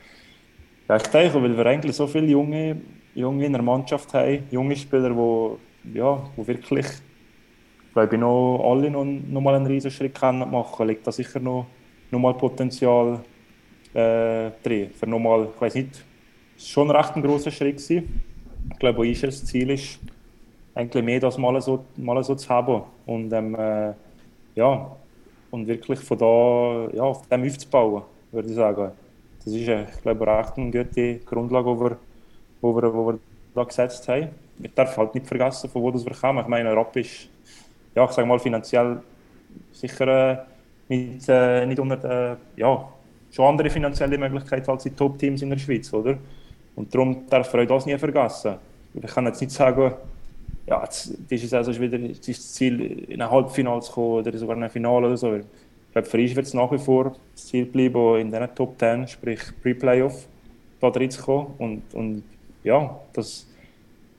ich 0.97 1.03
denke, 1.05 1.43
weil 1.43 1.57
wir 1.57 1.67
eigentlich 1.67 1.95
so 1.95 2.07
viele 2.07 2.27
junge, 2.27 2.81
junge 3.15 3.47
in 3.47 3.53
der 3.53 3.63
Mannschaft 3.63 4.13
haben, 4.15 4.45
junge 4.51 4.77
Spieler, 4.77 5.11
die, 5.11 5.99
ja, 5.99 6.23
die 6.37 6.47
wirklich, 6.47 6.87
glaube 7.93 8.15
ich, 8.15 8.21
noch 8.21 8.61
alle 8.65 8.91
noch, 8.91 9.05
noch 9.05 9.41
mal 9.41 9.55
einen 9.55 9.67
riesen 9.67 9.91
Schritt 9.91 10.19
können 10.19 10.51
machen, 10.51 10.89
liegt 10.89 11.07
da 11.07 11.13
sicher 11.13 11.39
noch, 11.39 11.67
noch 12.11 12.19
mal 12.19 12.35
Potenzial 12.35 13.21
äh, 13.95 14.51
drin. 14.63 14.91
Für 14.91 15.07
noch 15.07 15.19
mal, 15.19 15.49
ich 15.55 15.61
weiß 15.61 15.75
nicht, 15.77 16.05
schon 16.57 16.91
recht 16.91 17.15
ein 17.15 17.23
großer 17.23 17.51
Schritt 17.51 17.77
gewesen. 17.77 18.23
Ich 18.73 18.79
glaube, 18.79 18.99
wo 18.99 19.03
ist 19.03 19.23
das 19.23 19.45
Ziel 19.45 19.71
ist, 19.71 19.99
eigentlich 20.75 21.05
mehr 21.05 21.21
das 21.21 21.39
mal 21.39 21.61
so, 21.61 21.85
mal 21.97 22.23
so 22.23 22.35
zu 22.35 22.49
haben 22.49 22.83
und 23.07 23.33
ähm, 23.33 23.55
äh, 23.55 23.93
ja 24.55 24.97
und 25.51 25.67
wirklich 25.67 25.99
von 26.01 26.19
da 26.19 26.89
ja, 26.95 27.03
auf 27.03 27.27
dem 27.29 27.45
aufzubauen, 27.45 28.03
würde 28.33 28.49
ich 28.49 28.55
sagen 28.55 28.93
das 29.45 29.55
ist, 29.55 29.69
ich 29.69 30.03
glaube, 30.03 30.31
eine 30.31 30.71
gute 30.71 31.19
Grundlage, 31.21 31.75
die 31.75 31.81
wir, 31.81 31.97
wo 32.63 33.07
wir, 33.07 33.19
da 33.55 33.65
gesetzt 33.65 34.09
haben. 34.09 34.29
Ich 34.63 34.75
darf 34.75 34.97
halt 34.97 35.15
nicht 35.15 35.27
vergessen, 35.27 35.71
von 35.71 35.83
wo 35.83 35.91
das 35.91 36.05
wir 36.05 36.15
kommen. 36.15 36.41
Ich 36.41 36.47
meine, 36.47 36.75
Rapp 36.75 36.95
ist, 36.97 37.29
ja, 37.95 38.05
ich 38.05 38.11
sage 38.11 38.29
mal, 38.29 38.39
finanziell 38.39 39.01
sicher 39.73 40.33
äh, 40.33 40.39
nicht, 40.89 41.29
äh, 41.29 41.67
nicht 41.67 41.79
unter, 41.79 42.33
äh, 42.33 42.37
ja, 42.57 42.89
schon 43.31 43.47
andere 43.47 43.71
finanzielle 43.71 44.19
Möglichkeiten 44.19 44.71
als 44.71 44.83
die 44.83 44.91
Top-Teams 44.91 45.43
in 45.43 45.51
der 45.51 45.59
Schweiz, 45.59 45.93
oder? 45.93 46.19
Und 46.77 46.95
darum 46.95 47.27
darf 47.29 47.53
man 47.53 47.67
das 47.67 47.87
nie 47.87 47.99
vergessen. 47.99 48.57
Ich 48.95 49.07
kann 49.07 49.27
jetzt 49.27 49.41
nicht 49.41 49.53
sagen, 49.53 49.93
ja, 50.67 50.83
jetzt, 50.83 51.13
diese 51.31 51.47
Saison 51.47 51.73
ist 51.73 51.81
wieder 51.81 51.99
das 51.99 52.53
Ziel, 52.53 53.05
in 53.09 53.21
ein 53.21 53.31
Halbfinale 53.31 53.81
zu 53.81 53.93
kommen 53.93 54.27
oder 54.27 54.37
sogar 54.37 54.57
in 54.57 54.63
ein 54.63 54.71
Finale 54.71 55.07
oder 55.07 55.17
so. 55.17 55.41
Ich 55.91 55.93
glaube, 55.93 56.07
für 56.07 56.19
uns 56.19 56.37
wird 56.37 56.47
es 56.47 56.55
nach 56.55 56.71
wie 56.71 56.79
vor 56.79 57.17
das 57.33 57.47
Ziel 57.49 57.67
bleiben, 57.67 58.21
in 58.21 58.31
diesen 58.31 58.55
Top 58.55 58.79
10, 58.79 59.09
sprich 59.09 59.41
Pre-Playoff, 59.61 60.29
da 60.79 60.89
drin 60.89 61.11
zu 61.11 61.21
kommen. 61.21 61.55
Und, 61.59 61.83
und 61.95 62.23
ja, 62.63 63.01
das 63.13 63.49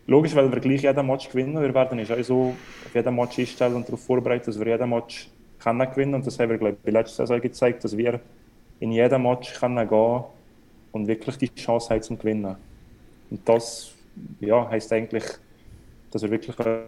logisch, 0.06 0.36
weil 0.36 0.52
wir 0.52 0.60
gleich 0.60 0.82
jeden 0.82 1.08
Match 1.08 1.30
gewinnen. 1.30 1.62
Wir 1.62 1.74
werden 1.74 1.98
uns 1.98 2.12
auch 2.12 2.22
so 2.24 2.56
auf 2.86 2.94
jeden 2.94 3.16
Match 3.16 3.40
einstellen 3.40 3.76
und 3.76 3.88
darauf 3.88 4.04
vorbereiten, 4.04 4.48
dass 4.48 4.60
wir 4.60 4.68
jeden 4.68 4.90
Match 4.90 5.30
können 5.60 5.90
gewinnen. 5.90 6.16
Und 6.16 6.28
das 6.28 6.38
haben 6.40 6.50
wir, 6.50 6.58
glaube 6.58 6.76
ich, 6.84 6.92
letzte 6.92 7.16
Saison 7.16 7.40
gezeigt, 7.40 7.86
dass 7.86 7.96
wir 7.96 8.20
in 8.82 8.92
jedem 8.92 9.24
Match 9.24 9.54
können 9.58 9.88
gehen 9.88 10.24
und 10.92 11.08
wirklich 11.08 11.38
die 11.38 11.56
Chance 11.56 11.90
haben 11.90 12.02
zum 12.02 12.20
Gewinnen. 12.20 12.58
Und 13.30 13.48
das 13.48 13.94
ja, 14.42 14.70
heisst 14.70 14.92
eigentlich, 14.92 15.24
dass 16.12 16.22
wir 16.22 16.32
wirklich 16.32 16.60
eine 16.60 16.84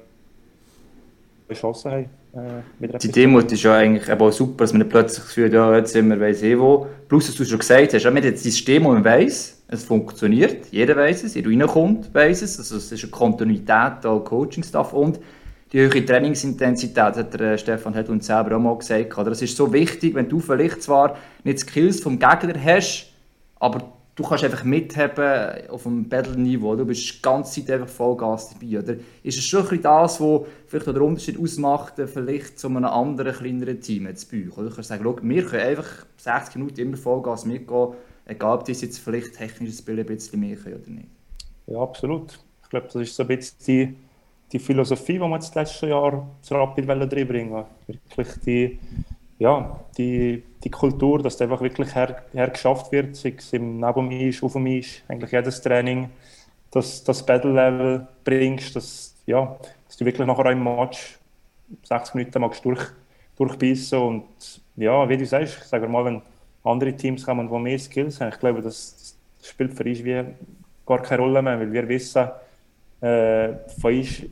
Chance 1.53 1.89
haben 1.89 2.22
die 2.33 3.11
Demut 3.11 3.51
ist 3.51 3.61
ja 3.61 3.75
eigentlich 3.75 4.11
auch 4.11 4.31
super, 4.31 4.63
dass 4.63 4.73
man 4.73 4.89
plötzlich 4.89 5.19
das 5.19 5.27
Gefühl 5.27 5.53
ja, 5.53 5.75
jetzt 5.77 5.93
sind 5.93 6.09
wir 6.09 6.19
weiss 6.19 6.41
eh 6.41 6.57
wo. 6.57 6.87
Plus, 7.07 7.29
was 7.29 7.35
du 7.35 7.45
schon 7.45 7.59
gesagt 7.59 7.93
hast, 7.93 8.03
wir 8.03 8.09
haben 8.09 8.17
jetzt 8.17 8.41
ein 8.41 8.51
System, 8.51 8.83
das 8.83 8.91
man 8.91 9.05
weiss, 9.05 9.63
es 9.67 9.83
funktioniert, 9.83 10.67
jeder 10.71 10.95
weiß 10.95 11.23
es, 11.25 11.35
jeder 11.35 11.51
reinkommt, 11.51 12.13
weiss 12.13 12.41
es, 12.41 12.57
also 12.57 12.77
es 12.77 12.91
ist 12.91 13.03
eine 13.03 13.11
Kontinuität 13.11 14.03
an 14.03 14.23
Coaching-Staff 14.23 14.93
und 14.93 15.19
die 15.71 15.79
höhere 15.79 16.05
Trainingsintensität, 16.05 16.97
hat 16.97 17.33
der 17.33 17.53
äh, 17.53 17.57
Stefan 17.57 17.95
hat 17.95 18.09
uns 18.09 18.27
selber 18.27 18.55
auch 18.55 18.61
mal 18.61 18.77
gesagt. 18.77 19.15
Das 19.17 19.41
ist 19.41 19.55
so 19.55 19.71
wichtig, 19.73 20.15
wenn 20.15 20.29
du 20.29 20.39
vielleicht 20.39 20.81
zwar 20.81 21.17
nicht 21.43 21.59
Skills 21.59 21.99
vom 21.99 22.17
Gegner 22.19 22.53
hast, 22.63 23.11
aber 23.59 23.93
du 24.15 24.23
kannst 24.23 24.43
einfach 24.43 24.63
mithaben 24.63 25.69
auf 25.69 25.83
dem 25.83 26.07
Battle-Niveau. 26.07 26.75
Du 26.75 26.85
bist 26.85 27.15
die 27.15 27.21
ganze 27.21 27.61
Zeit 27.61 27.71
einfach 27.71 27.93
Vollgas 27.93 28.49
dabei. 28.49 28.79
Oder? 28.79 28.95
Ist 29.23 29.37
es 29.37 29.43
schon 29.43 29.67
ein 29.67 29.81
das, 29.81 30.21
was 30.21 30.41
vielleicht 30.67 30.87
den 30.87 30.97
Unterschied 30.97 31.39
ausmacht, 31.39 31.99
äh, 31.99 32.07
vielleicht 32.07 32.59
zu 32.59 32.67
einem 32.67 32.85
anderen, 32.85 33.33
kleineren 33.33 33.81
Team 33.81 34.07
jetzt 34.07 34.31
bei? 34.31 34.49
Oder? 34.55 34.69
Du 34.69 34.75
kannst 34.75 34.89
sagen, 34.89 35.03
wir 35.03 35.45
können 35.45 35.63
einfach 35.63 36.05
60 36.17 36.55
Minuten 36.55 36.79
immer 36.79 36.97
Vollgas 36.97 37.45
mitgehen, 37.45 37.93
egal 38.25 38.59
ob 38.59 38.65
das 38.65 38.81
jetzt 38.81 38.99
vielleicht 38.99 39.35
technisches 39.35 39.79
Spiel 39.79 39.99
ein 39.99 40.05
bisschen 40.05 40.39
mehr 40.39 40.55
können 40.55 40.75
oder 40.75 40.89
nicht. 40.89 41.07
Ja, 41.67 41.79
absolut. 41.79 42.39
Ich 42.63 42.69
glaube, 42.69 42.87
das 42.87 42.95
ist 42.95 43.15
so 43.15 43.23
ein 43.23 43.27
bisschen 43.27 43.57
die, 43.67 43.95
die 44.51 44.59
Philosophie, 44.59 45.13
die 45.13 45.19
wir 45.19 45.37
das 45.37 45.53
letzte 45.55 45.87
Jahr 45.87 46.27
zu 46.41 46.55
Rapid 46.55 46.87
reinbringen 46.87 47.65
Wirklich 47.87 48.27
die 48.45 48.79
ja, 49.39 49.79
die, 49.97 50.43
die 50.63 50.69
Kultur, 50.69 51.21
dass 51.21 51.37
das 51.37 51.41
einfach 51.43 51.61
wirklich 51.61 51.93
her, 51.95 52.23
hergeschafft 52.33 52.91
wird, 52.91 53.15
sei 53.15 53.33
es 53.37 53.51
im 53.53 53.79
neben 53.79 54.07
mir 54.07 54.33
auf 54.41 54.55
mir 54.55 54.83
eigentlich 55.07 55.31
jedes 55.31 55.61
Training, 55.61 56.09
dass 56.71 57.03
das 57.03 57.25
Battle-Level 57.25 58.07
bringst, 58.23 58.75
dass, 58.75 59.15
ja, 59.25 59.57
dass 59.87 59.97
du 59.97 60.05
wirklich 60.05 60.27
nachher 60.27 60.51
im 60.51 60.63
Match 60.63 61.19
60 61.83 62.15
Minuten 62.15 62.41
magst 62.41 62.63
durch, 62.65 62.81
durchbeissen 63.35 63.99
und 63.99 64.61
ja, 64.75 65.07
wie 65.07 65.17
du 65.17 65.25
sagst, 65.25 65.67
sagen 65.69 65.83
wir 65.83 65.89
mal, 65.89 66.05
wenn 66.05 66.21
andere 66.63 66.93
Teams 66.93 67.25
kommen, 67.25 67.49
die 67.49 67.59
mehr 67.59 67.79
Skills 67.79 68.21
haben, 68.21 68.29
ich 68.29 68.39
glaube, 68.39 68.61
das, 68.61 69.17
das 69.39 69.49
spielt 69.49 69.73
für 69.73 69.83
uns 69.83 70.03
wie 70.03 70.23
gar 70.85 71.01
keine 71.01 71.21
Rolle 71.21 71.41
mehr, 71.41 71.59
weil 71.59 71.71
wir 71.71 71.87
wissen, 71.87 72.29
äh, 73.01 73.53
von 73.79 73.93
uns 73.93 74.23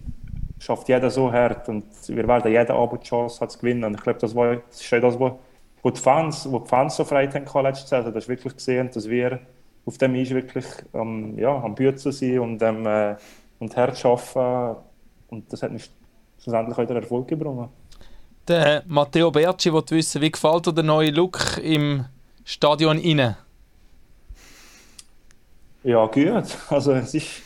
schafft 0.61 0.87
jeder 0.89 1.09
so 1.09 1.31
hart 1.31 1.67
und 1.69 1.85
wir 2.07 2.27
werden 2.27 2.51
jede 2.51 2.73
Abend 2.73 3.03
Chance 3.03 3.47
zu 3.47 3.57
gewinnen. 3.57 3.83
Und 3.83 3.95
ich 3.95 4.01
glaube, 4.01 4.19
das, 4.19 4.35
war, 4.35 4.57
das 4.57 4.79
ist 4.79 4.91
das, 4.91 5.19
wo, 5.19 5.39
wo, 5.81 5.89
die 5.89 5.99
Fans, 5.99 6.49
wo 6.49 6.59
die 6.59 6.67
Fans 6.67 6.95
so 6.95 7.03
frei 7.03 7.27
haben 7.27 7.63
letzte 7.63 7.87
Saison. 7.87 8.13
Das 8.13 8.25
ist 8.25 8.29
wirklich 8.29 8.55
gesehen, 8.55 8.89
dass 8.93 9.09
wir 9.09 9.39
auf 9.87 9.97
dem 9.97 10.13
Eis 10.13 10.29
wirklich 10.29 10.65
ähm, 10.93 11.37
ja, 11.39 11.49
am 11.49 11.73
Bützen 11.73 12.11
sind 12.11 12.39
und, 12.39 12.61
ähm, 12.61 12.85
äh, 12.85 13.15
und 13.59 13.75
hart 13.75 14.05
arbeiten. 14.05 14.79
Und 15.29 15.51
das 15.51 15.63
hat 15.63 15.71
mich 15.71 15.89
schlussendlich 16.39 16.77
wieder 16.77 16.95
Erfolg 16.95 17.27
gebracht. 17.27 17.69
Der 18.47 18.83
Matteo 18.85 19.31
Berci 19.31 19.73
will 19.73 19.83
wissen, 19.89 20.21
wie 20.21 20.31
gefällt 20.31 20.67
dir 20.67 20.73
der 20.73 20.83
neue 20.83 21.09
Look 21.09 21.57
im 21.57 22.05
Stadion 22.43 22.99
innen? 22.99 23.35
Ja, 25.83 26.05
gut. 26.05 26.57
Also 26.69 26.91
es 26.93 27.15
ist, 27.15 27.41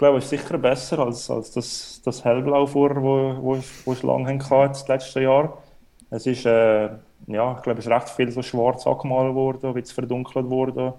glaube, 0.00 0.18
es 0.18 0.24
ist 0.24 0.30
sicher 0.30 0.58
besser 0.58 0.98
als, 0.98 1.30
als 1.30 1.52
das, 1.52 2.00
das 2.04 2.24
Hellblau 2.24 2.66
vor, 2.66 2.96
wo, 2.96 3.36
wo, 3.40 3.58
wo 3.84 3.92
ich 3.92 4.02
lange 4.02 4.32
hatte, 4.32 4.68
das 4.68 4.88
letzte 4.88 5.20
Jahr. 5.20 5.62
Es 6.08 6.26
ist, 6.26 6.46
äh, 6.46 6.88
ja, 7.26 7.54
ich 7.56 7.62
glaube, 7.62 7.78
es 7.78 7.86
ist 7.86 7.92
recht 7.92 8.08
viel 8.08 8.30
so 8.32 8.42
schwarz 8.42 8.86
angemalt 8.86 9.34
worden, 9.34 9.66
ein 9.66 9.74
bisschen 9.74 9.94
verdunkelt 9.94 10.48
worden. 10.48 10.94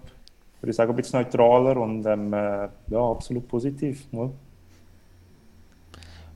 Würde 0.62 0.70
ich 0.70 0.76
sagen, 0.76 0.92
ein 0.92 0.96
bisschen 0.96 1.20
neutraler 1.20 1.78
und 1.78 2.06
ähm, 2.06 2.32
äh, 2.32 2.68
ja, 2.90 3.12
absolut 3.12 3.48
positiv. 3.48 4.06
Ja. 4.12 4.30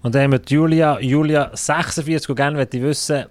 Und 0.01 0.15
dann 0.15 0.23
haben 0.23 0.31
wir 0.31 0.41
Julia, 0.47 0.99
Julia 0.99 1.51
46, 1.53 2.29
und 2.29 2.35
gerne 2.35 2.57
möchte 2.57 2.77
ich 2.77 2.83
wissen, 2.83 3.25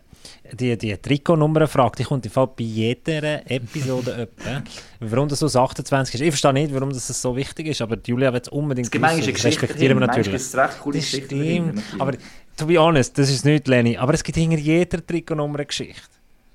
die, 0.53 0.77
die 0.77 0.97
Trikotnummer 0.97 1.67
fragt, 1.67 1.99
die 1.99 2.05
kommt 2.05 2.27
im 2.27 2.33
Fall 2.33 2.49
bei 2.49 2.65
jeder 2.65 3.51
Episode 3.51 4.13
öppe, 4.19 4.63
warum 5.01 5.29
das 5.29 5.41
so 5.41 5.47
das 5.47 5.57
28 5.57 6.15
ist. 6.15 6.21
Ich 6.21 6.31
verstehe 6.31 6.53
nicht, 6.53 6.75
warum 6.75 6.91
das 6.91 7.09
so 7.09 7.37
wichtig 7.37 7.69
ist, 7.69 7.83
aber 7.83 7.97
Julia 8.05 8.33
wird 8.33 8.47
es 8.47 8.53
unbedingt 8.53 8.93
wissen. 8.93 9.33
Das 9.33 9.45
respektieren 9.45 9.99
wir 9.99 10.07
natürlich. 10.07 10.33
Das 10.33 10.43
ist 10.43 10.57
recht 10.57 10.81
coole 10.81 10.99
das 10.99 11.09
stimmt, 11.09 11.83
aber 11.99 12.13
to 12.57 12.67
be 12.67 12.79
honest, 12.79 13.19
das 13.19 13.31
ist 13.31 13.45
nicht 13.45 13.69
Lenny, 13.69 13.97
aber 13.97 14.15
es 14.15 14.23
gibt 14.23 14.39
hinter 14.39 14.59
jeder 14.59 15.05
Trikotnummer 15.05 15.57
eine 15.57 15.67
Geschichte. 15.67 16.03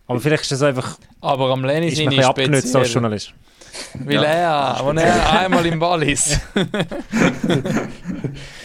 Aber 0.07 0.19
vielleicht 0.19 0.43
ist 0.43 0.53
das 0.53 0.63
einfach... 0.63 0.97
Aber 1.21 1.51
am 1.51 1.63
Lenny 1.63 1.87
ist 1.87 2.03
man 2.03 2.13
ein 2.13 2.23
abgenutzt 2.23 2.75
als 2.75 2.91
Journalist. 2.91 3.33
Weil 3.93 4.15
ja. 4.15 4.23
er, 4.23 4.83
als 4.83 5.03
er 5.03 5.39
einmal 5.39 5.65
im 5.65 5.79
Ball 5.79 6.03
ist. 6.03 6.39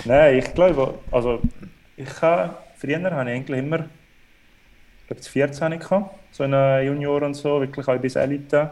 Nein, 0.04 0.38
ich 0.38 0.54
glaube, 0.54 0.98
also 1.10 1.40
ich 1.96 2.22
habe, 2.22 2.54
früher 2.76 3.02
habe 3.02 3.30
ich 3.30 3.36
eigentlich 3.36 3.58
immer 3.58 3.86
glaube, 5.06 5.22
14 5.22 5.78
gehabt, 5.78 6.14
so 6.30 6.44
eine 6.44 6.82
Junior 6.82 7.22
und 7.22 7.34
so, 7.34 7.60
wirklich 7.60 7.86
auch 7.86 7.98
bis 7.98 8.16
Elite. 8.16 8.70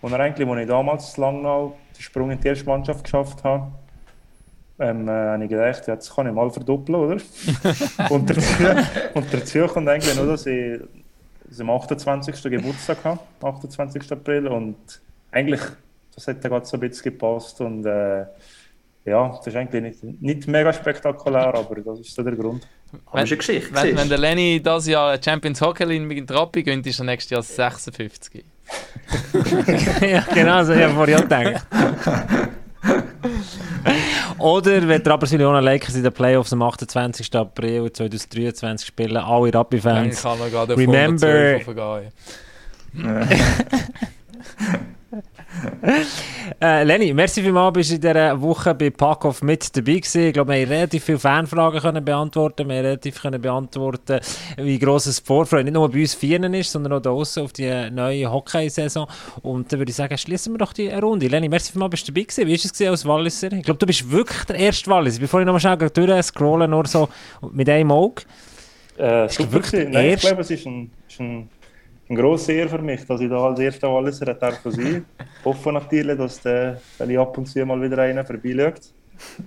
Und 0.00 0.14
eigentlich, 0.14 0.48
als 0.48 0.60
ich 0.60 0.68
damals 0.68 1.16
Langnau 1.16 1.76
den 1.96 2.02
Sprung 2.02 2.30
in 2.30 2.40
die 2.40 2.48
erste 2.48 2.66
Mannschaft 2.66 3.04
geschafft 3.04 3.42
habe, 3.44 3.72
ähm, 4.78 5.08
äh, 5.08 5.10
habe 5.10 5.44
ich 5.44 5.50
gedacht, 5.50 5.86
jetzt 5.86 6.14
kann 6.14 6.26
ich 6.26 6.32
mal 6.34 6.50
verdoppeln, 6.50 6.98
oder? 6.98 7.16
und, 8.10 8.30
dazu, 9.32 9.66
kommt 9.66 9.88
eigentlich 9.88 10.14
nur, 10.14 10.26
dass 10.26 10.46
ich, 10.46 10.80
ich 11.50 11.60
am 11.60 11.70
28. 11.70 12.42
Geburtstag 12.42 12.98
habe, 13.04 13.20
28. 13.42 14.12
April, 14.12 14.48
und 14.48 14.76
eigentlich, 15.30 15.62
das 16.14 16.28
hat 16.28 16.42
gerade 16.42 16.66
so 16.66 16.76
ein 16.76 16.80
bisschen 16.80 17.04
gepasst 17.04 17.60
und 17.60 17.86
äh, 17.86 18.26
ja, 19.06 19.28
das 19.28 19.46
ist 19.46 19.56
eigentlich 19.56 20.02
nicht, 20.02 20.22
nicht 20.22 20.48
mega 20.48 20.72
spektakulär, 20.72 21.54
aber 21.54 21.76
das 21.76 22.00
ist 22.00 22.14
so 22.14 22.22
der 22.22 22.34
Grund. 22.34 22.66
Aber 23.06 23.22
ist 23.22 23.30
eine 23.30 23.36
Geschichte. 23.36 23.74
Wenn, 23.74 23.96
wenn 23.96 24.08
der 24.08 24.18
Lenny 24.18 24.62
dieses 24.64 24.86
Jahr 24.86 25.18
Champions 25.22 25.60
Hockey 25.60 25.84
League 25.84 26.02
mit 26.02 26.28
Trappi 26.28 26.62
gönnt, 26.62 26.86
ist 26.86 26.98
er 26.98 27.04
nächstes 27.04 27.30
Jahr 27.30 27.42
56. 27.42 28.44
ja, 30.00 30.24
genau, 30.34 30.64
so 30.64 30.74
habe 30.74 30.84
ich 30.84 30.92
vorhin 30.92 31.20
gedacht. 31.20 31.66
Oder 34.38 34.88
wenn 34.88 35.02
die 35.02 35.08
Rapperswil 35.08 35.40
Lakers 35.40 35.94
in 35.94 36.02
den 36.02 36.12
Playoffs 36.12 36.52
am 36.52 36.62
28. 36.62 37.34
April 37.34 37.92
2023 37.92 38.86
spielen, 38.86 39.16
alle 39.16 39.54
Rappi-Fans. 39.54 40.24
Remember. 40.76 41.60
äh, 46.60 46.84
Lenny, 46.84 47.12
merci 47.12 47.42
vielmals, 47.42 47.72
bist 47.74 47.90
du 47.90 47.94
in 47.94 48.00
dieser 48.00 48.40
Woche 48.40 48.74
bei 48.74 48.90
Packoff 48.90 49.42
mit 49.42 49.76
dabei 49.76 49.94
gewesen. 49.94 50.26
Ich 50.26 50.32
glaube, 50.32 50.52
wir 50.52 50.62
haben 50.62 50.68
relativ 50.68 51.04
viele 51.04 51.18
Fanfragen 51.18 51.80
können 51.80 52.04
beantworten. 52.04 52.68
Wir 52.68 52.76
haben 52.76 52.84
relativ 52.84 53.20
können 53.20 53.40
beantworten, 53.40 54.20
wie 54.56 54.78
gross 54.78 55.06
es 55.06 55.18
Vorfreude 55.20 55.64
nicht 55.64 55.74
nur 55.74 55.90
bei 55.90 56.00
uns 56.00 56.14
Vieren 56.14 56.54
ist, 56.54 56.72
sondern 56.72 56.94
auch 56.94 57.02
draußen 57.02 57.42
auf 57.42 57.52
die 57.52 57.90
neue 57.90 58.30
Hockey-Saison. 58.30 59.06
Und 59.42 59.72
dann 59.72 59.80
würde 59.80 59.90
ich 59.90 59.96
sagen, 59.96 60.16
schließen 60.16 60.52
wir 60.52 60.58
doch 60.58 60.72
die 60.72 60.88
Runde. 60.88 61.28
Lenny, 61.28 61.48
merci 61.48 61.72
vielmals, 61.72 61.90
bist 61.90 62.08
du 62.08 62.12
dabei 62.12 62.24
gewesen. 62.24 62.46
Wie 62.46 62.52
war 62.52 62.70
es 62.72 62.80
als 62.82 63.06
Walliser? 63.06 63.52
Ich 63.52 63.64
glaube, 63.64 63.78
du 63.78 63.86
bist 63.86 64.10
wirklich 64.10 64.44
der 64.44 64.56
erste 64.56 64.90
Walliser. 64.90 65.20
Bevor 65.20 65.40
ich 65.40 65.46
nochmal 65.46 65.60
schnell 65.60 65.90
durchscrollen, 65.90 66.70
nur 66.70 66.86
so 66.86 67.08
mit 67.52 67.68
einem 67.68 67.92
Auge. 67.92 68.22
Äh, 68.96 69.28
super, 69.28 69.60
Nein, 69.72 70.14
ich 70.14 70.20
glaube, 70.20 70.40
es 70.40 70.50
ist 70.50 70.66
ein, 70.66 70.90
ist 71.06 71.20
ein 71.20 71.50
eine 72.08 72.20
grosse 72.20 72.52
Ehre 72.52 72.68
für 72.68 72.78
mich, 72.78 73.04
dass 73.06 73.20
ich 73.20 73.28
da 73.28 73.36
als 73.36 73.58
erster 73.58 73.92
Walliser 73.92 74.34
darf 74.34 74.60
sein. 74.64 75.04
Ich 75.38 75.44
hoffe 75.44 75.72
natürlich, 75.72 76.18
dass 76.18 76.40
der, 76.40 76.80
wenn 76.98 77.10
ich 77.10 77.18
ab 77.18 77.38
und 77.38 77.46
zu 77.46 77.64
mal 77.64 77.80
wieder 77.80 77.98
einer 77.98 78.24
vorbeischaut. 78.24 78.80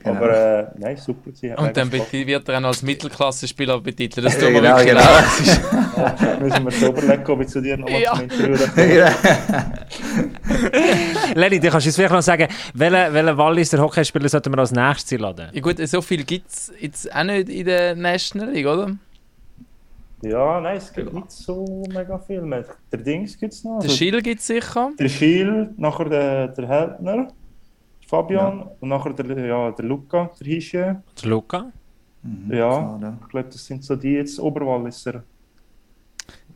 Genau. 0.03 0.15
Aber 0.15 0.29
äh, 0.29 0.67
nein, 0.77 0.97
super 0.97 1.31
gewesen. 1.31 1.55
Und 1.55 1.75
dann 1.75 1.91
wird 1.91 2.49
er 2.49 2.59
auch 2.59 2.63
als 2.63 2.81
Mittelklasse-Spieler 2.81 3.79
betitelt. 3.81 4.25
Das 4.25 4.37
tut 4.37 4.49
mir 4.49 4.61
genau, 4.61 4.77
wirklich 4.77 4.87
genau. 4.87 5.01
ja, 5.97 6.37
müssen 6.39 6.63
wir 6.63 6.71
schon 6.71 6.89
überlegen, 6.89 7.27
ob 7.27 7.41
ich 7.41 7.47
zu 7.47 7.61
dir 7.61 7.77
nochmal 7.77 8.01
ja. 8.01 8.13
zum 8.13 8.23
Interview 8.23 8.55
Lenny, 11.35 11.59
du 11.59 11.69
kannst 11.69 11.85
uns 11.85 11.95
vielleicht 11.95 12.13
noch 12.13 12.21
sagen, 12.21 12.47
welchen 12.73 13.13
welche 13.13 13.37
Walliser 13.37 13.79
Hockeyspieler 13.79 14.29
sollten 14.29 14.53
wir 14.53 14.59
als 14.59 14.71
nächstes 14.71 15.13
einladen? 15.13 15.49
Ja 15.53 15.61
gut, 15.61 15.77
so 15.87 16.01
viel 16.01 16.23
gibt 16.23 16.49
es 16.49 16.71
jetzt 16.79 17.13
auch 17.13 17.23
nicht 17.23 17.49
in 17.49 17.65
der 17.65 17.95
National 17.95 18.51
League, 18.51 18.67
oder? 18.67 18.95
Ja, 20.21 20.59
nein, 20.59 20.77
es 20.77 20.91
gibt 20.91 21.13
nicht 21.13 21.31
so 21.31 21.83
mega 21.93 22.17
viel 22.19 22.41
mehr. 22.41 22.65
Der 22.91 22.99
Dings 22.99 23.37
gibt 23.37 23.53
es 23.53 23.63
noch. 23.63 23.79
Der 23.79 23.89
Schiel 23.89 24.21
gibt 24.21 24.41
es 24.41 24.47
sicher. 24.47 24.91
Der 24.99 25.09
Schiel, 25.09 25.73
nachher 25.77 26.09
der, 26.09 26.47
der 26.49 26.67
Heldner, 26.67 27.27
Fabian, 28.05 28.59
ja. 28.59 28.71
und 28.79 28.89
nachher 28.89 29.13
der, 29.13 29.45
ja, 29.45 29.71
der 29.71 29.85
Luca, 29.85 30.29
der 30.39 30.47
Hische. 30.47 31.03
Der 31.21 31.29
Luca? 31.29 31.71
Mhm, 32.23 32.51
ja, 32.51 32.69
klar, 32.69 32.99
ja, 33.01 33.17
ich 33.21 33.29
glaube, 33.29 33.49
das 33.49 33.65
sind 33.65 33.83
so 33.83 33.95
die 33.95 34.13
jetzt 34.13 34.39
Oberwalliser. 34.39 35.23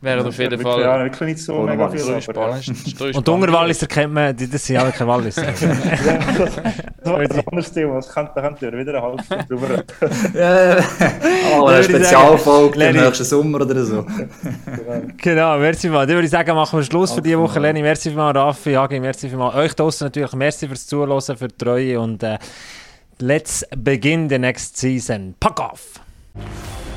Wäre 0.04 0.22
auf 0.22 0.38
jeden 0.38 0.60
Fall. 0.60 0.82
Ja, 0.82 1.02
wirklich 1.02 1.28
nicht 1.30 1.42
so 1.42 1.62
mega 1.62 1.88
viel. 1.88 2.00
So 2.00 2.20
spannend. 2.20 2.66
Ja. 3.00 3.06
Und 3.14 3.26
Ungerwalliser 3.26 3.86
kennt 3.86 4.12
man, 4.12 4.36
das 4.36 4.66
sind 4.66 4.76
alle 4.76 4.92
keine 4.92 5.08
Walliser. 5.08 5.44
ja, 5.44 5.52
das, 6.38 6.54
das 7.02 7.22
ist 7.22 7.32
ein 7.32 7.46
anderes 7.46 7.72
Thema, 7.72 7.94
das 7.94 8.12
könnte, 8.12 8.60
wir 8.60 8.78
wieder 8.78 8.94
eine 8.94 9.02
halbe 9.02 9.22
Stunde 9.22 9.44
drüber 9.48 9.70
reden. 9.70 9.84
ja, 10.34 10.76
oh, 11.58 11.64
eine 11.64 11.82
Spezialfolge 11.84 12.84
im 12.84 12.96
nächsten 12.96 13.24
Sommer 13.24 13.62
oder 13.62 13.82
so. 13.82 14.04
genau, 15.16 15.56
merci 15.56 15.88
mal. 15.88 16.06
Dann 16.06 16.16
würde 16.16 16.26
ich 16.26 16.30
sagen, 16.30 16.54
machen 16.54 16.78
wir 16.78 16.84
Schluss 16.84 17.12
für 17.12 17.22
diese 17.22 17.38
Woche. 17.38 17.58
Lenny, 17.58 17.80
merci 17.80 18.10
mal, 18.10 18.36
Raffi, 18.36 18.74
Hagi, 18.74 19.00
merci 19.00 19.28
mal. 19.28 19.54
Euch 19.54 19.74
draußen 19.74 20.04
natürlich, 20.04 20.34
merci 20.34 20.68
fürs 20.68 20.86
Zuhören, 20.86 21.18
für 21.22 21.48
die 21.48 21.56
Treue 21.56 21.98
und 21.98 22.22
uh, 22.22 22.36
let's 23.20 23.64
begin 23.74 24.28
the 24.28 24.38
next 24.38 24.76
season. 24.76 25.34
Pack 25.40 25.60
off! 25.60 26.93